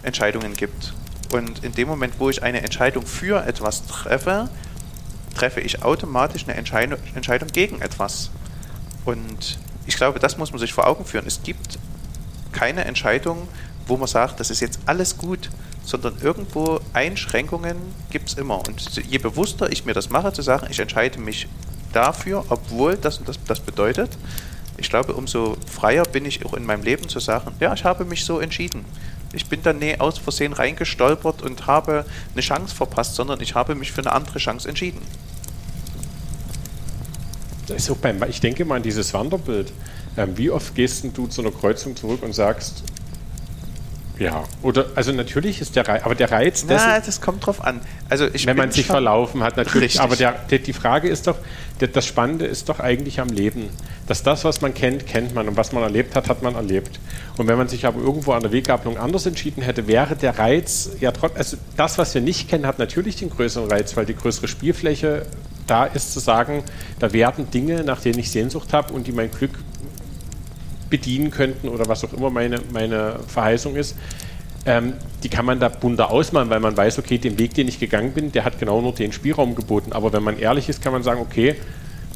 Entscheidungen 0.03 0.53
gibt. 0.53 0.93
Und 1.33 1.63
in 1.63 1.73
dem 1.73 1.87
Moment, 1.87 2.19
wo 2.19 2.29
ich 2.29 2.43
eine 2.43 2.61
Entscheidung 2.61 3.07
für 3.07 3.43
etwas 3.43 3.87
treffe, 3.87 4.49
treffe 5.33 5.61
ich 5.61 5.81
automatisch 5.81 6.43
eine 6.43 6.53
Entscheidung, 6.53 6.99
gegen 7.51 7.81
etwas. 7.81 8.29
Und 9.03 9.57
ich 9.87 9.95
glaube, 9.95 10.19
das 10.19 10.37
muss 10.37 10.51
man 10.51 10.59
sich 10.59 10.73
vor 10.73 10.85
Augen 10.85 11.05
führen. 11.05 11.25
Es 11.25 11.41
gibt 11.41 11.79
keine 12.51 12.85
Entscheidung, 12.85 13.47
wo 13.87 13.97
man 13.97 14.07
sagt, 14.07 14.39
das 14.39 14.51
ist 14.51 14.59
jetzt 14.59 14.79
alles 14.85 15.17
gut, 15.17 15.49
sondern 15.83 16.19
irgendwo 16.21 16.79
Einschränkungen 16.93 17.77
gibt 18.11 18.29
es 18.29 18.35
immer. 18.35 18.59
Und 18.67 19.03
je 19.03 19.17
bewusster 19.17 19.71
ich 19.71 19.85
mir 19.85 19.93
das 19.93 20.11
mache, 20.11 20.33
zu 20.33 20.43
sagen, 20.43 20.67
ich 20.69 20.79
entscheide 20.79 21.19
mich 21.19 21.47
dafür, 21.93 22.45
obwohl 22.49 22.95
das 22.95 23.17
und 23.17 23.27
das, 23.27 23.39
das 23.47 23.59
bedeutet, 23.59 24.11
ich 24.77 24.89
glaube, 24.89 25.13
umso 25.13 25.57
freier 25.65 26.03
bin 26.03 26.25
ich 26.25 26.45
auch 26.45 26.53
in 26.53 26.65
meinem 26.65 26.83
Leben 26.83 27.09
zu 27.09 27.19
sagen, 27.19 27.53
ja, 27.59 27.73
ich 27.73 27.83
habe 27.85 28.05
mich 28.05 28.23
so 28.23 28.39
entschieden. 28.39 28.85
Ich 29.33 29.47
bin 29.47 29.63
da 29.63 29.73
nie 29.73 29.99
aus 29.99 30.19
Versehen 30.19 30.53
reingestolpert 30.53 31.41
und 31.41 31.65
habe 31.65 32.05
eine 32.33 32.41
Chance 32.41 32.73
verpasst, 32.75 33.15
sondern 33.15 33.41
ich 33.41 33.55
habe 33.55 33.73
mich 33.75 33.91
für 33.91 34.01
eine 34.01 34.11
andere 34.11 34.37
Chance 34.37 34.69
entschieden. 34.69 35.01
Ich 38.29 38.39
denke 38.41 38.65
mal 38.65 38.75
an 38.75 38.83
dieses 38.83 39.13
Wanderbild. 39.13 39.73
Ähm, 40.15 40.37
wie 40.37 40.51
oft 40.51 40.75
gehst 40.75 41.05
du 41.13 41.27
zu 41.27 41.41
einer 41.41 41.51
Kreuzung 41.51 41.95
zurück 41.95 42.21
und 42.21 42.33
sagst, 42.33 42.83
ja, 44.19 44.43
oder, 44.61 44.85
also 44.93 45.11
natürlich 45.11 45.59
ist 45.59 45.75
der 45.75 45.87
Reiz, 45.87 46.03
aber 46.03 46.13
der 46.13 46.31
Reiz 46.31 46.65
dessen, 46.67 46.85
Na, 46.87 46.99
das 46.99 47.19
kommt 47.19 47.45
drauf 47.45 47.63
an. 47.63 47.81
Also 48.09 48.27
wenn 48.45 48.55
man 48.55 48.71
sich 48.71 48.85
verlaufen 48.85 49.41
hat, 49.41 49.57
natürlich. 49.57 49.83
Richtig. 49.83 50.01
Aber 50.01 50.15
der, 50.15 50.33
der, 50.51 50.59
die 50.59 50.73
Frage 50.73 51.09
ist 51.09 51.25
doch, 51.25 51.37
der, 51.79 51.87
das 51.87 52.05
Spannende 52.05 52.45
ist 52.45 52.69
doch 52.69 52.79
eigentlich 52.79 53.19
am 53.19 53.29
Leben, 53.29 53.69
dass 54.07 54.21
das, 54.21 54.45
was 54.45 54.61
man 54.61 54.75
kennt, 54.75 55.07
kennt 55.07 55.33
man 55.33 55.47
und 55.47 55.57
was 55.57 55.71
man 55.71 55.81
erlebt 55.81 56.15
hat, 56.15 56.29
hat 56.29 56.43
man 56.43 56.53
erlebt. 56.53 56.99
Und 57.37 57.47
wenn 57.47 57.57
man 57.57 57.67
sich 57.67 57.87
aber 57.87 57.99
irgendwo 57.99 58.33
an 58.33 58.43
der 58.43 58.51
Weggabelung 58.51 58.97
anders 58.97 59.25
entschieden 59.25 59.63
hätte, 59.63 59.87
wäre 59.87 60.15
der 60.15 60.37
Reiz 60.37 60.91
ja 60.99 61.11
trotzdem, 61.11 61.39
also 61.39 61.57
das, 61.75 61.97
was 61.97 62.13
wir 62.13 62.21
nicht 62.21 62.49
kennen, 62.49 62.67
hat 62.67 62.77
natürlich 62.77 63.15
den 63.15 63.31
größeren 63.31 63.69
Reiz, 63.69 63.97
weil 63.97 64.05
die 64.05 64.15
größere 64.15 64.47
Spielfläche 64.47 65.25
da 65.65 65.85
ist, 65.85 66.13
zu 66.13 66.19
sagen, 66.19 66.63
da 66.99 67.13
werden 67.13 67.49
Dinge, 67.49 67.83
nach 67.83 68.01
denen 68.01 68.19
ich 68.19 68.29
Sehnsucht 68.29 68.73
habe 68.73 68.93
und 68.93 69.07
die 69.07 69.11
mein 69.11 69.31
Glück 69.31 69.51
bedienen 70.93 71.31
könnten 71.31 71.69
oder 71.69 71.87
was 71.87 72.03
auch 72.05 72.13
immer 72.13 72.29
meine, 72.29 72.59
meine 72.71 73.19
Verheißung 73.27 73.75
ist, 73.75 73.95
ähm, 74.67 74.93
die 75.23 75.29
kann 75.29 75.43
man 75.43 75.59
da 75.59 75.69
bunter 75.69 76.11
ausmalen, 76.11 76.51
weil 76.51 76.59
man 76.59 76.77
weiß, 76.77 76.99
okay, 76.99 77.17
den 77.17 77.39
Weg, 77.39 77.55
den 77.55 77.67
ich 77.67 77.79
gegangen 77.79 78.13
bin, 78.13 78.31
der 78.31 78.45
hat 78.45 78.59
genau 78.59 78.79
nur 78.79 78.93
den 78.93 79.11
Spielraum 79.11 79.55
geboten. 79.55 79.91
Aber 79.91 80.13
wenn 80.13 80.21
man 80.21 80.37
ehrlich 80.37 80.69
ist, 80.69 80.83
kann 80.83 80.93
man 80.93 81.01
sagen, 81.01 81.19
okay, 81.19 81.55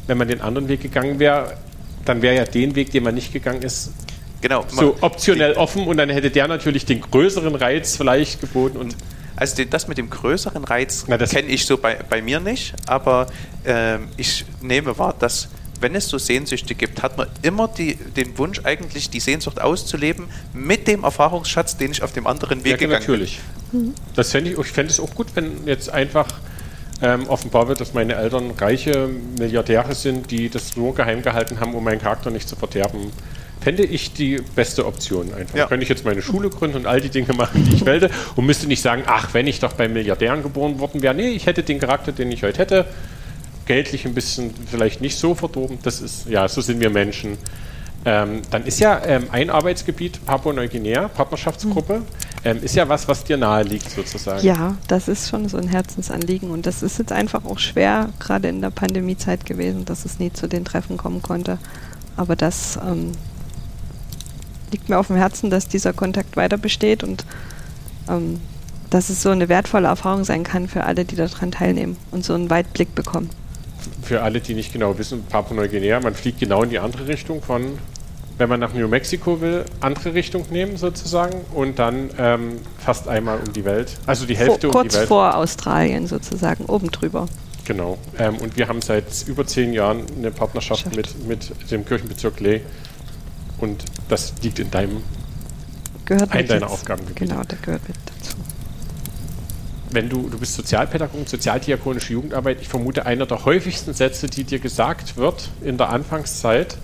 wenn 0.06 0.16
man 0.16 0.28
den 0.28 0.40
anderen 0.40 0.68
Weg 0.68 0.80
gegangen 0.80 1.18
wäre, 1.18 1.54
dann 2.04 2.22
wäre 2.22 2.36
ja 2.36 2.44
den 2.44 2.76
Weg, 2.76 2.92
den 2.92 3.02
man 3.02 3.16
nicht 3.16 3.32
gegangen 3.32 3.62
ist, 3.62 3.90
Genau. 4.40 4.64
so 4.68 4.96
optionell 5.00 5.54
offen 5.54 5.88
und 5.88 5.96
dann 5.96 6.10
hätte 6.10 6.30
der 6.30 6.46
natürlich 6.46 6.86
den 6.86 7.00
größeren 7.00 7.56
Reiz 7.56 7.96
vielleicht 7.96 8.40
geboten 8.40 8.76
und 8.78 8.94
Also 9.34 9.56
den, 9.56 9.68
das 9.70 9.88
mit 9.88 9.98
dem 9.98 10.10
größeren 10.10 10.62
Reiz 10.62 11.06
kenne 11.06 11.48
ich 11.48 11.66
so 11.66 11.76
bei, 11.76 11.98
bei 12.08 12.22
mir 12.22 12.38
nicht, 12.38 12.74
aber 12.86 13.26
ähm, 13.64 14.08
ich 14.16 14.44
nehme 14.62 14.96
wahr, 14.96 15.14
dass 15.18 15.48
wenn 15.80 15.94
es 15.94 16.08
so 16.08 16.18
Sehnsüchte 16.18 16.74
gibt, 16.74 17.02
hat 17.02 17.16
man 17.16 17.28
immer 17.42 17.68
die, 17.68 17.94
den 17.94 18.36
Wunsch 18.38 18.60
eigentlich, 18.64 19.10
die 19.10 19.20
Sehnsucht 19.20 19.60
auszuleben 19.60 20.26
mit 20.52 20.88
dem 20.88 21.04
Erfahrungsschatz, 21.04 21.76
den 21.76 21.92
ich 21.92 22.02
auf 22.02 22.12
dem 22.12 22.26
anderen 22.26 22.64
Weg 22.64 22.72
ja, 22.72 22.76
gegangen 22.76 23.00
natürlich. 23.00 23.40
Das 24.14 24.30
fände 24.32 24.50
ich, 24.50 24.58
ich 24.58 24.66
fände 24.66 24.90
es 24.90 25.00
auch 25.00 25.14
gut, 25.14 25.28
wenn 25.34 25.66
jetzt 25.66 25.90
einfach 25.90 26.28
ähm, 27.02 27.28
offenbar 27.28 27.68
wird, 27.68 27.80
dass 27.80 27.94
meine 27.94 28.14
Eltern 28.16 28.50
reiche 28.52 29.08
Milliardäre 29.38 29.94
sind, 29.94 30.30
die 30.30 30.48
das 30.48 30.76
nur 30.76 30.94
geheim 30.94 31.22
gehalten 31.22 31.60
haben, 31.60 31.74
um 31.74 31.84
meinen 31.84 32.00
Charakter 32.00 32.30
nicht 32.30 32.48
zu 32.48 32.56
verderben. 32.56 33.12
Fände 33.60 33.84
ich 33.84 34.12
die 34.12 34.40
beste 34.54 34.86
Option 34.86 35.32
einfach. 35.34 35.56
Ja. 35.56 35.66
Könnte 35.66 35.82
ich 35.82 35.88
jetzt 35.88 36.04
meine 36.04 36.22
Schule 36.22 36.48
gründen 36.48 36.76
und 36.78 36.86
all 36.86 37.00
die 37.00 37.08
Dinge 37.08 37.32
machen, 37.34 37.64
die 37.64 37.76
ich 37.76 37.86
wollte 37.86 38.10
und 38.36 38.46
müsste 38.46 38.66
nicht 38.66 38.82
sagen, 38.82 39.02
ach, 39.06 39.34
wenn 39.34 39.46
ich 39.46 39.60
doch 39.60 39.72
bei 39.72 39.88
Milliardären 39.88 40.42
geboren 40.42 40.78
worden 40.78 41.02
wäre, 41.02 41.14
nee, 41.14 41.30
ich 41.30 41.46
hätte 41.46 41.62
den 41.62 41.78
Charakter, 41.78 42.12
den 42.12 42.30
ich 42.32 42.42
heute 42.42 42.58
hätte, 42.58 42.86
geldlich 43.68 44.04
ein 44.06 44.14
bisschen 44.14 44.52
vielleicht 44.70 45.00
nicht 45.00 45.16
so 45.16 45.36
verdorben. 45.36 45.78
Das 45.82 46.00
ist, 46.00 46.26
ja, 46.26 46.48
so 46.48 46.60
sind 46.60 46.80
wir 46.80 46.90
Menschen. 46.90 47.38
Ähm, 48.04 48.42
dann 48.50 48.64
ist 48.64 48.80
ja 48.80 49.00
ähm, 49.04 49.26
ein 49.30 49.50
Arbeitsgebiet 49.50 50.24
Papua-Neuguinea, 50.24 51.08
Partnerschaftsgruppe, 51.08 52.02
ähm, 52.44 52.62
ist 52.62 52.74
ja 52.74 52.88
was, 52.88 53.06
was 53.06 53.24
dir 53.24 53.36
nahe 53.36 53.64
liegt 53.64 53.90
sozusagen. 53.90 54.44
Ja, 54.46 54.76
das 54.86 55.08
ist 55.08 55.28
schon 55.28 55.48
so 55.48 55.58
ein 55.58 55.68
Herzensanliegen 55.68 56.50
und 56.50 56.64
das 56.64 56.82
ist 56.82 56.98
jetzt 56.98 57.12
einfach 57.12 57.44
auch 57.44 57.58
schwer, 57.58 58.08
gerade 58.18 58.48
in 58.48 58.60
der 58.60 58.70
Pandemiezeit 58.70 59.44
gewesen, 59.44 59.84
dass 59.84 60.04
es 60.04 60.18
nie 60.18 60.32
zu 60.32 60.46
den 60.46 60.64
Treffen 60.64 60.96
kommen 60.96 61.22
konnte. 61.22 61.58
Aber 62.16 62.36
das 62.36 62.78
ähm, 62.82 63.12
liegt 64.70 64.88
mir 64.88 64.98
auf 64.98 65.08
dem 65.08 65.16
Herzen, 65.16 65.50
dass 65.50 65.68
dieser 65.68 65.92
Kontakt 65.92 66.36
weiter 66.36 66.56
besteht 66.56 67.02
und 67.02 67.26
ähm, 68.08 68.40
dass 68.90 69.10
es 69.10 69.22
so 69.22 69.28
eine 69.30 69.50
wertvolle 69.50 69.88
Erfahrung 69.88 70.24
sein 70.24 70.44
kann 70.44 70.68
für 70.68 70.84
alle, 70.84 71.04
die 71.04 71.16
daran 71.16 71.50
teilnehmen 71.50 71.96
und 72.10 72.24
so 72.24 72.32
einen 72.34 72.48
Weitblick 72.48 72.94
bekommen. 72.94 73.28
Für 74.02 74.22
alle, 74.22 74.40
die 74.40 74.54
nicht 74.54 74.72
genau 74.72 74.98
wissen, 74.98 75.24
Papua-Neuguinea, 75.28 76.00
man 76.00 76.14
fliegt 76.14 76.40
genau 76.40 76.62
in 76.62 76.70
die 76.70 76.78
andere 76.78 77.06
Richtung 77.06 77.42
von, 77.42 77.78
wenn 78.38 78.48
man 78.48 78.60
nach 78.60 78.72
New 78.74 78.88
Mexico 78.88 79.40
will, 79.40 79.64
andere 79.80 80.14
Richtung 80.14 80.44
nehmen 80.50 80.76
sozusagen 80.76 81.40
und 81.54 81.78
dann 81.78 82.10
ähm, 82.18 82.56
fast 82.78 83.08
einmal 83.08 83.38
um 83.38 83.52
die 83.52 83.64
Welt, 83.64 83.96
also 84.06 84.26
die 84.26 84.36
Hälfte 84.36 84.70
vor, 84.70 84.80
um 84.80 84.82
die 84.82 84.88
kurz 84.88 84.94
Welt. 84.96 85.08
vor 85.08 85.36
Australien 85.36 86.06
sozusagen, 86.06 86.64
oben 86.66 86.90
drüber. 86.90 87.26
Genau. 87.64 87.98
Ähm, 88.18 88.36
und 88.38 88.56
wir 88.56 88.66
haben 88.68 88.80
seit 88.80 89.04
über 89.26 89.46
zehn 89.46 89.72
Jahren 89.72 90.04
eine 90.16 90.30
Partnerschaft 90.30 90.82
Schafft. 90.82 90.96
mit, 90.96 91.26
mit 91.28 91.70
dem 91.70 91.84
Kirchenbezirk 91.84 92.40
Leh 92.40 92.60
und 93.58 93.84
das 94.08 94.32
liegt 94.42 94.58
in 94.58 94.70
deinem 94.70 95.02
Gehört 96.08 96.32
Ein 96.32 96.38
mit 96.38 96.50
deiner 96.50 96.70
Aufgabengebiete. 96.70 97.26
Genau, 97.26 97.42
der 97.44 97.58
gehört 97.58 97.86
mit. 97.86 97.96
Wenn 99.90 100.08
du, 100.08 100.28
du 100.28 100.38
bist 100.38 100.54
Sozialpädagogin, 100.54 101.26
sozialdiakonische 101.26 102.12
Jugendarbeit, 102.12 102.60
ich 102.60 102.68
vermute, 102.68 103.06
einer 103.06 103.26
der 103.26 103.44
häufigsten 103.44 103.94
Sätze, 103.94 104.26
die 104.26 104.44
dir 104.44 104.58
gesagt 104.58 105.16
wird 105.16 105.48
in 105.62 105.78
der 105.78 105.90
Anfangszeit, 105.90 106.76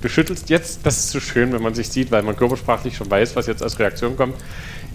du 0.00 0.08
schüttelst 0.08 0.50
jetzt, 0.50 0.84
das 0.84 0.98
ist 0.98 1.10
so 1.10 1.20
schön, 1.20 1.52
wenn 1.52 1.62
man 1.62 1.74
sich 1.74 1.88
sieht, 1.88 2.10
weil 2.10 2.22
man 2.22 2.36
körpersprachlich 2.36 2.96
schon 2.96 3.10
weiß, 3.10 3.36
was 3.36 3.46
jetzt 3.46 3.62
als 3.62 3.78
Reaktion 3.78 4.16
kommt, 4.16 4.34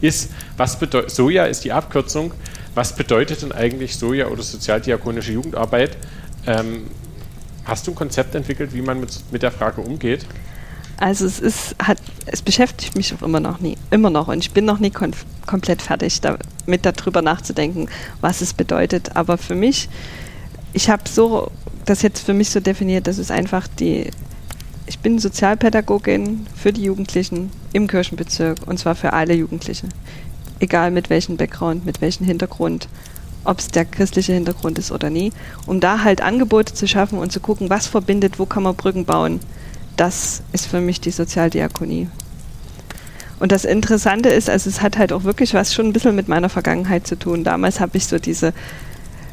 ist, 0.02 0.32
was 0.58 0.78
bedeutet, 0.80 1.12
Soja 1.12 1.46
ist 1.46 1.64
die 1.64 1.72
Abkürzung, 1.72 2.34
was 2.74 2.96
bedeutet 2.96 3.42
denn 3.42 3.52
eigentlich 3.52 3.96
Soja 3.96 4.28
oder 4.28 4.44
sozialdiakonische 4.44 5.32
Jugendarbeit? 5.32 5.98
Ähm, 6.46 6.88
hast 7.64 7.88
du 7.88 7.92
ein 7.92 7.96
Konzept 7.96 8.36
entwickelt, 8.36 8.74
wie 8.74 8.82
man 8.82 9.00
mit, 9.00 9.32
mit 9.32 9.44
der 9.44 9.52
Frage 9.52 9.82
umgeht? 9.82 10.26
Also 10.98 11.26
es 11.26 11.40
ist, 11.40 11.76
hat, 11.80 11.98
es 12.26 12.42
beschäftigt 12.42 12.96
mich 12.96 13.14
auch 13.14 13.22
immer 13.22 13.40
noch 13.40 13.60
nie, 13.60 13.78
immer 13.92 14.10
noch. 14.10 14.28
Und 14.28 14.40
ich 14.40 14.52
bin 14.52 14.66
noch 14.66 14.80
nie 14.80 14.92
komplett 14.92 15.82
fertig 15.82 16.22
damit 16.22 16.86
darüber 16.86 17.22
nachzudenken, 17.22 17.90
was 18.22 18.42
es 18.42 18.54
bedeutet. 18.54 19.16
Aber 19.16 19.38
für 19.38 19.56
mich, 19.56 19.90
ich 20.74 20.90
habe 20.90 21.04
so 21.10 21.52
das 21.86 22.02
jetzt 22.02 22.26
für 22.26 22.34
mich 22.34 22.50
so 22.50 22.60
definiert, 22.60 23.08
dass 23.08 23.18
es 23.18 23.32
einfach 23.32 23.68
die, 23.68 24.10
ich 24.88 25.00
bin 25.00 25.20
Sozialpädagogin 25.20 26.48
für 26.56 26.74
die 26.74 26.84
Jugendlichen 26.84 27.52
im 27.74 27.88
Kirchenbezirk 27.88 28.60
und 28.66 28.80
zwar 28.80 28.96
für 28.96 29.14
alle 29.14 29.34
Jugendlichen, 29.34 29.90
egal 30.60 30.92
mit 30.92 31.10
welchem 31.10 31.38
Background, 31.38 31.86
mit 31.86 32.02
welchem 32.02 32.26
Hintergrund, 32.26 32.88
ob 33.44 33.60
es 33.60 33.68
der 33.68 33.86
christliche 33.86 34.34
Hintergrund 34.34 34.80
ist 34.80 34.92
oder 34.92 35.10
nie, 35.10 35.32
um 35.68 35.80
da 35.80 36.04
halt 36.04 36.22
Angebote 36.22 36.74
zu 36.74 36.88
schaffen 36.88 37.20
und 37.20 37.32
zu 37.32 37.40
gucken, 37.40 37.70
was 37.70 37.86
verbindet, 37.86 38.40
wo 38.40 38.46
kann 38.48 38.64
man 38.64 38.76
Brücken 38.76 39.06
bauen 39.06 39.40
das 39.98 40.42
ist 40.52 40.68
für 40.68 40.82
mich 40.82 41.02
die 41.02 41.12
Sozialdiakonie. 41.12 42.08
Und 43.40 43.52
das 43.52 43.66
Interessante 43.66 44.30
ist, 44.30 44.50
also 44.50 44.70
es 44.70 44.82
hat 44.82 44.98
halt 44.98 45.12
auch 45.12 45.24
wirklich 45.24 45.54
was 45.54 45.74
schon 45.74 45.88
ein 45.88 45.94
bisschen 45.94 46.16
mit 46.16 46.28
meiner 46.28 46.50
Vergangenheit 46.50 47.06
zu 47.06 47.18
tun. 47.18 47.44
Damals 47.44 47.80
habe 47.80 47.98
ich 47.98 48.08
so 48.08 48.18
diese 48.18 48.54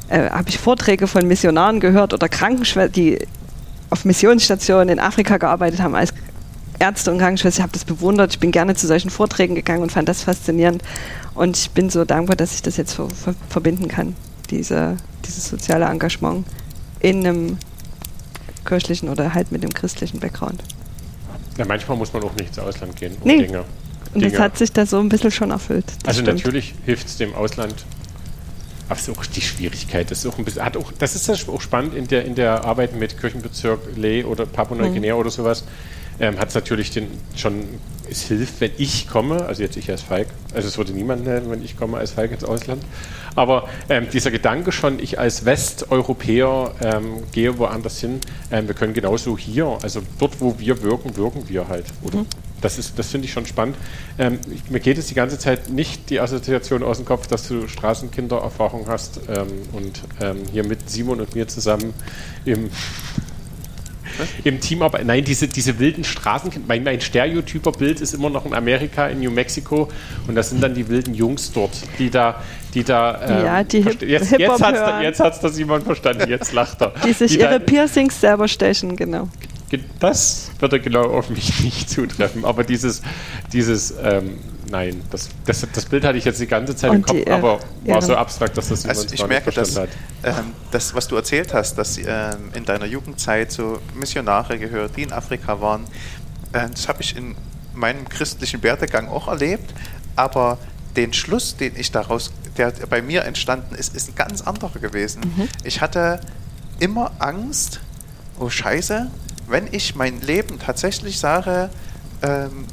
äh, 0.08 0.28
habe 0.30 0.48
ich 0.48 0.58
Vorträge 0.58 1.06
von 1.06 1.26
Missionaren 1.26 1.80
gehört 1.80 2.12
oder 2.12 2.28
Krankenschwestern, 2.28 2.92
die 2.92 3.18
auf 3.90 4.04
Missionsstationen 4.04 4.88
in 4.88 4.98
Afrika 4.98 5.36
gearbeitet 5.36 5.80
haben 5.80 5.94
als 5.94 6.12
Ärzte 6.78 7.12
und 7.12 7.18
Krankenschwestern. 7.18 7.60
Ich 7.60 7.62
habe 7.62 7.72
das 7.72 7.84
bewundert. 7.84 8.32
Ich 8.32 8.40
bin 8.40 8.50
gerne 8.50 8.74
zu 8.74 8.86
solchen 8.86 9.10
Vorträgen 9.10 9.54
gegangen 9.54 9.82
und 9.82 9.92
fand 9.92 10.08
das 10.08 10.22
faszinierend. 10.22 10.82
Und 11.34 11.56
ich 11.56 11.70
bin 11.70 11.90
so 11.90 12.04
dankbar, 12.04 12.36
dass 12.36 12.54
ich 12.54 12.62
das 12.62 12.76
jetzt 12.76 12.94
ver 12.94 13.08
ver 13.08 13.34
verbinden 13.48 13.88
kann, 13.88 14.14
diese, 14.50 14.96
dieses 15.24 15.48
soziale 15.48 15.84
Engagement 15.84 16.44
in 17.00 17.26
einem 17.26 17.58
kirchlichen 18.64 19.08
oder 19.08 19.34
halt 19.34 19.52
mit 19.52 19.62
dem 19.62 19.72
christlichen 19.72 20.20
Background. 20.20 20.62
Ja, 21.58 21.64
manchmal 21.64 21.96
muss 21.96 22.12
man 22.12 22.22
auch 22.22 22.34
nicht 22.34 22.48
ins 22.48 22.58
Ausland 22.58 22.96
gehen, 22.96 23.16
um 23.20 23.26
nee. 23.26 23.38
Dinge. 23.46 23.64
Und 24.14 24.22
das 24.24 24.38
hat 24.38 24.58
sich 24.58 24.72
da 24.72 24.84
so 24.84 24.98
ein 24.98 25.08
bisschen 25.08 25.30
schon 25.30 25.50
erfüllt. 25.50 25.86
Also 26.04 26.20
stimmt. 26.20 26.38
natürlich 26.38 26.74
hilft 26.84 27.06
es 27.06 27.16
dem 27.16 27.34
Ausland, 27.34 27.74
aber 28.88 28.98
es 28.98 29.08
ist 29.08 29.18
auch 29.18 29.24
die 29.24 29.40
Schwierigkeit. 29.40 30.10
Das 30.10 30.18
ist 30.18 30.26
auch 30.26 30.38
ein 30.38 30.44
bisschen, 30.44 30.64
hat 30.64 30.76
auch, 30.76 30.92
das 30.92 31.14
ist 31.14 31.48
auch 31.48 31.60
spannend 31.60 31.94
in 31.94 32.08
der, 32.08 32.24
in 32.24 32.34
der 32.34 32.64
Arbeit 32.64 32.94
mit 32.94 33.18
Kirchenbezirk 33.18 33.80
Leh 33.96 34.24
oder 34.24 34.44
Papua-Neuguinea 34.44 35.14
mhm. 35.14 35.20
oder 35.20 35.30
sowas 35.30 35.64
ähm, 36.22 36.38
hat 36.38 36.48
es 36.48 36.54
natürlich 36.54 36.92
den, 36.92 37.08
schon, 37.36 37.64
es 38.08 38.22
hilft, 38.22 38.60
wenn 38.60 38.70
ich 38.78 39.08
komme, 39.08 39.44
also 39.44 39.62
jetzt 39.62 39.76
ich 39.76 39.90
als 39.90 40.02
Falk, 40.02 40.28
also 40.54 40.68
es 40.68 40.78
würde 40.78 40.92
niemand 40.92 41.24
nennen, 41.24 41.50
wenn 41.50 41.62
ich 41.64 41.76
komme 41.76 41.98
als 41.98 42.12
Falk 42.12 42.30
ins 42.30 42.44
Ausland, 42.44 42.82
aber 43.34 43.68
ähm, 43.88 44.06
dieser 44.10 44.30
Gedanke 44.30 44.70
schon, 44.70 45.00
ich 45.00 45.18
als 45.18 45.44
Westeuropäer 45.44 46.74
ähm, 46.80 47.24
gehe 47.32 47.58
woanders 47.58 47.98
hin, 47.98 48.20
ähm, 48.52 48.68
wir 48.68 48.74
können 48.74 48.94
genauso 48.94 49.36
hier, 49.36 49.78
also 49.82 50.00
dort, 50.20 50.40
wo 50.40 50.58
wir 50.58 50.80
wirken, 50.82 51.16
wirken 51.16 51.48
wir 51.48 51.68
halt. 51.68 51.86
Oder? 52.02 52.18
Mhm. 52.18 52.26
Das, 52.60 52.76
das 52.94 53.08
finde 53.08 53.26
ich 53.26 53.32
schon 53.32 53.44
spannend. 53.44 53.74
Ähm, 54.20 54.38
ich, 54.54 54.70
mir 54.70 54.78
geht 54.78 54.96
es 54.96 55.08
die 55.08 55.14
ganze 55.14 55.36
Zeit 55.36 55.70
nicht 55.70 56.08
die 56.10 56.20
Assoziation 56.20 56.84
aus 56.84 56.98
dem 56.98 57.06
Kopf, 57.06 57.26
dass 57.26 57.48
du 57.48 57.66
Straßenkindererfahrung 57.66 58.86
hast 58.86 59.18
ähm, 59.28 59.48
und 59.72 60.02
hier 60.52 60.64
mit 60.64 60.88
Simon 60.88 61.20
und 61.20 61.34
mir 61.34 61.48
zusammen 61.48 61.92
im 62.44 62.70
im 64.44 64.60
Team, 64.60 64.82
aber 64.82 65.02
nein, 65.04 65.24
diese, 65.24 65.48
diese 65.48 65.78
wilden 65.78 66.04
Straßen, 66.04 66.50
mein, 66.66 66.84
mein 66.84 67.00
Stereotyper-Bild 67.00 68.00
ist 68.00 68.14
immer 68.14 68.30
noch 68.30 68.46
in 68.46 68.54
Amerika, 68.54 69.08
in 69.08 69.20
New 69.20 69.30
Mexico 69.30 69.88
und 70.26 70.34
das 70.34 70.50
sind 70.50 70.62
dann 70.62 70.74
die 70.74 70.88
wilden 70.88 71.14
Jungs 71.14 71.52
dort, 71.52 71.72
die 71.98 72.10
da, 72.10 72.42
die 72.74 72.84
da, 72.84 73.20
ähm, 73.40 73.44
ja, 73.44 73.64
die 73.64 73.82
Hip 73.82 74.02
jetzt, 74.02 74.32
jetzt 74.32 74.62
hat 74.62 74.74
es 74.74 75.02
jetzt 75.02 75.20
hat's 75.20 75.40
das 75.40 75.58
jemand 75.58 75.84
verstanden, 75.84 76.28
jetzt 76.28 76.52
lacht 76.52 76.80
er. 76.80 76.92
Die 77.04 77.12
sich 77.12 77.32
die 77.32 77.40
ihre 77.40 77.58
da, 77.58 77.64
Piercings 77.64 78.20
selber 78.20 78.48
stechen, 78.48 78.96
genau. 78.96 79.28
Das 80.00 80.50
würde 80.58 80.80
genau 80.80 81.04
auf 81.04 81.30
mich 81.30 81.60
nicht 81.64 81.88
zutreffen, 81.88 82.44
aber 82.44 82.64
dieses, 82.64 83.02
dieses 83.52 83.94
ähm, 84.02 84.38
nein, 84.72 85.02
das, 85.10 85.28
das, 85.44 85.66
das 85.72 85.84
Bild 85.84 86.02
hatte 86.02 86.18
ich 86.18 86.24
jetzt 86.24 86.40
die 86.40 86.46
ganze 86.46 86.74
Zeit 86.74 86.90
und 86.90 86.96
im 86.96 87.02
Kopf, 87.02 87.16
die, 87.16 87.26
äh, 87.26 87.30
aber 87.30 87.60
war 87.60 87.60
ja. 87.84 88.00
so 88.00 88.16
abstrakt, 88.16 88.56
dass 88.56 88.70
das 88.70 88.86
also 88.86 89.06
ich 89.12 89.26
merke, 89.28 89.52
dass, 89.52 89.76
ähm, 89.76 89.86
das, 90.70 90.94
was 90.94 91.06
du 91.06 91.16
erzählt 91.16 91.52
hast, 91.52 91.76
dass 91.76 91.98
ähm, 91.98 92.06
in 92.54 92.64
deiner 92.64 92.86
Jugendzeit 92.86 93.52
so 93.52 93.78
Missionare 93.94 94.58
gehört, 94.58 94.96
die 94.96 95.02
in 95.02 95.12
Afrika 95.12 95.60
waren, 95.60 95.84
äh, 96.52 96.68
das 96.70 96.88
habe 96.88 97.02
ich 97.02 97.16
in 97.16 97.36
meinem 97.74 98.08
christlichen 98.08 98.62
Werdegang 98.62 99.08
auch 99.08 99.28
erlebt, 99.28 99.74
aber 100.16 100.58
den 100.96 101.12
Schluss, 101.12 101.56
den 101.56 101.76
ich 101.76 101.92
daraus, 101.92 102.32
der 102.56 102.72
bei 102.88 103.02
mir 103.02 103.24
entstanden 103.24 103.74
ist, 103.74 103.94
ist 103.94 104.08
ein 104.08 104.14
ganz 104.14 104.40
anderer 104.40 104.78
gewesen. 104.78 105.20
Mhm. 105.20 105.48
Ich 105.64 105.80
hatte 105.80 106.20
immer 106.78 107.12
Angst, 107.18 107.80
oh 108.38 108.48
Scheiße, 108.48 109.10
wenn 109.48 109.68
ich 109.70 109.94
mein 109.96 110.20
Leben 110.22 110.58
tatsächlich 110.58 111.18
sage, 111.18 111.68
ähm, 112.22 112.66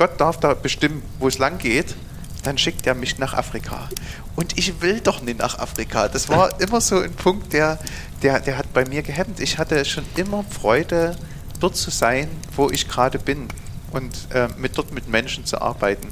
Gott 0.00 0.18
darf 0.18 0.40
da 0.40 0.54
bestimmen, 0.54 1.02
wo 1.18 1.28
es 1.28 1.36
lang 1.36 1.58
geht, 1.58 1.94
dann 2.42 2.56
schickt 2.56 2.86
er 2.86 2.94
mich 2.94 3.18
nach 3.18 3.34
Afrika. 3.34 3.86
Und 4.34 4.56
ich 4.56 4.80
will 4.80 5.00
doch 5.00 5.20
nicht 5.20 5.38
nach 5.38 5.58
Afrika. 5.58 6.08
Das 6.08 6.30
war 6.30 6.58
immer 6.62 6.80
so 6.80 7.00
ein 7.00 7.12
Punkt, 7.12 7.52
der, 7.52 7.78
der, 8.22 8.40
der 8.40 8.56
hat 8.56 8.72
bei 8.72 8.86
mir 8.86 9.02
gehemmt. 9.02 9.40
Ich 9.40 9.58
hatte 9.58 9.84
schon 9.84 10.04
immer 10.16 10.42
Freude, 10.44 11.16
dort 11.60 11.76
zu 11.76 11.90
sein, 11.90 12.30
wo 12.56 12.70
ich 12.70 12.88
gerade 12.88 13.18
bin 13.18 13.48
und 13.90 14.16
äh, 14.32 14.48
mit 14.56 14.78
dort 14.78 14.90
mit 14.94 15.06
Menschen 15.06 15.44
zu 15.44 15.60
arbeiten. 15.60 16.08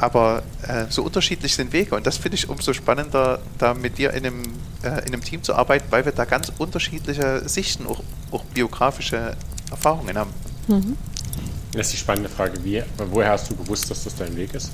Aber 0.00 0.42
äh, 0.66 0.86
so 0.88 1.04
unterschiedlich 1.04 1.54
sind 1.54 1.72
Wege 1.72 1.94
und 1.94 2.08
das 2.08 2.16
finde 2.16 2.38
ich 2.38 2.48
umso 2.48 2.72
spannender, 2.72 3.38
da 3.58 3.72
mit 3.72 3.98
dir 3.98 4.12
in 4.14 4.26
einem, 4.26 4.42
äh, 4.82 5.06
in 5.06 5.14
einem 5.14 5.22
Team 5.22 5.44
zu 5.44 5.54
arbeiten, 5.54 5.86
weil 5.90 6.04
wir 6.04 6.10
da 6.12 6.24
ganz 6.24 6.50
unterschiedliche 6.58 7.48
Sichten, 7.48 7.86
auch, 7.86 8.02
auch 8.32 8.42
biografische 8.46 9.36
Erfahrungen 9.70 10.18
haben. 10.18 10.34
Mhm. 10.66 10.96
Das 11.72 11.86
ist 11.86 11.92
die 11.92 11.98
spannende 11.98 12.28
Frage. 12.28 12.62
Wie, 12.64 12.82
woher 13.10 13.30
hast 13.30 13.50
du 13.50 13.56
gewusst, 13.56 13.90
dass 13.90 14.04
das 14.04 14.14
dein 14.16 14.36
Weg 14.36 14.54
ist? 14.54 14.70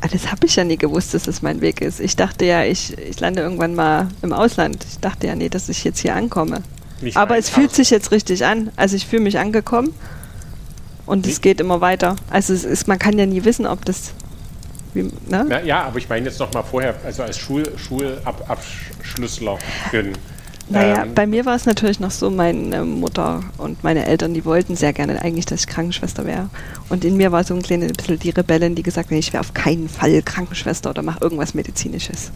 Ah, 0.00 0.08
das 0.10 0.32
habe 0.32 0.46
ich 0.46 0.56
ja 0.56 0.64
nie 0.64 0.76
gewusst, 0.76 1.14
dass 1.14 1.22
das 1.24 1.42
mein 1.42 1.60
Weg 1.60 1.80
ist. 1.80 2.00
Ich 2.00 2.16
dachte 2.16 2.44
ja, 2.44 2.64
ich, 2.64 2.98
ich 2.98 3.20
lande 3.20 3.42
irgendwann 3.42 3.76
mal 3.76 4.08
im 4.22 4.32
Ausland. 4.32 4.84
Ich 4.90 4.98
dachte 4.98 5.28
ja 5.28 5.36
nie, 5.36 5.48
dass 5.48 5.68
ich 5.68 5.84
jetzt 5.84 6.00
hier 6.00 6.16
ankomme. 6.16 6.62
Nicht 7.00 7.16
Aber 7.16 7.38
es 7.38 7.48
fühlt 7.48 7.72
sich 7.72 7.90
jetzt 7.90 8.10
richtig 8.10 8.44
an. 8.44 8.72
Also 8.74 8.96
ich 8.96 9.06
fühle 9.06 9.22
mich 9.22 9.38
angekommen 9.38 9.94
und 11.06 11.24
es 11.26 11.40
geht 11.40 11.60
immer 11.60 11.80
weiter. 11.80 12.16
Also 12.30 12.52
es 12.52 12.64
ist, 12.64 12.88
man 12.88 12.98
kann 12.98 13.16
ja 13.18 13.26
nie 13.26 13.44
wissen, 13.44 13.64
ob 13.66 13.84
das. 13.84 14.10
Wie, 14.94 15.02
ne? 15.02 15.46
Na, 15.48 15.62
ja, 15.62 15.84
aber 15.84 15.98
ich 15.98 16.08
meine 16.08 16.26
jetzt 16.26 16.40
noch 16.40 16.52
mal 16.52 16.64
vorher, 16.64 16.96
also 17.04 17.22
als 17.22 17.38
Schul, 17.38 17.62
Schulabschlüsslerin. 17.76 20.14
Naja, 20.68 21.02
ähm, 21.02 21.14
bei 21.14 21.26
mir 21.26 21.44
war 21.44 21.56
es 21.56 21.66
natürlich 21.66 22.00
noch 22.00 22.10
so, 22.10 22.30
meine 22.30 22.84
Mutter 22.84 23.42
und 23.58 23.82
meine 23.84 24.06
Eltern, 24.06 24.34
die 24.34 24.44
wollten 24.44 24.76
sehr 24.76 24.92
gerne 24.92 25.20
eigentlich, 25.22 25.46
dass 25.46 25.60
ich 25.60 25.66
Krankenschwester 25.66 26.24
wäre. 26.26 26.48
Und 26.88 27.04
in 27.04 27.16
mir 27.16 27.32
war 27.32 27.44
so 27.44 27.54
ein 27.54 27.62
kleines 27.62 27.92
bisschen 27.92 28.18
die 28.18 28.30
Rebellin, 28.30 28.74
die 28.74 28.82
gesagt 28.82 29.10
hat, 29.10 29.18
ich 29.18 29.32
wäre 29.32 29.40
auf 29.40 29.54
keinen 29.54 29.88
Fall 29.88 30.22
Krankenschwester 30.22 30.90
oder 30.90 31.02
mache 31.02 31.22
irgendwas 31.22 31.54
Medizinisches. 31.54 32.32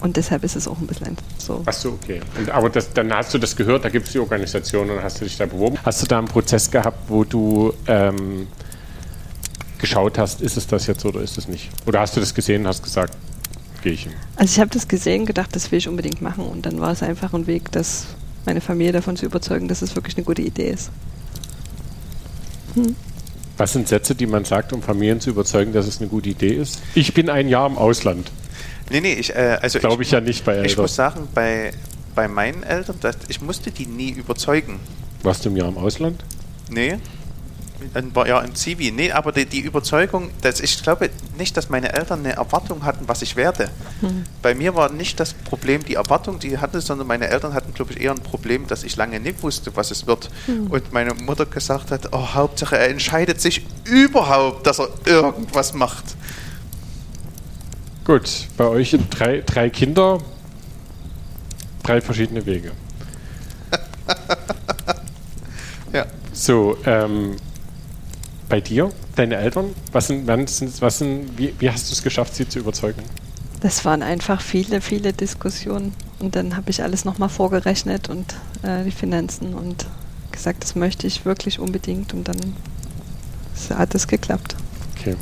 Und 0.00 0.16
deshalb 0.16 0.42
ist 0.42 0.56
es 0.56 0.66
auch 0.66 0.78
ein 0.80 0.86
bisschen 0.88 1.16
so. 1.38 1.62
Ach 1.64 1.72
so, 1.72 1.90
okay. 1.90 2.20
Und, 2.36 2.50
aber 2.50 2.68
das, 2.70 2.92
dann 2.92 3.12
hast 3.14 3.32
du 3.34 3.38
das 3.38 3.54
gehört, 3.54 3.84
da 3.84 3.88
gibt 3.88 4.06
es 4.06 4.12
die 4.12 4.18
Organisation 4.18 4.90
und 4.90 5.00
hast 5.00 5.20
du 5.20 5.24
dich 5.24 5.36
da 5.36 5.46
beworben. 5.46 5.78
Hast 5.84 6.02
du 6.02 6.06
da 6.06 6.18
einen 6.18 6.26
Prozess 6.26 6.68
gehabt, 6.68 7.08
wo 7.08 7.22
du 7.22 7.72
ähm, 7.86 8.48
geschaut 9.78 10.18
hast, 10.18 10.40
ist 10.40 10.56
es 10.56 10.66
das 10.66 10.88
jetzt 10.88 11.04
oder 11.04 11.20
ist 11.20 11.38
es 11.38 11.46
nicht? 11.46 11.70
Oder 11.86 12.00
hast 12.00 12.16
du 12.16 12.20
das 12.20 12.34
gesehen 12.34 12.62
und 12.62 12.68
hast 12.68 12.82
gesagt, 12.82 13.16
hin. 13.82 14.12
Also 14.36 14.52
ich 14.52 14.60
habe 14.60 14.70
das 14.70 14.88
gesehen, 14.88 15.26
gedacht, 15.26 15.54
das 15.54 15.70
will 15.70 15.78
ich 15.78 15.88
unbedingt 15.88 16.22
machen 16.22 16.44
und 16.44 16.66
dann 16.66 16.80
war 16.80 16.92
es 16.92 17.02
einfach 17.02 17.32
ein 17.34 17.46
Weg, 17.46 17.70
dass 17.72 18.06
meine 18.46 18.60
Familie 18.60 18.92
davon 18.92 19.16
zu 19.16 19.26
überzeugen, 19.26 19.68
dass 19.68 19.82
es 19.82 19.94
wirklich 19.94 20.16
eine 20.16 20.24
gute 20.24 20.42
Idee 20.42 20.70
ist. 20.70 20.90
Hm. 22.74 22.96
Was 23.56 23.72
sind 23.74 23.86
Sätze, 23.86 24.14
die 24.14 24.26
man 24.26 24.44
sagt, 24.44 24.72
um 24.72 24.82
Familien 24.82 25.20
zu 25.20 25.30
überzeugen, 25.30 25.72
dass 25.72 25.86
es 25.86 26.00
eine 26.00 26.08
gute 26.08 26.30
Idee 26.30 26.54
ist? 26.54 26.80
Ich 26.94 27.14
bin 27.14 27.28
ein 27.28 27.48
Jahr 27.48 27.66
im 27.68 27.76
Ausland. 27.76 28.30
Nee, 28.90 29.00
nee, 29.00 29.12
ich, 29.12 29.34
äh, 29.34 29.58
also 29.60 29.78
glaube 29.78 30.02
ich, 30.02 30.08
ich, 30.08 30.12
ja 30.12 30.20
nicht 30.20 30.44
bei 30.44 30.52
Eltern. 30.52 30.66
Ich 30.66 30.76
muss 30.76 30.94
sagen, 30.94 31.28
bei, 31.34 31.72
bei 32.14 32.28
meinen 32.28 32.62
Eltern, 32.62 32.96
dass, 33.00 33.16
ich 33.28 33.40
musste 33.40 33.70
die 33.70 33.86
nie 33.86 34.10
überzeugen. 34.10 34.80
Warst 35.22 35.44
du 35.44 35.50
im 35.50 35.56
Jahr 35.56 35.68
im 35.68 35.78
Ausland? 35.78 36.24
Nee, 36.70 36.98
ein 37.94 38.12
Jahr 38.26 38.44
im 38.44 38.54
Zivi. 38.54 38.90
Nee, 38.90 39.12
aber 39.12 39.32
die, 39.32 39.46
die 39.46 39.60
Überzeugung, 39.60 40.30
dass 40.42 40.60
ich 40.60 40.82
glaube 40.82 41.10
nicht, 41.38 41.56
dass 41.56 41.68
meine 41.68 41.92
Eltern 41.92 42.20
eine 42.20 42.34
Erwartung 42.34 42.84
hatten, 42.84 43.08
was 43.08 43.22
ich 43.22 43.36
werde. 43.36 43.70
Hm. 44.00 44.24
Bei 44.42 44.54
mir 44.54 44.74
war 44.74 44.90
nicht 44.90 45.20
das 45.20 45.34
Problem 45.34 45.84
die 45.84 45.94
Erwartung, 45.94 46.38
die 46.38 46.58
hatte, 46.58 46.80
sondern 46.80 47.06
meine 47.06 47.28
Eltern 47.28 47.54
hatten, 47.54 47.74
glaube 47.74 47.92
ich, 47.92 48.00
eher 48.00 48.12
ein 48.12 48.22
Problem, 48.22 48.66
dass 48.66 48.84
ich 48.84 48.96
lange 48.96 49.20
nicht 49.20 49.42
wusste, 49.42 49.74
was 49.76 49.90
es 49.90 50.06
wird. 50.06 50.30
Hm. 50.46 50.68
Und 50.68 50.92
meine 50.92 51.14
Mutter 51.14 51.46
gesagt 51.46 51.90
hat, 51.90 52.08
oh, 52.12 52.34
Hauptsache 52.34 52.78
er 52.78 52.88
entscheidet 52.90 53.40
sich 53.40 53.66
überhaupt, 53.84 54.66
dass 54.66 54.78
er 54.78 54.88
irgendwas 55.04 55.74
macht. 55.74 56.04
Gut, 58.04 58.48
bei 58.56 58.66
euch 58.66 58.90
sind 58.90 59.06
drei, 59.16 59.42
drei 59.42 59.70
Kinder, 59.70 60.18
drei 61.84 62.00
verschiedene 62.00 62.44
Wege. 62.44 62.72
ja. 65.92 66.06
So, 66.32 66.76
ähm, 66.84 67.36
bei 68.52 68.60
dir, 68.60 68.92
deine 69.16 69.36
Eltern? 69.36 69.74
Was 69.92 70.08
sind, 70.08 70.26
was 70.28 70.98
sind, 70.98 71.38
wie, 71.38 71.54
wie 71.58 71.70
hast 71.70 71.88
du 71.88 71.94
es 71.94 72.02
geschafft, 72.02 72.34
sie 72.34 72.46
zu 72.46 72.58
überzeugen? 72.58 73.02
Das 73.60 73.86
waren 73.86 74.02
einfach 74.02 74.42
viele, 74.42 74.82
viele 74.82 75.14
Diskussionen. 75.14 75.94
Und 76.18 76.36
dann 76.36 76.54
habe 76.54 76.68
ich 76.68 76.82
alles 76.82 77.06
nochmal 77.06 77.30
vorgerechnet 77.30 78.10
und 78.10 78.34
äh, 78.62 78.84
die 78.84 78.90
Finanzen 78.90 79.54
und 79.54 79.86
gesagt, 80.32 80.64
das 80.64 80.74
möchte 80.74 81.06
ich 81.06 81.24
wirklich 81.24 81.60
unbedingt. 81.60 82.12
Und 82.12 82.28
dann 82.28 82.36
hat 83.70 83.94
es 83.94 84.06
geklappt. 84.06 84.54
Okay. 84.98 85.16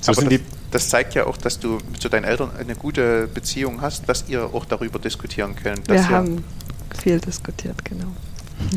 So 0.00 0.10
Aber 0.10 0.24
das, 0.24 0.40
das, 0.72 0.88
zeigt 0.88 1.14
ja 1.14 1.26
auch, 1.26 1.36
dass 1.36 1.60
du 1.60 1.78
zu 2.00 2.08
deinen 2.08 2.24
Eltern 2.24 2.50
eine 2.58 2.74
gute 2.74 3.28
Beziehung 3.28 3.80
hast, 3.80 4.08
dass 4.08 4.24
ihr 4.26 4.52
auch 4.52 4.64
darüber 4.64 4.98
diskutieren 4.98 5.54
könnt. 5.54 5.88
Wir 5.88 6.08
haben 6.08 6.42
viel 7.00 7.20
diskutiert, 7.20 7.84
genau. 7.84 8.08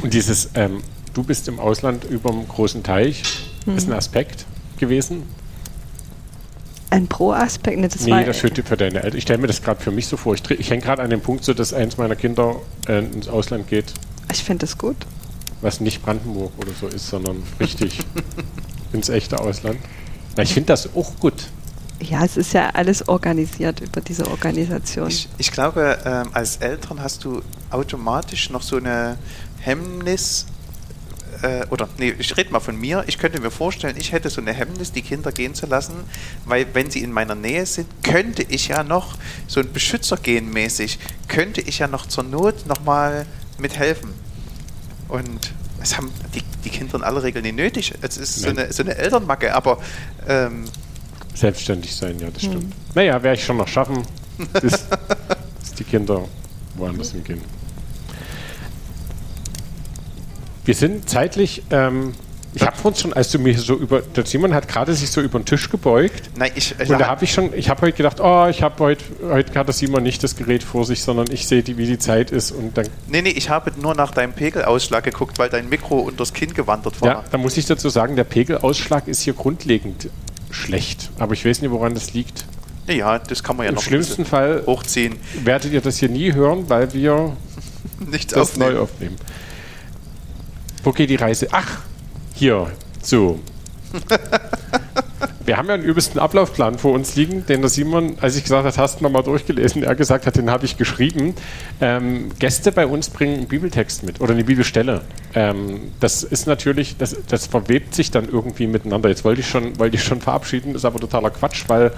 Und 0.04 0.14
dieses 0.14 0.52
ähm, 0.54 0.84
du 1.18 1.24
bist 1.24 1.48
im 1.48 1.60
Ausland 1.60 2.04
über 2.06 2.30
dem 2.30 2.48
großen 2.48 2.84
Teich, 2.84 3.24
hm. 3.66 3.76
ist 3.76 3.88
ein 3.88 3.94
Aspekt 3.94 4.46
gewesen. 4.78 5.24
Ein 6.92 7.08
Pro-Aspekt? 7.08 7.80
Nee, 7.80 7.88
das, 7.88 8.06
nee, 8.06 8.24
das 8.24 8.38
für, 8.38 8.50
für 8.50 8.78
deine 8.78 9.04
Eltern. 9.04 9.18
Ich 9.18 9.24
stelle 9.24 9.40
mir 9.40 9.48
das 9.48 9.62
gerade 9.62 9.82
für 9.82 9.92
mich 9.92 10.08
so 10.08 10.16
vor. 10.16 10.36
Ich, 10.36 10.50
ich 10.52 10.70
hänge 10.70 10.84
gerade 10.84 11.02
an 11.02 11.10
dem 11.10 11.22
Punkt, 11.22 11.44
so 11.44 11.54
dass 11.54 11.74
eins 11.74 11.98
meiner 11.98 12.16
Kinder 12.16 12.58
äh, 12.88 13.00
ins 13.00 13.28
Ausland 13.28 13.68
geht. 13.68 13.94
Ich 14.32 14.44
finde 14.44 14.62
das 14.62 14.78
gut. 14.78 14.96
Was 15.62 15.82
nicht 15.82 16.04
Brandenburg 16.04 16.52
oder 16.58 16.72
so 16.80 16.88
ist, 16.88 17.08
sondern 17.08 17.42
richtig 17.60 18.00
ins 18.94 19.10
echte 19.10 19.40
Ausland. 19.40 19.80
Na, 20.38 20.44
ich 20.44 20.54
finde 20.54 20.68
das 20.68 20.96
auch 20.96 21.16
gut. 21.20 21.48
Ja, 22.00 22.24
es 22.24 22.38
ist 22.38 22.54
ja 22.54 22.70
alles 22.70 23.10
organisiert 23.10 23.82
über 23.82 24.02
diese 24.02 24.30
Organisation. 24.30 25.08
Ich, 25.08 25.28
ich 25.40 25.52
glaube, 25.52 25.98
ähm, 26.06 26.30
als 26.34 26.58
Eltern 26.58 27.02
hast 27.02 27.26
du 27.26 27.42
automatisch 27.72 28.52
noch 28.52 28.62
so 28.62 28.78
eine 28.78 29.18
Hemmnis, 29.60 30.46
äh, 31.42 31.66
oder 31.70 31.88
nee, 31.98 32.14
ich 32.18 32.36
rede 32.38 32.52
mal 32.52 32.60
von 32.60 32.78
mir, 32.80 33.04
ich 33.08 33.18
könnte 33.18 33.40
mir 33.42 33.52
vorstellen, 33.52 33.96
ich 33.98 34.12
hätte 34.12 34.30
so 34.30 34.42
eine 34.42 34.54
Hemmnis, 34.54 34.92
die 34.92 35.02
Kinder 35.02 35.32
gehen 35.32 35.54
zu 35.54 35.66
lassen, 35.66 35.96
weil 36.46 36.68
wenn 36.74 36.90
sie 36.90 37.04
in 37.04 37.12
meiner 37.12 37.36
Nähe 37.36 37.66
sind, 37.66 37.88
könnte 38.04 38.44
ich 38.44 38.68
ja 38.70 38.84
noch, 38.84 39.18
so 39.48 39.60
ein 39.60 39.72
Beschützergehen 39.72 40.50
mäßig, 40.52 41.00
könnte 41.28 41.62
ich 41.62 41.80
ja 41.80 41.88
noch 41.88 42.06
zur 42.08 42.24
Not 42.24 42.66
nochmal 42.68 43.26
mithelfen. 43.58 44.14
Und 45.08 45.54
es 45.82 45.96
haben 45.96 46.12
die, 46.34 46.42
die 46.64 46.70
Kinder 46.70 46.96
in 46.96 47.04
aller 47.04 47.24
Regel 47.24 47.42
nicht 47.42 47.56
nötig. 47.56 47.94
Es 48.02 48.18
ist 48.18 48.42
so 48.42 48.50
eine, 48.50 48.74
so 48.74 48.84
eine 48.84 48.96
Elternmacke, 48.96 49.54
aber 49.54 49.80
ähm, 50.28 50.66
Selbstständig 51.34 51.96
sein, 51.96 52.18
ja, 52.20 52.30
das 52.32 52.42
stimmt. 52.44 52.74
Naja, 52.96 53.22
werde 53.22 53.40
ich 53.40 53.46
schon 53.46 53.58
noch 53.58 53.68
schaffen, 53.68 54.02
bis, 54.60 54.62
bis 55.60 55.74
die 55.78 55.84
Kinder 55.84 56.28
woanders 56.76 57.12
hingehen. 57.12 57.42
Wir 60.68 60.76
sind 60.76 61.10
zeitlich, 61.10 61.64
ähm, 61.70 62.14
ich 62.54 62.62
habe 62.62 62.76
uns 62.86 63.00
schon, 63.00 63.14
als 63.14 63.32
du 63.32 63.40
mir 63.40 63.58
so 63.58 63.76
über, 63.76 64.02
der 64.02 64.26
Simon 64.26 64.54
hat 64.54 64.68
gerade 64.68 64.94
sich 64.94 65.10
so 65.10 65.22
über 65.22 65.40
den 65.40 65.46
Tisch 65.46 65.70
gebeugt. 65.70 66.30
nein, 66.36 66.52
ich, 66.56 66.76
Und 66.78 67.00
da 67.00 67.08
habe 67.08 67.24
ich 67.24 67.32
schon, 67.32 67.54
ich 67.54 67.70
habe 67.70 67.84
heute 67.84 67.96
gedacht, 67.96 68.20
oh, 68.20 68.48
ich 68.50 68.64
habe 68.64 68.84
heute, 68.84 69.02
heute 69.24 69.58
hat 69.58 69.68
der 69.68 69.74
Simon 69.74 70.04
nicht 70.04 70.22
das 70.26 70.36
Gerät 70.36 70.64
vor 70.64 70.84
sich, 70.84 71.02
sondern 71.04 71.28
ich 71.32 71.48
sehe, 71.48 71.66
wie 71.66 71.86
die 71.86 71.98
Zeit 72.00 72.32
ist 72.32 72.52
und 72.52 72.78
dann, 72.78 72.90
nee, 73.08 73.22
nee, 73.22 73.30
ich 73.30 73.50
habe 73.50 73.72
nur 73.80 73.96
nach 73.96 74.12
deinem 74.12 74.34
Pegelausschlag 74.34 75.06
geguckt, 75.06 75.40
weil 75.40 75.48
dein 75.48 75.70
Mikro 75.70 76.00
unters 76.00 76.34
Kinn 76.34 76.54
gewandert 76.54 77.00
war. 77.00 77.08
ja, 77.08 77.24
da 77.32 77.38
muss 77.38 77.56
ich 77.56 77.66
dazu 77.66 77.88
sagen, 77.88 78.18
der 78.18 78.26
Pegelausschlag 78.26 79.08
ist 79.08 79.22
hier 79.22 79.36
grundlegend 79.36 80.10
schlecht. 80.52 81.12
Aber 81.18 81.32
ich 81.32 81.46
weiß 81.46 81.62
nicht, 81.62 81.72
woran 81.72 81.94
das 81.94 82.12
liegt. 82.14 82.44
Ja, 82.88 83.20
das 83.20 83.42
kann 83.42 83.56
man 83.56 83.64
ja 83.64 83.70
Im 83.70 83.76
noch 83.76 83.84
ein 83.84 83.86
schlimmsten 83.86 84.26
Fall 84.26 84.64
hochziehen. 84.66 85.16
werdet 85.46 85.72
ihr 85.72 85.80
das 85.80 85.98
hier 85.98 86.10
nie 86.10 86.34
hören, 86.34 86.66
weil 86.68 86.94
wir 86.94 87.38
Nichts 88.06 88.34
das 88.34 88.52
aufnehmen. 88.52 88.74
neu 88.74 88.82
aufnehmen. 88.82 89.16
Wo 90.88 90.94
geht 90.94 91.10
die 91.10 91.18
Reise? 91.18 91.50
Ach, 91.52 91.82
hier, 92.34 92.72
so. 93.02 93.42
Wir 95.46 95.58
haben 95.58 95.68
ja 95.68 95.74
einen 95.74 95.84
übelsten 95.84 96.18
Ablaufplan 96.18 96.80
vor 96.80 96.94
uns 96.94 97.18
liegen, 97.18 97.46
den 97.46 97.60
der 97.60 97.70
Simon, 97.70 98.16
als 98.22 98.38
ich 98.38 98.44
gesagt 98.44 98.66
habe, 98.66 98.78
hast 98.78 99.02
du 99.02 99.04
nochmal 99.04 99.24
durchgelesen, 99.24 99.84
er 99.84 99.96
gesagt 99.96 100.26
hat, 100.26 100.38
den 100.38 100.50
habe 100.50 100.64
ich 100.64 100.78
geschrieben. 100.78 101.36
Ähm, 101.82 102.32
Gäste 102.40 102.72
bei 102.72 102.88
uns 102.88 103.10
bringen 103.10 103.34
einen 103.34 103.48
Bibeltext 103.50 104.04
mit 104.04 104.22
oder 104.22 104.32
eine 104.32 104.46
Bibelstelle. 104.46 105.02
Ähm, 105.36 105.92
das 106.00 106.24
ist 106.24 106.48
natürlich, 106.48 106.96
das, 106.96 107.18
das 107.28 107.48
verwebt 107.48 107.94
sich 107.94 108.10
dann 108.10 108.30
irgendwie 108.30 108.68
miteinander. 108.68 109.10
Jetzt 109.10 109.26
wollte 109.26 109.42
ich 109.42 109.50
schon, 109.50 109.78
wollte 109.80 109.98
ich 109.98 110.04
schon 110.06 110.22
verabschieden, 110.22 110.74
ist 110.74 110.86
aber 110.86 111.02
totaler 111.02 111.32
Quatsch, 111.32 111.66
weil 111.68 111.92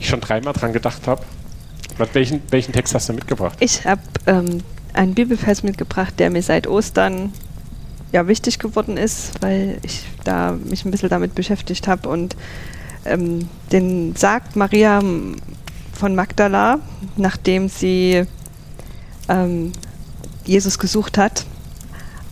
ich 0.00 0.08
schon 0.10 0.20
dreimal 0.20 0.52
dran 0.52 0.74
gedacht 0.74 1.06
habe. 1.06 1.22
Welchen, 2.12 2.42
welchen 2.50 2.74
Text 2.74 2.94
hast 2.94 3.08
du 3.08 3.14
mitgebracht? 3.14 3.56
Ich 3.60 3.86
habe 3.86 4.02
ähm, 4.26 4.60
einen 4.92 5.14
Bibelvers 5.14 5.62
mitgebracht, 5.62 6.12
der 6.18 6.28
mir 6.28 6.42
seit 6.42 6.66
Ostern 6.66 7.32
ja 8.12 8.26
wichtig 8.26 8.58
geworden 8.58 8.96
ist, 8.96 9.32
weil 9.40 9.78
ich 9.82 10.04
da 10.24 10.52
mich 10.52 10.84
ein 10.84 10.90
bisschen 10.90 11.08
damit 11.08 11.34
beschäftigt 11.34 11.88
habe 11.88 12.08
und 12.08 12.36
ähm, 13.04 13.48
den 13.72 14.16
sagt 14.16 14.56
Maria 14.56 14.98
m, 14.98 15.36
von 15.92 16.14
Magdala, 16.14 16.78
nachdem 17.16 17.68
sie 17.68 18.24
ähm, 19.28 19.72
Jesus 20.44 20.78
gesucht 20.78 21.18
hat, 21.18 21.44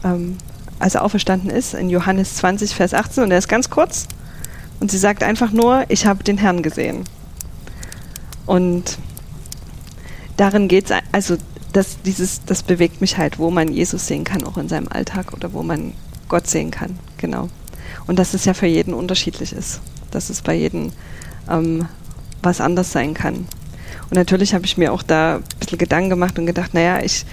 ähm, 0.05 0.39
als 0.79 0.95
er 0.95 1.05
auferstanden 1.05 1.51
ist, 1.51 1.75
in 1.75 1.91
Johannes 1.91 2.37
20, 2.37 2.75
Vers 2.75 2.95
18, 2.95 3.25
und 3.25 3.31
er 3.31 3.39
ist 3.39 3.49
ganz 3.49 3.71
kurz. 3.71 4.07
Und 4.79 4.91
sie 4.91 4.99
sagt 4.99 5.23
einfach 5.23 5.53
nur, 5.53 5.85
ich 5.89 6.07
habe 6.07 6.23
den 6.23 6.39
Herrn 6.39 6.63
gesehen. 6.63 7.05
Und 8.45 8.99
darin 10.37 10.69
geht 10.69 10.91
es, 10.91 10.97
also 11.13 11.37
das, 11.77 12.01
dieses, 12.03 12.43
das 12.47 12.63
bewegt 12.63 13.03
mich 13.03 13.19
halt, 13.19 13.39
wo 13.39 13.51
man 13.51 13.69
Jesus 13.69 14.07
sehen 14.07 14.25
kann, 14.25 14.45
auch 14.45 14.57
in 14.57 14.69
seinem 14.69 14.89
Alltag 14.89 15.35
oder 15.35 15.53
wo 15.53 15.63
man 15.63 15.93
Gott 16.27 16.47
sehen 16.47 16.71
kann, 16.71 16.99
genau. 17.19 17.51
Und 18.07 18.19
dass 18.19 18.33
es 18.33 18.47
ja 18.47 18.55
für 18.55 18.67
jeden 18.67 18.95
unterschiedlich 18.95 19.53
ist, 19.53 19.83
dass 20.11 20.31
es 20.31 20.41
bei 20.41 20.55
jedem 20.55 20.93
ähm, 21.51 21.87
was 22.43 22.63
anders 22.63 22.93
sein 22.93 23.13
kann. 23.13 23.47
Und 24.09 24.15
natürlich 24.15 24.55
habe 24.55 24.65
ich 24.65 24.79
mir 24.79 24.91
auch 24.91 25.03
da 25.03 25.37
ein 25.37 25.59
bisschen 25.61 25.77
Gedanken 25.77 26.09
gemacht 26.09 26.39
und 26.39 26.47
gedacht, 26.47 26.73
naja, 26.73 27.03
ich 27.03 27.27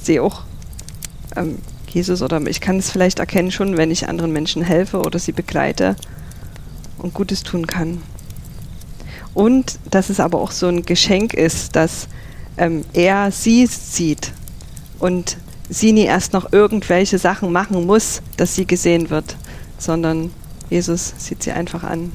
sehe 0.00 0.22
auch 0.22 0.42
ähm, 1.34 1.58
Jesus 1.88 2.22
oder 2.22 2.40
ich 2.46 2.60
kann 2.60 2.78
es 2.78 2.90
vielleicht 2.90 3.18
erkennen 3.18 3.50
schon, 3.50 3.76
wenn 3.76 3.90
ich 3.90 4.08
anderen 4.08 4.32
Menschen 4.32 4.62
helfe 4.62 5.00
oder 5.00 5.18
sie 5.18 5.32
begleite 5.32 5.96
und 6.98 7.12
Gutes 7.12 7.42
tun 7.42 7.66
kann. 7.66 8.00
Und 9.34 9.80
dass 9.90 10.10
es 10.10 10.20
aber 10.20 10.40
auch 10.40 10.52
so 10.52 10.68
ein 10.68 10.84
Geschenk 10.84 11.34
ist, 11.34 11.74
dass 11.74 12.06
ähm, 12.60 12.84
er 12.92 13.32
sie 13.32 13.66
sieht 13.66 14.32
und 14.98 15.38
sie 15.70 15.92
nie 15.92 16.04
erst 16.04 16.34
noch 16.34 16.52
irgendwelche 16.52 17.18
Sachen 17.18 17.50
machen 17.52 17.86
muss, 17.86 18.20
dass 18.36 18.54
sie 18.54 18.66
gesehen 18.66 19.08
wird, 19.08 19.36
sondern 19.78 20.30
Jesus 20.68 21.14
sieht 21.16 21.42
sie 21.42 21.52
einfach 21.52 21.82
an 21.82 22.12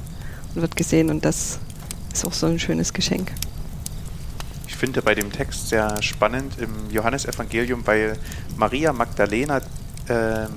und 0.54 0.62
wird 0.62 0.76
gesehen 0.76 1.10
und 1.10 1.26
das 1.26 1.60
ist 2.14 2.26
auch 2.26 2.34
so 2.34 2.46
ein 2.46 2.60
schönes 2.60 2.94
Geschenk. 2.94 3.32
Ich 4.68 4.76
finde 4.76 5.02
bei 5.02 5.16
dem 5.16 5.32
Text 5.32 5.70
sehr 5.70 6.02
spannend 6.04 6.54
im 6.60 6.92
Johannesevangelium, 6.92 7.82
weil 7.88 8.18
Maria 8.56 8.94
Magdalena 8.94 9.62
ähm, 10.08 10.50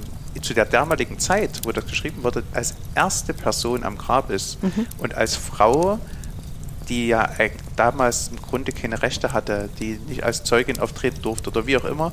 zu 0.42 0.52
der 0.52 0.66
damaligen 0.66 1.18
Zeit, 1.18 1.62
wo 1.64 1.72
das 1.72 1.86
geschrieben 1.86 2.22
wurde, 2.22 2.42
als 2.52 2.74
erste 2.94 3.32
Person 3.32 3.84
am 3.84 3.96
Grab 3.96 4.30
ist 4.30 4.58
und 4.98 5.14
als 5.14 5.34
Frau, 5.34 5.98
die 6.88 7.08
ja 7.08 7.28
eig- 7.38 7.52
damals 7.76 8.28
im 8.28 8.40
Grunde 8.40 8.72
keine 8.72 9.02
Rechte 9.02 9.32
hatte, 9.32 9.68
die 9.78 9.98
nicht 10.08 10.22
als 10.22 10.44
Zeugin 10.44 10.78
auftreten 10.78 11.22
durfte 11.22 11.50
oder 11.50 11.66
wie 11.66 11.76
auch 11.76 11.84
immer, 11.84 12.12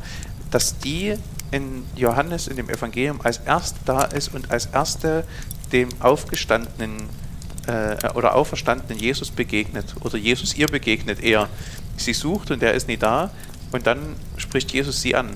dass 0.52 0.78
die 0.80 1.16
in 1.52 1.84
Johannes 1.96 2.48
in 2.48 2.58
dem 2.58 2.70
Evangelium 2.70 3.22
als 3.24 3.38
erste 3.46 3.80
da 3.86 4.04
ist 4.04 4.34
und 4.34 4.52
als 4.52 4.68
erste 4.68 5.26
dem 5.72 5.90
aufgestandenen 6.00 7.10
äh, 7.68 8.10
oder 8.14 8.36
auferstandenen 8.36 9.00
Jesus 9.00 9.32
begegnet 9.32 9.96
oder 10.02 10.18
Jesus 10.18 10.56
ihr 10.56 10.68
begegnet 10.68 11.22
eher. 11.22 11.50
Sie 11.98 12.14
sucht 12.14 12.52
und 12.52 12.62
er 12.62 12.74
ist 12.74 12.88
nie 12.88 12.98
da 12.98 13.32
und 13.72 13.88
dann 13.88 14.00
spricht 14.38 14.72
Jesus 14.72 15.02
sie 15.02 15.16
an. 15.16 15.32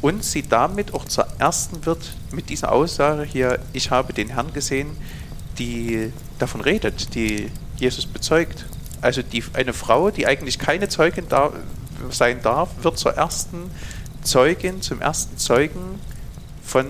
Und 0.00 0.24
sie 0.24 0.42
damit 0.42 0.94
auch 0.94 1.04
zur 1.04 1.26
ersten 1.38 1.84
wird 1.84 2.14
mit 2.32 2.48
dieser 2.48 2.72
Aussage 2.72 3.22
hier, 3.22 3.58
ich 3.74 3.90
habe 3.90 4.14
den 4.14 4.30
Herrn 4.30 4.52
gesehen, 4.54 4.96
die 5.58 6.10
davon 6.40 6.60
redet, 6.60 7.14
die 7.14 7.50
Jesus 7.76 8.06
bezeugt. 8.06 8.66
Also 9.00 9.22
die, 9.22 9.42
eine 9.54 9.72
Frau, 9.72 10.10
die 10.10 10.26
eigentlich 10.26 10.58
keine 10.58 10.88
Zeugin 10.88 11.26
da, 11.28 11.52
sein 12.10 12.40
darf, 12.42 12.70
wird 12.82 12.98
zur 12.98 13.14
ersten 13.14 13.70
Zeugin, 14.22 14.82
zum 14.82 15.00
ersten 15.00 15.36
Zeugen 15.36 16.00
von 16.62 16.86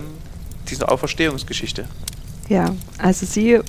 dieser 0.69 0.91
Auferstehungsgeschichte. 0.91 1.85
Ja, 2.49 2.73
also 2.97 3.25
sie 3.25 3.59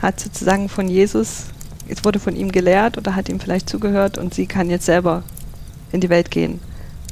hat 0.00 0.20
sozusagen 0.20 0.68
von 0.68 0.88
Jesus, 0.88 1.44
es 1.88 2.04
wurde 2.04 2.18
von 2.18 2.36
ihm 2.36 2.52
gelehrt 2.52 2.98
oder 2.98 3.16
hat 3.16 3.28
ihm 3.28 3.40
vielleicht 3.40 3.68
zugehört 3.68 4.18
und 4.18 4.34
sie 4.34 4.46
kann 4.46 4.70
jetzt 4.70 4.86
selber 4.86 5.22
in 5.92 6.00
die 6.00 6.08
Welt 6.08 6.30
gehen 6.30 6.60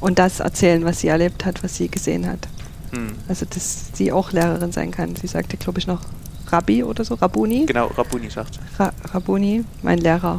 und 0.01 0.19
das 0.19 0.39
erzählen, 0.39 0.85
was 0.85 0.99
sie 0.99 1.07
erlebt 1.07 1.45
hat, 1.45 1.63
was 1.63 1.75
sie 1.75 1.89
gesehen 1.89 2.27
hat. 2.27 2.47
Hm. 2.91 3.15
Also 3.27 3.45
dass 3.45 3.89
sie 3.93 4.11
auch 4.11 4.31
Lehrerin 4.31 4.71
sein 4.71 4.91
kann. 4.91 5.15
Sie 5.15 5.27
sagte, 5.27 5.57
glaube 5.57 5.79
ich, 5.79 5.87
noch 5.87 6.01
Rabbi 6.51 6.83
oder 6.83 7.03
so, 7.03 7.15
Rabuni. 7.15 7.65
Genau, 7.65 7.87
Rabuni 7.87 8.29
sagt. 8.29 8.59
Ra 8.79 8.91
Rabuni, 9.13 9.63
mein 9.81 9.99
Lehrer. 9.99 10.37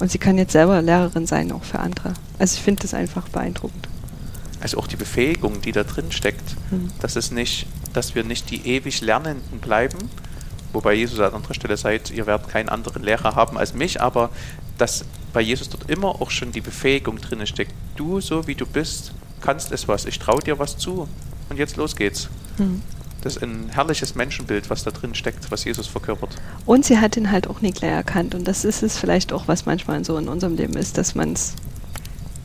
Und 0.00 0.10
sie 0.10 0.18
kann 0.18 0.38
jetzt 0.38 0.52
selber 0.52 0.80
Lehrerin 0.80 1.26
sein, 1.26 1.50
auch 1.52 1.64
für 1.64 1.80
andere. 1.80 2.14
Also 2.38 2.54
ich 2.56 2.62
finde 2.62 2.82
das 2.82 2.94
einfach 2.94 3.28
beeindruckend. 3.28 3.88
Also 4.60 4.78
auch 4.78 4.86
die 4.86 4.96
Befähigung, 4.96 5.60
die 5.60 5.72
da 5.72 5.84
drin 5.84 6.10
steckt, 6.10 6.56
Mhm. 6.70 6.90
dass 7.00 7.16
es 7.16 7.30
nicht, 7.30 7.66
dass 7.92 8.14
wir 8.14 8.24
nicht 8.24 8.50
die 8.50 8.66
ewig 8.66 9.00
Lernenden 9.00 9.58
bleiben, 9.60 9.98
wobei 10.72 10.94
Jesus 10.94 11.18
an 11.20 11.32
anderer 11.34 11.54
Stelle 11.54 11.76
sagt, 11.76 12.10
ihr 12.10 12.26
werdet 12.26 12.48
keinen 12.48 12.68
anderen 12.68 13.02
Lehrer 13.02 13.34
haben 13.34 13.56
als 13.58 13.74
mich, 13.74 14.00
aber 14.00 14.30
dass 14.76 15.04
bei 15.32 15.40
Jesus 15.40 15.68
dort 15.68 15.90
immer 15.90 16.08
auch 16.20 16.30
schon 16.30 16.52
die 16.52 16.60
Befähigung 16.60 17.20
drin 17.20 17.44
steckt. 17.46 17.72
Du, 17.96 18.20
so 18.20 18.46
wie 18.46 18.54
du 18.54 18.66
bist, 18.66 19.12
kannst 19.40 19.72
es 19.72 19.86
was. 19.88 20.04
Ich 20.06 20.18
traue 20.18 20.40
dir 20.40 20.58
was 20.58 20.76
zu. 20.78 21.08
Und 21.50 21.58
jetzt 21.58 21.76
los 21.76 21.96
geht's. 21.96 22.28
Mhm. 22.58 22.82
Das 23.22 23.36
ist 23.36 23.42
ein 23.42 23.68
herrliches 23.72 24.14
Menschenbild, 24.14 24.70
was 24.70 24.84
da 24.84 24.90
drin 24.92 25.14
steckt, 25.14 25.50
was 25.50 25.64
Jesus 25.64 25.86
verkörpert. 25.88 26.30
Und 26.66 26.84
sie 26.84 26.98
hat 26.98 27.16
ihn 27.16 27.30
halt 27.32 27.48
auch 27.48 27.60
nie 27.60 27.72
gleich 27.72 27.90
erkannt. 27.90 28.34
Und 28.34 28.46
das 28.46 28.64
ist 28.64 28.82
es 28.82 28.96
vielleicht 28.96 29.32
auch, 29.32 29.48
was 29.48 29.66
manchmal 29.66 30.04
so 30.04 30.16
in 30.18 30.28
unserem 30.28 30.54
Leben 30.56 30.74
ist, 30.76 30.96
dass 30.98 31.14
man 31.16 31.32
es 31.32 31.54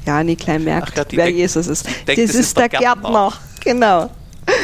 ja 0.06 0.24
nie 0.24 0.36
gleich 0.36 0.60
merkt, 0.60 1.00
Ach 1.00 1.04
die 1.06 1.18
wer 1.18 1.26
denkt- 1.26 1.40
Jesus 1.40 1.68
ist. 1.68 1.86
denkt, 1.86 2.10
das 2.10 2.18
es 2.32 2.36
ist, 2.36 2.58
der 2.58 2.70
Gärtner. 2.70 3.02
Gärtner. 3.02 3.34
Genau. 3.64 4.10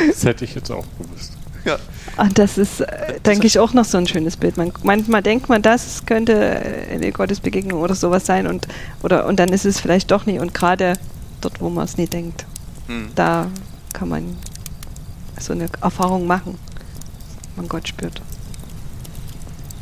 Das 0.08 0.24
hätte 0.26 0.46
ich 0.46 0.56
jetzt 0.56 0.72
auch 0.72 0.84
gewusst. 1.00 1.34
Ja. 1.64 1.78
Und 2.18 2.38
das 2.40 2.58
ist, 2.58 2.82
äh, 2.82 3.20
denke 3.22 3.46
ich, 3.48 3.60
auch 3.60 3.74
noch 3.74 3.86
so 3.86 3.98
ein 3.98 4.08
schönes 4.08 4.36
Bild. 4.36 4.58
Man, 4.58 4.72
manchmal 4.84 5.22
denkt 5.22 5.48
man, 5.48 5.62
das 5.62 6.06
könnte 6.06 6.34
äh, 6.34 6.96
eine 6.96 7.12
Gottesbegegnung 7.12 7.80
oder 7.82 7.96
sowas 7.96 8.26
sein 8.26 8.48
und, 8.48 8.68
oder, 9.04 9.26
und 9.28 9.40
dann 9.40 9.50
ist 9.50 9.66
es 9.66 9.80
vielleicht 9.80 10.10
doch 10.12 10.26
nie. 10.26 10.40
Und 10.40 10.54
gerade 10.54 10.94
dort, 11.42 11.62
wo 11.62 11.70
man 11.70 11.86
es 11.86 11.98
nie 11.98 12.08
denkt, 12.08 12.46
Hm. 12.88 13.10
da 13.16 13.48
kann 13.94 14.10
man 14.10 14.36
so 15.40 15.54
eine 15.54 15.68
Erfahrung 15.82 16.28
machen, 16.28 16.58
wenn 17.56 17.64
man 17.64 17.70
Gott 17.70 17.88
spürt. 17.88 18.22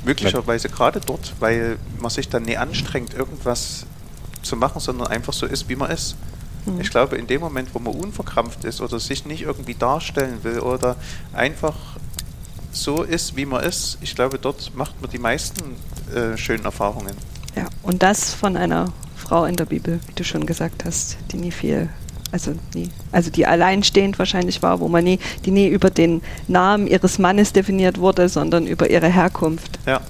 Möglicherweise 0.05 0.69
gerade 0.69 0.99
dort, 0.99 1.33
weil 1.39 1.77
man 1.99 2.09
sich 2.09 2.29
dann 2.29 2.43
nie 2.43 2.57
anstrengt, 2.57 3.13
irgendwas 3.13 3.85
zu 4.41 4.55
machen, 4.55 4.79
sondern 4.79 5.07
einfach 5.07 5.33
so 5.33 5.45
ist, 5.45 5.67
wie 5.67 5.75
man 5.75 5.91
ist. 5.91 6.15
Mhm. 6.65 6.81
Ich 6.81 6.89
glaube, 6.89 7.17
in 7.17 7.27
dem 7.27 7.41
Moment, 7.41 7.69
wo 7.73 7.79
man 7.79 7.93
unverkrampft 7.93 8.63
ist 8.63 8.81
oder 8.81 8.99
sich 8.99 9.25
nicht 9.25 9.41
irgendwie 9.41 9.75
darstellen 9.75 10.43
will 10.43 10.59
oder 10.59 10.95
einfach 11.33 11.75
so 12.71 13.03
ist, 13.03 13.35
wie 13.35 13.45
man 13.45 13.63
ist, 13.63 13.97
ich 14.01 14.15
glaube, 14.15 14.37
dort 14.37 14.75
macht 14.75 15.01
man 15.01 15.09
die 15.09 15.17
meisten 15.17 15.75
äh, 16.13 16.37
schönen 16.37 16.65
Erfahrungen. 16.65 17.13
Ja, 17.55 17.65
und 17.81 18.03
das 18.03 18.33
von 18.33 18.55
einer 18.55 18.91
Frau 19.15 19.45
in 19.45 19.55
der 19.55 19.65
Bibel, 19.65 19.99
wie 20.07 20.13
du 20.13 20.23
schon 20.23 20.45
gesagt 20.45 20.85
hast, 20.85 21.17
die 21.31 21.37
nie 21.37 21.51
viel, 21.51 21.89
also 22.31 22.53
nie, 22.75 22.89
also 23.11 23.29
die 23.31 23.45
alleinstehend 23.45 24.19
wahrscheinlich 24.19 24.61
war, 24.61 24.79
wo 24.79 24.87
man 24.87 25.03
nie, 25.03 25.19
die 25.45 25.51
nie 25.51 25.67
über 25.67 25.89
den 25.89 26.21
Namen 26.47 26.87
ihres 26.87 27.19
Mannes 27.19 27.53
definiert 27.53 27.99
wurde, 27.99 28.27
sondern 28.29 28.67
über 28.67 28.89
ihre 28.89 29.07
Herkunft. 29.07 29.79
Ja. 29.85 30.01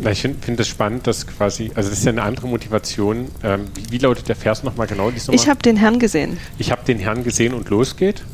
Na, 0.00 0.10
ich 0.10 0.20
finde 0.22 0.38
find 0.44 0.58
das 0.58 0.66
spannend, 0.66 1.06
dass 1.06 1.26
quasi, 1.26 1.70
also 1.74 1.88
das 1.88 1.98
ist 2.00 2.04
ja 2.04 2.10
eine 2.10 2.22
andere 2.22 2.48
Motivation. 2.48 3.28
Ähm, 3.44 3.66
wie, 3.74 3.92
wie 3.92 3.98
lautet 3.98 4.28
der 4.28 4.34
Vers 4.36 4.64
nochmal 4.64 4.86
genau? 4.88 5.10
Noch 5.10 5.16
Ich 5.16 5.26
mal. 5.26 5.46
habe 5.50 5.62
den 5.62 5.76
Herrn 5.76 5.98
gesehen. 6.00 6.38
ich 6.58 6.72
habe 6.72 6.84
den 6.84 6.98
Herrn 6.98 7.22
gesehen 7.24 7.54
und 7.54 7.68
losgeht 7.70 8.24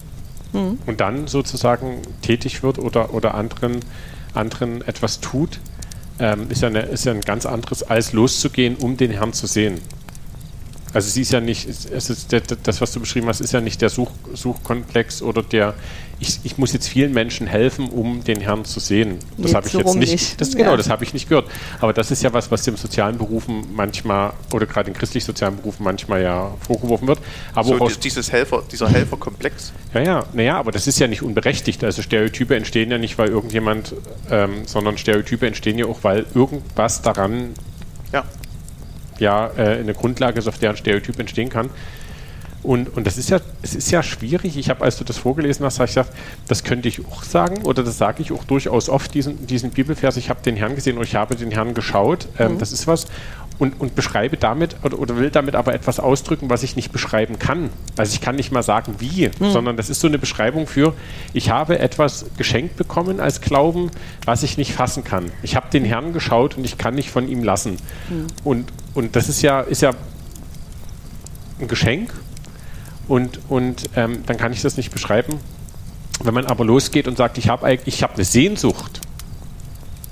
Mhm. 0.53 0.79
und 0.87 1.01
dann 1.01 1.29
sozusagen 1.29 1.99
tätig 2.23 2.65
wird 2.65 2.81
oder, 2.81 3.15
oder 3.15 3.35
anderen, 3.35 3.79
anderen 4.35 4.83
etwas 4.83 5.21
tut, 5.21 5.61
ähm, 6.19 6.47
ist, 6.51 6.63
ja 6.63 6.69
eine, 6.69 6.81
ist 6.81 7.05
ja 7.05 7.13
ein 7.13 7.21
ganz 7.21 7.47
anderes, 7.47 7.85
als 7.85 8.13
loszugehen, 8.13 8.75
um 8.77 8.97
den 8.97 9.13
Herrn 9.13 9.33
zu 9.33 9.47
sehen. 9.47 9.81
Also 10.93 11.09
sie 11.09 11.23
ist 11.23 11.33
ja 11.33 11.41
nicht, 11.41 11.69
es 11.69 12.11
ist 12.11 12.33
der, 12.33 12.41
das, 12.41 12.81
was 12.81 12.93
du 12.93 13.01
beschrieben 13.01 13.29
hast, 13.29 13.41
ist 13.41 13.53
ja 13.53 13.61
nicht 13.61 13.81
der 13.81 13.91
Such, 13.91 14.11
Suchkomplex 14.35 15.23
oder 15.23 15.43
der, 15.43 15.75
ich, 16.19 16.41
ich 16.43 16.59
muss 16.59 16.73
jetzt 16.73 16.89
vielen 16.89 17.13
Menschen 17.13 17.47
helfen, 17.47 17.89
um 17.89 18.25
den 18.25 18.41
Herrn 18.41 18.65
zu 18.65 18.81
sehen. 18.81 19.19
Das 19.39 19.55
habe 19.55 19.69
ich 19.69 19.73
jetzt 19.73 19.95
nicht, 19.95 20.13
nicht. 20.13 20.41
Das, 20.41 20.51
genau, 20.57 20.73
Ja. 20.73 20.77
das 20.77 20.91
habe 20.91 21.05
ich 21.05 21.15
nicht 21.15 21.29
gehört. 21.29 21.49
Aber 21.81 21.93
das 21.93 22.11
ist 22.11 22.23
ja 22.23 22.33
was, 22.33 22.51
was 22.51 22.63
dem 22.63 22.77
sozialen 22.77 23.19
Berufen 23.19 23.65
manchmal, 23.73 24.33
oder 24.53 24.67
gerade 24.67 24.89
in 24.91 24.95
christlich-sozialen 24.97 25.57
Berufen 25.57 25.85
manchmal 25.85 26.23
ja 26.23 26.51
vorgeworfen 26.67 27.07
wird. 27.09 27.21
Aber 27.55 27.69
So 27.69 27.79
aus 27.79 27.99
dieses 27.99 28.33
Helfer, 28.33 28.63
dieser 28.71 28.89
Helferkomplex. 28.91 29.73
ja, 29.95 30.01
ja, 30.03 30.25
naja, 30.33 30.59
aber 30.59 30.73
das 30.73 30.87
ist 30.89 30.99
ja 30.99 31.07
nicht 31.07 31.23
unberechtigt. 31.23 31.85
Also 31.85 32.03
Stereotype 32.03 32.55
entstehen 32.57 32.91
ja 32.91 32.99
nicht, 32.99 33.17
weil 33.17 33.29
irgendjemand, 33.29 33.95
ähm, 34.31 34.67
sondern 34.67 34.99
Stereotype 34.99 35.47
entstehen 35.47 35.79
ja 35.79 35.87
auch, 35.87 36.01
weil 36.03 36.27
irgendwas 36.35 37.01
daran 37.03 37.51
Ja. 38.13 38.25
Ja 39.21 39.51
äh, 39.57 39.79
eine 39.79 39.95
Grundlage 39.95 40.39
ist, 40.39 40.49
auf 40.49 40.59
der 40.59 40.71
ein 40.71 40.77
Stereotyp 40.77 41.19
entstehen 41.19 41.49
kann. 41.49 41.71
Und, 42.63 42.95
und 42.95 43.07
das 43.07 43.17
ist 43.17 43.31
ja, 43.31 43.41
es 43.63 43.75
ist 43.75 43.91
ja 43.91 44.03
schwierig. 44.03 44.57
Ich 44.59 44.69
habe, 44.69 44.85
als 44.85 44.99
du 44.99 45.05
das 45.05 45.17
vorgelesen 45.17 45.65
hast, 45.65 45.79
habe 45.79 45.89
ich 45.89 45.95
gesagt, 45.95 46.13
das 46.47 46.63
könnte 46.63 46.89
ich 46.89 47.07
auch 47.07 47.23
sagen, 47.23 47.63
oder 47.65 47.83
das 47.83 47.97
sage 47.97 48.23
ich 48.23 48.33
auch 48.33 48.45
durchaus 48.45 48.91
oft, 48.91 49.15
diesen, 49.15 49.47
diesen 49.47 49.71
Bibelvers, 49.71 50.19
ich 50.19 50.29
habe 50.29 50.43
den 50.43 50.57
Herrn 50.57 50.75
gesehen 50.75 50.97
oder 50.97 51.07
ich 51.07 51.15
habe 51.15 51.35
den 51.37 51.51
Herrn 51.53 51.73
geschaut. 51.73 52.29
Ähm, 52.39 52.59
Das 52.59 52.73
ist 52.73 52.87
was. 52.87 53.07
Und, 53.61 53.79
und 53.79 53.95
beschreibe 53.95 54.37
damit 54.37 54.75
oder, 54.83 54.99
oder 54.99 55.17
will 55.19 55.31
damit 55.31 55.55
aber 55.55 55.75
etwas 55.75 56.01
ausdrücken, 56.01 56.51
was 56.51 56.65
ich 56.65 56.75
nicht 56.77 56.91
beschreiben 56.91 57.39
kann. 57.39 57.71
Also 57.97 58.15
ich 58.15 58.21
kann 58.21 58.35
nicht 58.35 58.51
mal 58.51 58.63
sagen, 58.63 58.97
wie, 58.99 59.31
sondern 59.53 59.77
das 59.77 59.91
ist 59.91 60.01
so 60.01 60.09
eine 60.09 60.19
Beschreibung 60.19 60.67
für, 60.67 60.95
ich 61.35 61.51
habe 61.51 61.79
etwas 61.79 62.25
geschenkt 62.39 62.77
bekommen 62.77 63.21
als 63.21 63.43
Glauben, 63.43 63.91
was 64.25 64.43
ich 64.43 64.57
nicht 64.57 64.73
fassen 64.73 65.05
kann. 65.05 65.31
Ich 65.43 65.57
habe 65.57 65.69
den 65.71 65.85
Herrn 65.85 66.13
geschaut 66.15 66.57
und 66.57 66.65
ich 66.65 66.79
kann 66.79 66.95
nicht 66.95 67.11
von 67.11 67.29
ihm 67.29 67.45
lassen. 67.45 67.77
Und, 68.45 68.73
und 68.95 69.15
das 69.15 69.29
ist 69.29 69.43
ja, 69.43 69.61
ist 69.61 69.83
ja 69.83 69.93
ein 71.61 71.69
Geschenk 71.69 72.13
und, 73.09 73.41
und 73.49 73.91
ähm, 73.97 74.23
dann 74.27 74.37
kann 74.37 74.53
ich 74.53 74.63
das 74.63 74.77
nicht 74.77 74.91
beschreiben. 74.91 75.39
Wenn 76.23 76.35
man 76.35 76.47
aber 76.47 76.65
losgeht 76.65 77.09
und 77.09 77.17
sagt, 77.17 77.39
ich 77.39 77.49
habe 77.49 77.79
ich 77.85 78.03
hab 78.03 78.15
eine 78.15 78.25
Sehnsucht 78.25 79.01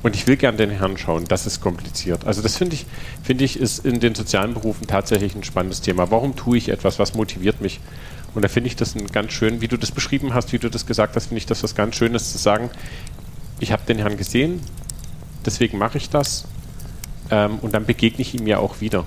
und 0.03 0.15
ich 0.15 0.27
will 0.27 0.37
gern 0.37 0.57
den 0.57 0.71
Herrn 0.71 0.97
schauen, 0.97 1.25
das 1.27 1.47
ist 1.47 1.61
kompliziert. 1.61 2.25
Also 2.25 2.41
das 2.41 2.57
finde 2.57 2.75
ich, 2.75 2.87
finde 3.23 3.45
ich, 3.45 3.59
ist 3.59 3.85
in 3.85 3.99
den 4.01 4.15
sozialen 4.15 4.55
Berufen 4.55 4.87
tatsächlich 4.87 5.35
ein 5.35 5.43
spannendes 5.43 5.81
Thema. 5.81 6.11
Warum 6.11 6.37
tue 6.37 6.59
ich 6.59 6.69
etwas? 6.69 6.99
Was 6.99 7.15
motiviert 7.15 7.61
mich? 7.61 7.81
Und 8.35 8.43
da 8.43 8.49
finde 8.49 8.69
ich 8.69 8.77
das 8.77 8.95
ein 8.95 9.07
ganz 9.09 9.33
schön, 9.33 9.61
wie 9.61 9.69
du 9.69 9.77
das 9.77 9.91
beschrieben 9.91 10.35
hast, 10.35 10.53
wie 10.53 10.59
du 10.59 10.71
das 10.71 10.87
gesagt 10.87 11.17
hast, 11.17 11.27
finde 11.27 11.39
ich 11.39 11.47
das 11.47 11.63
was 11.63 11.75
ganz 11.75 11.97
Schönes 11.97 12.31
zu 12.31 12.39
sagen, 12.39 12.71
ich 13.59 13.73
habe 13.73 13.83
den 13.89 13.99
Herrn 13.99 14.17
gesehen, 14.17 14.61
deswegen 15.45 15.79
mache 15.79 15.99
ich 15.99 16.11
das 16.11 16.45
ähm, 17.31 17.59
und 17.61 17.75
dann 17.75 17.85
begegne 17.85 18.21
ich 18.21 18.35
ihm 18.35 18.47
ja 18.47 18.59
auch 18.59 18.81
wieder. 18.81 19.05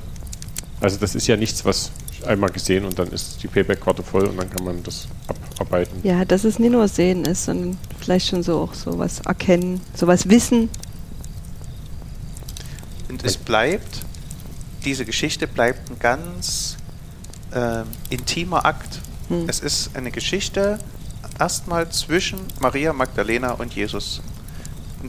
Also 0.82 0.98
das 0.98 1.16
ist 1.16 1.28
ja 1.28 1.38
nichts, 1.38 1.64
was 1.64 1.92
einmal 2.26 2.50
gesehen 2.50 2.86
und 2.86 2.98
dann 2.98 3.08
ist 3.10 3.42
die 3.44 3.48
Payback-Karte 3.48 4.04
voll 4.04 4.26
und 4.28 4.38
dann 4.38 4.50
kann 4.50 4.66
man 4.66 4.84
das 4.84 5.08
abarbeiten. 5.28 6.00
Ja, 6.04 6.26
dass 6.26 6.44
es 6.44 6.60
nicht 6.60 6.72
nur 6.72 6.88
sehen 6.88 7.26
ist, 7.26 7.46
sondern 7.46 7.78
vielleicht 8.00 8.28
schon 8.28 8.44
so 8.44 8.60
auch 8.60 8.74
sowas 8.74 9.20
erkennen, 9.26 9.82
sowas 9.96 10.30
wissen. 10.30 10.70
Und 13.10 13.24
es 13.24 13.38
bleibt, 13.38 14.02
diese 14.86 15.06
Geschichte 15.06 15.48
bleibt 15.48 15.90
ein 15.90 16.00
ganz 16.00 16.78
ähm, 17.54 17.86
intimer 18.10 18.66
Akt. 18.66 19.00
Hm. 19.28 19.48
Es 19.48 19.60
ist 19.60 19.96
eine 19.96 20.12
Geschichte 20.12 20.80
erstmal 21.40 21.90
zwischen 21.90 22.40
Maria 22.60 22.94
Magdalena 22.94 23.52
und 23.54 23.74
Jesus. 23.74 24.22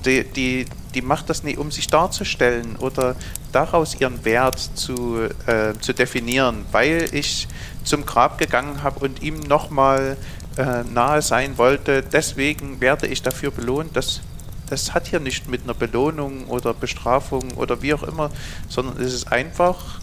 Die, 0.04 0.24
die, 0.24 0.66
die 0.95 1.03
macht 1.03 1.30
das 1.30 1.43
nicht, 1.43 1.59
um 1.59 1.70
sich 1.70 1.86
darzustellen 1.88 2.76
oder 2.76 3.16
daraus 3.53 3.99
ihren 4.01 4.24
Wert 4.24 4.59
zu, 4.74 5.28
äh, 5.47 5.74
zu 5.80 5.93
definieren, 5.93 6.64
weil 6.72 7.09
ich 7.12 7.49
zum 7.84 8.07
Grab 8.07 8.38
gegangen 8.38 8.82
habe 8.82 9.01
und 9.01 9.22
ihm 9.22 9.40
nochmal 9.40 10.16
äh, 10.57 10.82
nahe 10.84 11.22
sein 11.22 11.59
wollte. 11.59 12.03
Deswegen 12.03 12.80
werde 12.80 13.07
ich 13.07 13.22
dafür 13.22 13.51
belohnt. 13.51 13.97
Das, 13.97 14.20
das 14.68 14.95
hat 14.95 15.09
hier 15.09 15.20
nicht 15.20 15.49
mit 15.49 15.64
einer 15.64 15.74
Belohnung 15.74 16.47
oder 16.47 16.74
Bestrafung 16.74 17.53
oder 17.57 17.82
wie 17.82 17.95
auch 17.95 18.03
immer, 18.03 18.30
sondern 18.68 19.01
es 19.01 19.14
ist 19.14 19.32
einfach 19.32 20.01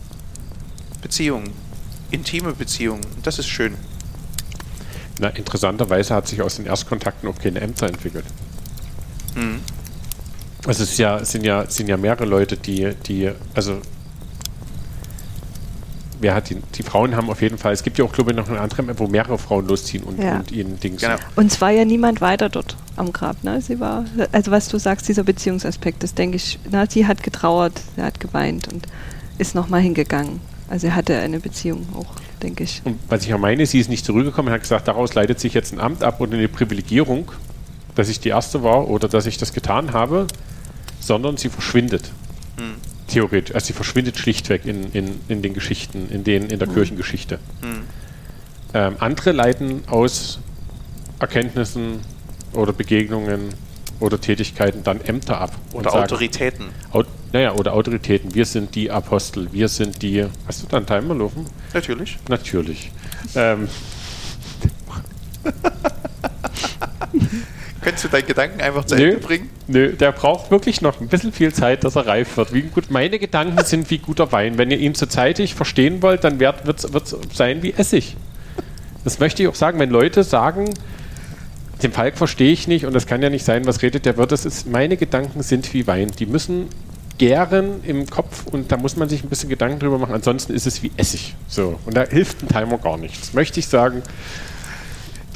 Beziehung, 1.02 1.46
intime 2.12 2.54
Beziehung. 2.54 3.02
Und 3.16 3.26
das 3.26 3.40
ist 3.40 3.48
schön. 3.48 3.76
Na, 5.20 5.30
interessanterweise 5.30 6.16
hat 6.16 6.28
sich 6.28 6.42
aus 6.42 6.56
den 6.56 6.66
Erstkontakten 6.66 7.30
auch 7.30 7.38
keine 7.38 7.60
Ämter 7.60 7.88
entwickelt. 7.88 8.26
Mhm. 9.36 9.60
Also 10.68 10.84
es 10.84 10.92
ist 10.92 10.98
ja, 11.00 11.18
es 11.18 11.32
sind 11.32 11.46
ja, 11.46 11.64
es 11.64 11.76
sind 11.76 11.88
ja 11.88 11.98
mehrere 11.98 12.26
Leute, 12.26 12.58
die, 12.58 12.90
die, 13.08 13.32
also 13.54 13.80
wer 16.22 16.36
hat 16.36 16.50
die, 16.50 16.58
die 16.76 16.84
Frauen 16.84 17.16
haben 17.16 17.30
auf 17.30 17.42
jeden 17.42 17.58
Fall, 17.58 17.74
es 17.74 17.84
gibt 17.84 17.98
ja 17.98 18.06
auch, 18.06 18.12
glaube 18.12 18.32
ich, 18.32 18.38
noch 18.38 18.50
eine 18.50 18.60
andere, 18.60 18.82
App, 18.84 19.00
wo 19.00 19.08
mehrere 19.08 19.38
Frauen 19.38 19.68
losziehen 19.68 20.04
und, 20.04 20.22
Ja. 20.22 20.38
und 20.40 20.52
ihnen 20.52 20.80
Dings. 20.80 21.02
Genau. 21.02 21.16
Und 21.36 21.52
es 21.52 21.62
war 21.62 21.70
ja 21.72 21.86
niemand 21.86 22.20
weiter 22.22 22.50
dort 22.50 22.76
am 22.98 23.14
Grab. 23.14 23.42
Ne? 23.44 23.62
Sie 23.62 23.80
war, 23.80 24.06
also 24.32 24.52
was 24.52 24.68
du 24.68 24.78
sagst, 24.78 25.08
dieser 25.08 25.24
Beziehungsaspekt, 25.24 26.04
das 26.04 26.14
denke 26.14 26.36
ich, 26.36 26.60
na, 26.70 26.86
sie 26.90 27.08
hat 27.08 27.24
getrauert, 27.24 27.80
sie 27.96 28.02
hat 28.02 28.20
geweint 28.20 28.72
und 28.72 28.86
ist 29.38 29.56
nochmal 29.56 29.82
hingegangen. 29.82 30.42
Also 30.68 30.88
er 30.88 30.96
hatte 30.96 31.18
eine 31.18 31.40
Beziehung 31.40 31.88
auch, 31.96 32.14
denke 32.44 32.64
ich. 32.66 32.82
Und 32.84 33.00
was 33.08 33.24
ich 33.24 33.30
ja 33.30 33.38
meine, 33.38 33.66
sie 33.66 33.80
ist 33.80 33.90
nicht 33.90 34.06
zurückgekommen, 34.06 34.52
hat 34.52 34.62
gesagt, 34.62 34.88
daraus 34.88 35.16
leitet 35.16 35.40
sich 35.40 35.54
jetzt 35.54 35.74
ein 35.74 35.80
Amt 35.80 36.04
ab 36.04 36.20
und 36.20 36.34
eine 36.34 36.48
Privilegierung, 36.48 37.32
dass 38.00 38.08
ich 38.08 38.22
die 38.22 38.30
Erste 38.30 38.64
war 38.64 38.88
oder 38.88 39.10
dass 39.10 39.26
ich 39.26 39.38
das 39.38 39.52
getan 39.52 39.92
habe, 39.92 40.26
sondern 41.02 41.36
sie 41.36 41.50
verschwindet. 41.50 42.10
Mhm. 42.58 42.76
Theoretisch. 43.08 43.54
Also 43.54 43.68
sie 43.68 43.74
verschwindet 43.74 44.18
schlichtweg 44.18 44.66
in, 44.66 44.90
in, 44.94 45.20
in 45.28 45.42
den 45.42 45.54
Geschichten, 45.54 46.08
in, 46.10 46.24
den, 46.24 46.48
in 46.50 46.60
der 46.60 46.68
Kirchengeschichte. 46.70 47.40
Mhm. 47.62 47.82
Ähm, 48.74 48.96
andere 49.00 49.34
leiten 49.34 49.82
aus 49.88 50.40
Erkenntnissen 51.20 52.00
oder 52.54 52.72
Begegnungen 52.72 53.50
oder 54.00 54.22
Tätigkeiten 54.22 54.82
dann 54.84 55.02
Ämter 55.02 55.42
ab. 55.42 55.52
Oder 55.74 55.92
sagen- 55.92 56.04
Autoritäten. 56.04 56.66
Au 56.94 57.04
naja, 57.34 57.52
oder 57.54 57.74
Autoritäten. 57.74 58.34
Wir 58.34 58.46
sind 58.46 58.76
die 58.76 58.90
Apostel, 58.90 59.52
wir 59.52 59.68
sind 59.68 60.02
die. 60.02 60.26
Hast 60.48 60.64
du 60.64 60.68
da 60.68 60.78
einen 60.78 60.86
Timer 60.86 61.16
laufen? 61.16 61.46
Natürlich. 61.74 62.18
Natürlich. 62.30 62.92
Ähm, 63.36 63.68
Könntest 67.82 68.04
du 68.04 68.08
deinen 68.10 68.28
Gedanken 68.28 68.62
einfach 68.62 68.86
zu 68.86 68.96
Nö. 68.96 69.06
Ende 69.06 69.18
bringen? 69.20 69.50
nö, 69.68 69.94
der 69.94 70.12
braucht 70.12 70.52
wirklich 70.52 70.82
noch 70.82 71.00
ein 71.00 71.08
bisschen 71.08 71.32
viel 71.32 71.54
Zeit, 71.54 71.84
dass 71.84 71.96
er 71.96 72.08
reif 72.08 72.36
wird. 72.36 72.54
Wie 72.54 72.64
gut, 72.64 72.92
meine 72.92 73.20
Gedanken 73.20 73.64
sind 73.64 73.90
wie 73.90 74.00
guter 74.00 74.32
Wein. 74.32 74.58
Wenn 74.58 74.70
ihr 74.72 74.80
ihn 74.80 74.96
zu 74.96 75.08
zeitig 75.08 75.56
verstehen 75.56 76.02
wollt, 76.02 76.24
dann 76.24 76.40
wird 76.40 76.68
es 76.68 77.16
sein 77.34 77.64
wie 77.64 77.74
Essig. 77.74 78.18
Das 79.04 79.20
möchte 79.20 79.44
ich 79.44 79.48
auch 79.48 79.56
sagen, 79.56 79.80
wenn 79.80 79.90
Leute 79.90 80.24
sagen, 80.24 80.74
den 81.82 81.94
Falk 81.94 82.18
verstehe 82.18 82.52
ich 82.52 82.68
nicht 82.68 82.86
und 82.86 82.94
das 82.94 83.08
kann 83.08 83.22
ja 83.22 83.30
nicht 83.30 83.46
sein, 83.46 83.66
was 83.66 83.82
redet 83.82 84.06
der 84.06 84.18
wird, 84.18 84.34
das 84.34 84.46
ist, 84.46 84.68
meine 84.68 84.98
Gedanken 84.98 85.42
sind 85.44 85.74
wie 85.74 85.88
Wein. 85.88 86.12
Die 86.20 86.26
müssen 86.26 86.68
gären 87.18 87.84
im 87.84 88.10
Kopf 88.10 88.46
und 88.48 88.72
da 88.72 88.78
muss 88.78 88.96
man 88.98 89.08
sich 89.08 89.24
ein 89.24 89.30
bisschen 89.30 89.50
Gedanken 89.50 89.80
drüber 89.80 89.98
machen, 89.98 90.14
ansonsten 90.14 90.54
ist 90.54 90.68
es 90.68 90.84
wie 90.84 90.92
Essig. 90.98 91.36
So, 91.48 91.80
und 91.86 91.96
da 91.96 92.04
hilft 92.06 92.44
ein 92.44 92.48
Timer 92.48 92.78
gar 92.78 92.98
nichts. 92.98 93.20
Das 93.20 93.34
möchte 93.34 93.60
ich 93.60 93.68
sagen 93.68 94.02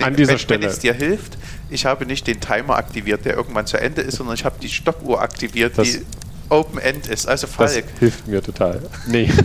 an 0.01 0.15
dieser 0.15 0.33
wenn, 0.33 0.39
Stelle. 0.39 0.61
Wenn 0.63 0.69
es 0.69 0.79
dir 0.79 0.93
hilft, 0.93 1.37
ich 1.73 1.85
habe 1.85 2.05
nicht 2.05 2.27
den 2.27 2.39
Timer 2.39 2.75
aktiviert, 2.75 3.25
der 3.25 3.35
irgendwann 3.35 3.65
zu 3.67 3.77
Ende 3.77 4.01
ist, 4.01 4.17
sondern 4.17 4.35
ich 4.35 4.45
habe 4.45 4.55
die 4.61 4.69
Stoppuhr 4.69 5.21
aktiviert, 5.21 5.77
Das- 5.77 5.91
die 5.91 6.01
Open 6.49 6.77
End 6.79 7.07
ist. 7.07 7.27
Also 7.27 7.47
Das 7.47 7.73
Falk, 7.73 7.85
hilft 7.99 8.27
mir 8.27 8.41
total. 8.41 8.81
Nee. 9.07 9.29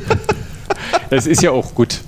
Es 1.10 1.26
ist 1.26 1.42
ja 1.42 1.50
auch 1.50 1.74
gut. 1.74 2.00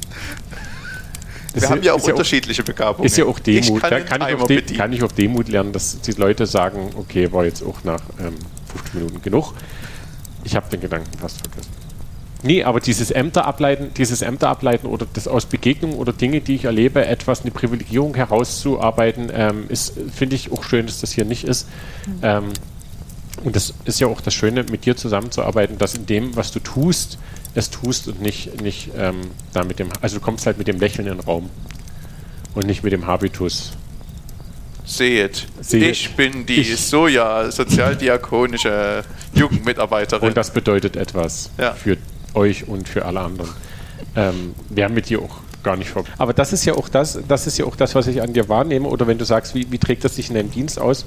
Wir 1.55 1.69
haben 1.69 1.83
ja 1.83 1.95
auch 1.95 2.03
unterschiedliche 2.03 2.63
Begabungen. 2.63 3.07
Ist 3.07 3.17
ja 3.17 3.25
auch 3.25 3.39
Demut. 3.39 3.65
Ich 3.65 3.81
kann, 3.81 3.91
da 3.91 4.01
kann, 4.01 4.29
ich 4.29 4.35
auch 4.37 4.47
De 4.47 4.63
kann 4.77 4.93
ich 4.93 5.03
auch 5.03 5.13
Demut 5.13 5.49
lernen, 5.49 5.73
dass 5.73 6.01
die 6.01 6.13
Leute 6.13 6.47
sagen, 6.47 6.91
okay, 6.97 7.33
war 7.33 7.45
jetzt 7.45 7.63
auch 7.63 7.83
nach 7.83 8.01
ähm, 8.21 8.35
15 8.73 9.01
Minuten 9.01 9.23
genug. 9.23 9.55
Ich 10.45 10.55
habe 10.55 10.69
den 10.71 10.81
Gedanken 10.81 11.11
fast 11.19 11.39
vergessen. 11.41 11.71
Nee, 12.43 12.65
aber 12.65 12.81
dieses 12.81 13.11
Ämter 13.11 13.45
ableiten, 13.47 13.91
dieses 13.97 14.23
Ämter 14.23 14.49
ableiten 14.49 14.87
oder 14.87 15.07
das 15.13 15.29
aus 15.29 15.47
Begegnungen 15.47 15.97
oder 15.97 16.13
Dinge, 16.13 16.41
die 16.41 16.55
ich 16.55 16.65
erlebe, 16.65 17.05
etwas 17.05 17.43
eine 17.43 17.51
Privilegierung 17.51 18.15
herauszuarbeiten, 18.15 19.31
ähm, 19.35 19.65
ist, 19.69 19.95
finde 20.15 20.37
ich 20.37 20.51
auch 20.51 20.65
schön, 20.65 20.87
dass 20.87 21.01
das 21.01 21.13
hier 21.13 21.25
nicht 21.25 21.45
ist. 21.45 21.69
Mhm. 22.07 22.21
Ähm, 22.23 22.45
und 23.45 23.57
das 23.57 23.75
ist 23.85 24.01
ja 24.01 24.07
auch 24.07 24.21
das 24.21 24.35
Schöne, 24.35 24.65
mit 24.65 24.87
dir 24.87 24.97
zusammenzuarbeiten, 24.97 25.79
dass 25.79 25.95
in 25.95 26.07
dem, 26.07 26.37
was 26.37 26.53
du 26.53 26.61
tust, 26.61 27.19
es 27.55 27.71
tust 27.71 28.09
und 28.09 28.21
nicht, 28.21 28.61
nicht 28.63 28.91
ähm, 28.97 29.21
da 29.53 29.65
mit 29.65 29.79
dem, 29.79 29.89
also 30.01 30.17
du 30.17 30.23
kommst 30.23 30.47
halt 30.47 30.59
mit 30.59 30.69
dem 30.69 30.79
Lächeln 30.79 31.07
in 31.07 31.17
den 31.17 31.25
Raum 31.25 31.51
und 32.55 32.67
nicht 32.67 32.83
mit 32.83 32.93
dem 32.93 33.07
Habitus. 33.07 33.73
Seht, 34.85 35.47
Seht. 35.61 35.83
ich 35.83 36.17
bin 36.17 36.47
die 36.47 36.61
ich. 36.61 36.81
Soja 36.81 37.51
sozialdiakonische 37.51 39.05
Jugendmitarbeiterin. 39.35 40.29
Und 40.29 40.37
das 40.37 40.53
bedeutet 40.53 40.97
etwas 40.97 41.51
ja. 41.59 41.75
für 41.75 41.97
euch 42.35 42.69
und 42.69 42.89
für 42.89 43.05
alle 43.05 43.21
anderen. 43.21 43.51
Ähm, 44.17 44.55
wir 44.69 44.85
haben 44.85 44.95
mit 44.95 45.09
dir 45.09 45.21
auch 45.21 45.39
gar 45.63 45.77
nicht 45.77 45.91
vor. 45.91 46.05
Aber 46.19 46.33
das 46.33 46.53
ist 46.53 46.65
ja 46.65 46.75
auch 46.75 46.89
das, 46.89 47.19
das 47.29 47.47
ist 47.47 47.59
ja 47.59 47.67
auch 47.67 47.77
das, 47.77 47.95
was 47.95 48.07
ich 48.07 48.23
an 48.23 48.33
dir 48.33 48.49
wahrnehme. 48.49 48.89
Oder 48.89 49.07
wenn 49.07 49.19
du 49.19 49.25
sagst, 49.25 49.55
wie, 49.55 49.71
wie 49.71 49.79
trägt 49.79 50.05
das 50.05 50.17
sich 50.17 50.29
in 50.29 50.35
deinem 50.35 50.51
Dienst 50.51 50.81
aus? 50.81 51.05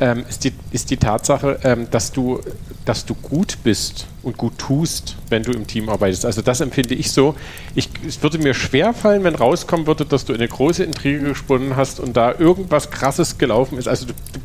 ähm, 0.00 0.24
ist, 0.28 0.44
die, 0.44 0.52
ist 0.70 0.90
die 0.90 0.96
Tatsache, 0.96 1.58
ähm, 1.64 1.88
dass, 1.90 2.12
du, 2.12 2.40
dass 2.84 3.04
du 3.04 3.14
gut 3.14 3.58
bist 3.64 4.06
und 4.22 4.36
gut 4.36 4.58
tust, 4.58 5.16
wenn 5.28 5.42
du 5.42 5.52
im 5.52 5.66
Team 5.66 5.88
arbeitest. 5.88 6.24
Also 6.24 6.42
das 6.42 6.60
empfinde 6.60 6.94
ich 6.94 7.10
so. 7.10 7.34
Ich, 7.74 7.88
es 8.06 8.22
würde 8.22 8.38
mir 8.38 8.54
schwer 8.54 8.94
fallen, 8.94 9.24
wenn 9.24 9.34
rauskommen 9.34 9.86
würde, 9.86 10.04
dass 10.04 10.24
du 10.24 10.32
eine 10.32 10.46
große 10.46 10.84
Intrige 10.84 11.20
gesponnen 11.20 11.76
hast 11.76 12.00
und 12.00 12.16
da 12.16 12.34
irgendwas 12.38 12.90
Krasses 12.90 13.38
gelaufen 13.38 13.78
ist. 13.78 13.88
Also 13.88 14.06
du, 14.06 14.12
du, 14.12 14.40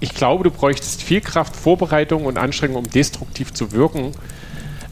ich 0.00 0.14
glaube, 0.14 0.44
du 0.44 0.50
bräuchtest 0.50 1.02
viel 1.02 1.20
Kraft, 1.20 1.56
Vorbereitung 1.56 2.26
und 2.26 2.38
Anstrengung, 2.38 2.76
um 2.76 2.90
destruktiv 2.90 3.52
zu 3.52 3.72
wirken. 3.72 4.12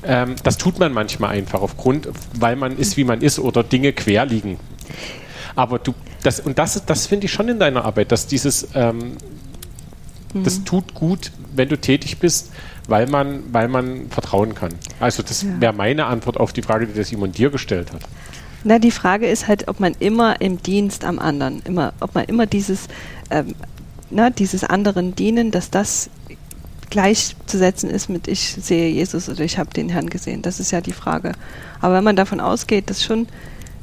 Ähm, 0.07 0.37
das 0.43 0.59
tut 0.59 0.79
man 0.79 0.93
manchmal 0.93 1.31
einfach 1.31 1.61
aufgrund, 1.61 2.09
weil 2.39 2.57
man 2.57 2.77
ist, 2.77 2.97
wie 2.97 3.05
man 3.05 3.21
ist 3.21 3.39
oder 3.39 3.63
Dinge 3.63 3.93
quer 3.93 4.27
liegen. 4.27 4.59
Aber 5.57 5.79
du, 5.79 5.95
das, 6.23 6.41
und 6.41 6.59
das, 6.59 6.85
das 6.85 7.07
finde 7.07 7.27
ich 7.27 7.33
schon 7.33 7.49
in 7.49 7.59
deiner 7.59 7.85
Arbeit, 7.85 8.13
dass 8.13 8.27
dieses, 8.27 8.69
ähm, 8.75 9.17
das 10.35 10.59
mhm. 10.59 10.65
tut 10.65 10.95
gut, 10.95 11.31
wenn 11.55 11.69
du 11.69 11.79
tätig 11.79 12.19
bist, 12.19 12.51
weil 12.89 13.07
man, 13.07 13.43
weil 13.53 13.69
man 13.69 14.11
vertrauen 14.11 14.55
kann. 14.55 14.75
Also 15.01 15.23
das 15.23 15.43
ja. 15.43 15.61
wäre 15.61 15.73
meine 15.73 16.07
Antwort 16.07 16.39
auf 16.39 16.53
die 16.53 16.63
Frage, 16.63 16.87
die 16.87 16.93
der 16.93 17.05
Simon 17.05 17.33
dir 17.33 17.51
gestellt 17.51 17.93
hat. 17.93 18.03
Na, 18.65 18.79
die 18.79 18.91
Frage 18.91 19.27
ist 19.27 19.47
halt, 19.47 19.69
ob 19.69 19.79
man 19.79 19.95
immer 20.01 20.41
im 20.41 20.63
Dienst 20.63 21.05
am 21.05 21.19
anderen, 21.19 21.63
immer, 21.65 21.93
ob 22.01 22.15
man 22.15 22.25
immer 22.25 22.47
dieses, 22.47 22.89
ähm, 23.31 23.55
na, 24.11 24.31
dieses 24.31 24.65
anderen 24.65 25.15
Dienen, 25.15 25.51
dass 25.51 25.71
das 25.71 26.09
gleichzusetzen 26.91 27.91
ist 27.91 28.09
mit 28.09 28.29
ich 28.29 28.57
sehe 28.61 28.89
Jesus 28.91 29.29
oder 29.29 29.41
ich 29.41 29.59
habe 29.59 29.71
den 29.71 29.89
Herrn 29.89 30.11
gesehen. 30.11 30.43
Das 30.43 30.61
ist 30.61 30.71
ja 30.71 30.81
die 30.81 30.93
Frage. 30.93 31.33
Aber 31.81 31.95
wenn 31.95 32.05
man 32.05 32.17
davon 32.17 32.41
ausgeht, 32.41 32.91
dass 32.91 33.03
schon 33.03 33.27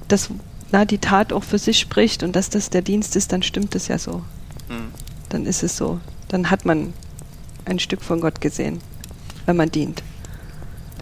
dass, 0.08 0.30
na, 0.72 0.84
die 0.84 0.98
Tat 0.98 1.32
auch 1.32 1.44
für 1.44 1.58
sich 1.58 1.80
spricht 1.80 2.24
und 2.24 2.36
dass 2.36 2.50
das 2.50 2.70
der 2.70 2.82
Dienst 2.82 3.16
ist, 3.16 3.32
dann 3.32 3.44
stimmt 3.44 3.76
es 3.76 3.88
ja 3.88 3.98
so. 3.98 4.24
Mhm. 4.68 4.92
Dann 5.30 5.46
ist 5.46 5.64
es 5.64 5.78
so 5.78 6.00
dann 6.32 6.50
hat 6.50 6.66
man 6.66 6.94
ein 7.66 7.80
Stück 7.80 8.02
von 8.02 8.22
Gott 8.22 8.40
gesehen, 8.40 8.80
wenn 9.46 9.58
man 9.58 9.70
dient. 9.70 10.02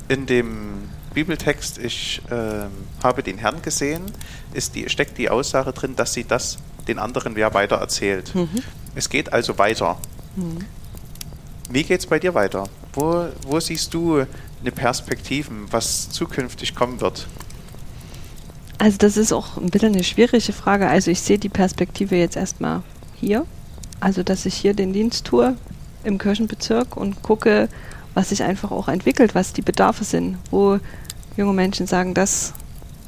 In 0.08 0.26
dem 0.26 0.90
Bibeltext, 1.14 1.78
ich 1.78 2.22
äh, 2.32 2.66
habe 3.04 3.24
den 3.24 3.38
Herrn 3.38 3.62
gesehen, 3.62 4.02
ist 4.54 4.76
die, 4.76 4.90
steckt 4.90 5.18
die 5.18 5.30
Aussage 5.30 5.72
drin, 5.72 5.96
dass 5.96 6.14
sie 6.14 6.24
das 6.24 6.58
den 6.88 6.98
anderen 6.98 7.36
wer 7.36 7.54
weiter 7.54 7.76
erzählt. 7.76 8.34
Mhm. 8.34 8.50
Es 8.96 9.10
geht 9.10 9.32
also 9.32 9.60
weiter. 9.60 9.98
Mhm. 10.36 10.66
Wie 11.70 11.84
geht 11.84 12.00
es 12.00 12.08
bei 12.08 12.20
dir 12.20 12.34
weiter? 12.34 12.68
Wo, 12.94 13.28
wo 13.48 13.60
siehst 13.60 13.94
du 13.94 14.26
eine 14.62 14.72
Perspektive, 14.72 15.52
was 15.72 16.10
zukünftig 16.10 16.76
kommen 16.76 17.00
wird? 17.00 17.28
Also 18.78 18.98
das 18.98 19.18
ist 19.18 19.32
auch 19.32 19.58
ein 19.58 19.70
bisschen 19.70 19.94
eine 19.94 20.04
schwierige 20.04 20.54
Frage. 20.54 20.88
Also 20.88 21.12
ich 21.12 21.22
sehe 21.22 21.38
die 21.38 21.50
Perspektive 21.50 22.16
jetzt 22.16 22.38
erstmal 22.38 22.82
hier 23.16 23.46
also, 24.00 24.24
dass 24.24 24.46
ich 24.46 24.56
hier 24.56 24.74
den 24.74 24.94
Dienst 24.94 25.26
tue 25.26 25.56
im 26.04 26.18
Kirchenbezirk 26.18 26.96
und 26.96 27.22
gucke, 27.22 27.68
was 28.14 28.30
sich 28.30 28.44
einfach 28.44 28.72
auch 28.72 28.88
entwickelt, 28.88 29.36
was 29.36 29.54
die 29.54 29.62
Bedarfe 29.62 30.04
sind, 30.04 30.38
wo 30.52 30.80
junge 31.36 31.54
Menschen 31.54 31.86
sagen, 31.86 32.14
das 32.14 32.54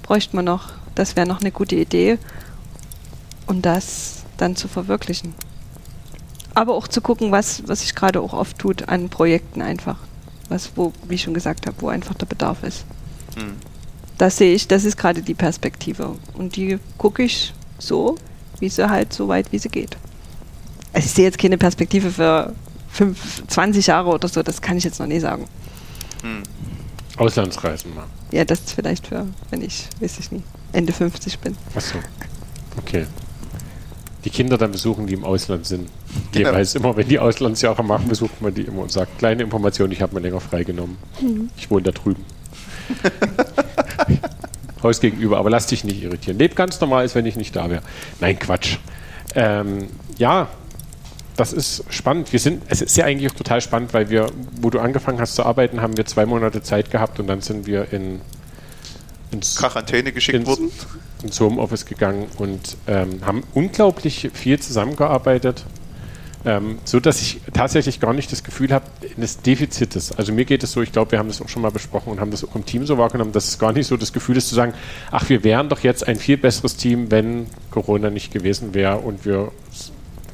bräuchte 0.04 0.36
man 0.36 0.46
noch, 0.46 0.74
das 0.96 1.16
wäre 1.16 1.28
noch 1.28 1.42
eine 1.42 1.52
gute 1.52 1.76
Idee 1.76 2.18
und 3.48 3.66
das 3.66 4.24
dann 4.38 4.56
zu 4.56 4.68
verwirklichen. 4.68 5.34
Aber 6.54 6.76
auch 6.76 6.88
zu 6.88 7.02
gucken, 7.02 7.32
was, 7.32 7.64
was 7.68 7.82
sich 7.82 7.96
gerade 7.96 8.22
auch 8.22 8.34
oft 8.34 8.60
tut 8.60 8.90
an 8.90 9.10
Projekten 9.10 9.62
einfach. 9.62 9.98
Was, 10.50 10.72
wo, 10.76 10.92
wie 11.08 11.16
ich 11.16 11.22
schon 11.22 11.34
gesagt 11.34 11.66
habe, 11.68 11.78
wo 11.80 11.88
einfach 11.90 12.14
der 12.16 12.26
Bedarf 12.26 12.64
ist. 12.64 12.86
Mhm. 13.38 13.56
Das 14.18 14.38
sehe 14.38 14.54
ich, 14.54 14.68
das 14.68 14.84
ist 14.84 14.98
gerade 14.98 15.22
die 15.22 15.34
Perspektive. 15.34 16.16
Und 16.34 16.56
die 16.56 16.78
gucke 16.98 17.24
ich 17.24 17.54
so, 17.80 18.16
wie 18.60 18.70
sie 18.70 18.90
halt 18.90 19.14
so 19.14 19.28
weit, 19.28 19.52
wie 19.52 19.60
sie 19.60 19.70
geht 19.70 19.98
also 20.94 21.06
ich 21.06 21.12
sehe 21.12 21.26
jetzt 21.26 21.38
keine 21.38 21.58
Perspektive 21.58 22.12
für 22.12 22.54
5, 22.90 23.48
20 23.48 23.88
Jahre 23.88 24.10
oder 24.10 24.28
so, 24.28 24.44
das 24.44 24.62
kann 24.62 24.78
ich 24.78 24.84
jetzt 24.84 25.00
noch 25.00 25.08
nie 25.08 25.20
sagen. 25.20 25.48
Hm. 26.22 26.44
Auslandsreisen 27.18 27.94
mal. 27.94 28.06
Ja, 28.32 28.46
das 28.46 28.60
ist 28.60 28.74
vielleicht 28.74 29.08
für, 29.08 29.28
wenn 29.50 29.62
ich, 29.62 29.88
weiß 30.00 30.20
ich 30.20 30.32
nie, 30.32 30.44
Ende 30.74 30.94
50 30.94 31.40
bin. 31.40 31.56
Achso. 31.76 31.98
Okay. 32.78 33.06
Die 34.24 34.30
Kinder 34.30 34.58
dann 34.58 34.72
besuchen, 34.72 35.08
die 35.08 35.14
im 35.14 35.24
Ausland 35.24 35.66
sind. 35.66 35.90
Jeweils 36.34 36.76
immer, 36.76 36.96
wenn 36.96 37.08
die 37.08 37.20
Auslandsjahre 37.20 37.84
machen, 37.84 38.08
besucht 38.08 38.42
man 38.42 38.54
die 38.54 38.62
immer 38.62 38.84
und 38.84 38.92
sagt, 38.92 39.18
kleine 39.18 39.42
Information, 39.44 39.92
ich 39.92 40.02
habe 40.02 40.14
mir 40.14 40.22
länger 40.22 40.40
freigenommen. 40.40 40.98
Mhm. 41.20 41.50
Ich 41.58 41.72
wohne 41.72 41.84
da 41.84 41.92
drüben. 41.92 42.24
Haus 44.84 45.00
gegenüber, 45.00 45.38
aber 45.38 45.50
lass 45.50 45.68
dich 45.68 45.84
nicht 45.84 46.02
irritieren. 46.02 46.38
Leb 46.38 46.56
ganz 46.56 46.80
normal, 46.82 47.02
als 47.02 47.16
wenn 47.16 47.26
ich 47.26 47.36
nicht 47.36 47.56
da 47.56 47.70
wäre. 47.70 47.82
Nein, 48.20 48.38
Quatsch. 48.40 48.78
Ähm, 49.36 49.88
ja, 50.18 50.50
das 51.38 51.54
ist 51.54 51.84
spannend. 51.90 52.32
Wir 52.34 52.40
sind, 52.40 52.64
es 52.68 52.82
ist 52.82 52.98
ja 52.98 53.06
eigentlich 53.06 53.32
auch 53.32 53.36
total 53.36 53.62
spannend, 53.62 53.94
weil 53.94 54.10
wir, 54.10 54.28
wo 54.60 54.70
du 54.70 54.80
angefangen 54.80 55.20
hast 55.20 55.36
zu 55.36 55.44
arbeiten, 55.44 55.82
haben 55.82 55.98
wir 55.98 56.06
zwei 56.06 56.26
Monate 56.26 56.62
Zeit 56.62 56.92
gehabt 56.92 57.20
und 57.20 57.28
dann 57.28 57.42
sind 57.42 57.66
wir 57.66 57.92
in 57.94 58.22
ins 59.32 59.56
Quarantäne 59.56 60.12
geschickt 60.12 60.38
ins, 60.38 60.48
worden. 60.48 60.72
Ins 61.24 61.40
Homeoffice 61.40 61.86
gegangen 61.86 62.28
und 62.38 62.78
ähm, 62.88 63.26
haben 63.26 63.44
unglaublich 63.54 64.30
viel 64.34 64.60
zusammengearbeitet, 64.60 65.66
ähm, 66.44 66.80
so 66.84 67.00
dass 67.00 67.22
ich 67.22 67.42
tatsächlich 67.54 68.00
gar 68.00 68.14
nicht 68.14 68.32
das 68.32 68.44
Gefühl 68.44 68.72
habe 68.72 68.86
eines 69.16 69.42
Defizites. 69.42 70.12
Also 70.12 70.34
mir 70.34 70.46
geht 70.46 70.64
es 70.64 70.72
so, 70.72 70.82
ich 70.82 70.92
glaube, 70.92 71.12
wir 71.12 71.20
haben 71.20 71.28
das 71.28 71.42
auch 71.42 71.50
schon 71.50 71.62
mal 71.62 71.72
besprochen 71.72 72.12
und 72.12 72.20
haben 72.20 72.32
das 72.32 72.44
auch 72.44 72.56
im 72.56 72.66
Team 72.66 72.86
so 72.86 72.98
wahrgenommen, 72.98 73.32
dass 73.32 73.48
es 73.48 73.60
gar 73.60 73.74
nicht 73.74 73.88
so 73.88 73.98
das 73.98 74.14
Gefühl 74.14 74.38
ist 74.38 74.50
zu 74.50 74.56
sagen, 74.56 74.74
ach, 75.12 75.30
wir 75.30 75.44
wären 75.44 75.70
doch 75.70 75.80
jetzt 75.80 76.08
ein 76.08 76.18
viel 76.18 76.38
besseres 76.38 76.76
Team, 76.76 77.12
wenn 77.12 77.48
Corona 77.70 78.10
nicht 78.10 78.34
gewesen 78.34 78.74
wäre 78.74 78.98
und 78.98 79.26
wir 79.26 79.52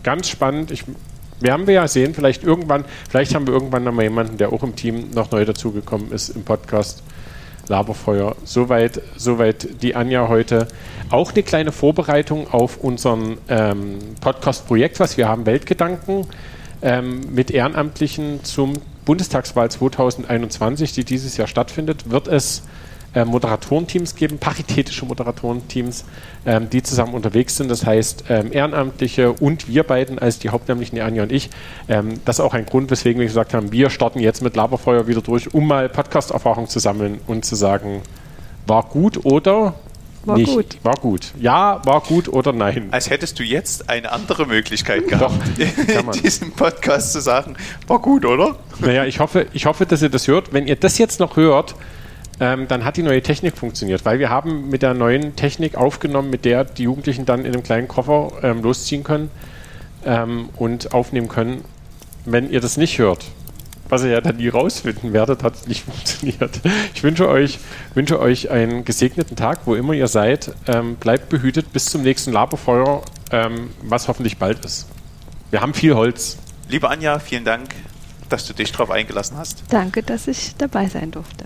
ganz 0.03 0.29
spannend. 0.29 0.71
Ich, 0.71 0.85
werden 1.39 1.67
wir 1.67 1.75
ja 1.75 1.87
sehen, 1.87 2.15
vielleicht 2.15 2.43
irgendwann, 2.43 2.85
vielleicht 3.09 3.35
haben 3.35 3.45
wir 3.45 3.53
irgendwann 3.53 3.83
noch 3.83 3.91
mal 3.91 4.03
jemanden, 4.03 4.37
der 4.37 4.51
auch 4.53 4.63
im 4.63 4.75
Team 4.75 5.11
noch 5.11 5.29
neu 5.31 5.45
dazugekommen 5.45 6.11
ist 6.11 6.29
im 6.29 6.43
Podcast. 6.43 7.03
Laberfeuer. 7.69 8.35
Soweit, 8.43 9.01
soweit 9.15 9.81
die 9.81 9.95
Anja 9.95 10.27
heute. 10.27 10.67
Auch 11.09 11.33
eine 11.33 11.43
kleine 11.43 11.71
Vorbereitung 11.71 12.51
auf 12.51 12.77
unseren 12.77 13.37
ähm, 13.47 13.99
Podcast-Projekt, 14.21 14.99
was 14.99 15.17
wir 15.17 15.27
haben, 15.27 15.45
Weltgedanken, 15.45 16.27
ähm, 16.81 17.21
mit 17.33 17.51
Ehrenamtlichen 17.51 18.43
zum 18.43 18.73
Bundestagswahl 19.05 19.71
2021, 19.71 20.91
die 20.93 21.05
dieses 21.05 21.37
Jahr 21.37 21.47
stattfindet, 21.47 22.09
wird 22.09 22.27
es 22.27 22.63
äh, 23.13 23.25
Moderatorenteams 23.25 24.15
geben, 24.15 24.37
paritätische 24.37 25.05
Moderatorenteams, 25.05 26.05
ähm, 26.45 26.69
die 26.69 26.83
zusammen 26.83 27.13
unterwegs 27.13 27.57
sind. 27.57 27.69
Das 27.69 27.85
heißt, 27.85 28.25
ähm, 28.29 28.51
Ehrenamtliche 28.51 29.31
und 29.31 29.67
wir 29.67 29.83
beiden 29.83 30.19
als 30.19 30.39
die 30.39 30.49
Hauptamtlichen, 30.49 30.95
die 30.95 31.01
Anja 31.01 31.23
und 31.23 31.31
ich. 31.31 31.49
Ähm, 31.87 32.19
das 32.25 32.39
ist 32.39 32.45
auch 32.45 32.53
ein 32.53 32.65
Grund, 32.65 32.91
weswegen 32.91 33.19
wir 33.19 33.27
gesagt 33.27 33.53
haben, 33.53 33.71
wir 33.71 33.89
starten 33.89 34.19
jetzt 34.19 34.41
mit 34.41 34.55
Laberfeuer 34.55 35.07
wieder 35.07 35.21
durch, 35.21 35.53
um 35.53 35.67
mal 35.67 35.89
Podcast-Erfahrung 35.89 36.67
zu 36.67 36.79
sammeln 36.79 37.19
und 37.27 37.45
zu 37.45 37.55
sagen, 37.55 38.01
war 38.65 38.83
gut 38.83 39.25
oder 39.25 39.75
war 40.27 40.37
nicht. 40.37 40.53
gut. 40.53 40.77
War 40.83 40.95
gut. 40.95 41.31
Ja, 41.39 41.81
war 41.85 42.01
gut 42.01 42.27
oder 42.27 42.51
nein. 42.51 42.89
Als 42.91 43.09
hättest 43.09 43.39
du 43.39 43.43
jetzt 43.43 43.89
eine 43.89 44.11
andere 44.11 44.45
Möglichkeit 44.45 45.07
gehabt, 45.07 45.33
Doch, 45.57 46.13
in 46.15 46.21
diesem 46.21 46.51
Podcast 46.51 47.13
zu 47.13 47.21
sagen, 47.21 47.55
war 47.87 47.99
gut, 47.99 48.25
oder? 48.25 48.57
Naja, 48.79 49.05
ich 49.05 49.21
hoffe, 49.21 49.47
ich 49.53 49.65
hoffe, 49.65 49.85
dass 49.85 50.01
ihr 50.01 50.09
das 50.09 50.27
hört. 50.27 50.51
Wenn 50.51 50.67
ihr 50.67 50.75
das 50.75 50.97
jetzt 50.97 51.21
noch 51.21 51.37
hört, 51.37 51.75
ähm, 52.39 52.67
dann 52.67 52.85
hat 52.85 52.97
die 52.97 53.03
neue 53.03 53.21
Technik 53.21 53.57
funktioniert, 53.57 54.05
weil 54.05 54.19
wir 54.19 54.29
haben 54.29 54.69
mit 54.69 54.81
der 54.81 54.93
neuen 54.93 55.35
Technik 55.35 55.75
aufgenommen, 55.75 56.29
mit 56.29 56.45
der 56.45 56.65
die 56.65 56.83
Jugendlichen 56.83 57.25
dann 57.25 57.45
in 57.45 57.53
einem 57.53 57.63
kleinen 57.63 57.87
Koffer 57.87 58.31
ähm, 58.43 58.61
losziehen 58.61 59.03
können 59.03 59.31
ähm, 60.05 60.49
und 60.55 60.93
aufnehmen 60.93 61.27
können. 61.27 61.63
Wenn 62.25 62.51
ihr 62.51 62.59
das 62.59 62.77
nicht 62.77 62.99
hört, 62.99 63.25
was 63.89 64.03
ihr 64.03 64.09
ja 64.09 64.21
dann 64.21 64.37
nie 64.37 64.49
rausfinden 64.49 65.13
werdet, 65.13 65.43
hat 65.43 65.55
es 65.55 65.67
nicht 65.67 65.83
funktioniert. 65.85 66.61
Ich 66.93 67.03
wünsche 67.03 67.27
euch, 67.27 67.59
wünsche 67.95 68.19
euch 68.19 68.51
einen 68.51 68.85
gesegneten 68.85 69.35
Tag, 69.35 69.61
wo 69.65 69.75
immer 69.75 69.93
ihr 69.93 70.07
seid. 70.07 70.53
Ähm, 70.67 70.95
bleibt 70.95 71.29
behütet 71.29 71.73
bis 71.73 71.85
zum 71.85 72.03
nächsten 72.03 72.31
Laberfeuer, 72.31 73.01
ähm, 73.31 73.71
was 73.81 74.07
hoffentlich 74.07 74.37
bald 74.37 74.63
ist. 74.63 74.87
Wir 75.49 75.61
haben 75.61 75.73
viel 75.73 75.95
Holz. 75.95 76.37
Liebe 76.69 76.89
Anja, 76.89 77.17
vielen 77.19 77.45
Dank, 77.45 77.69
dass 78.29 78.45
du 78.45 78.53
dich 78.53 78.71
darauf 78.73 78.91
eingelassen 78.91 79.37
hast. 79.37 79.63
Danke, 79.69 80.03
dass 80.03 80.27
ich 80.27 80.55
dabei 80.57 80.87
sein 80.87 81.11
durfte. 81.11 81.45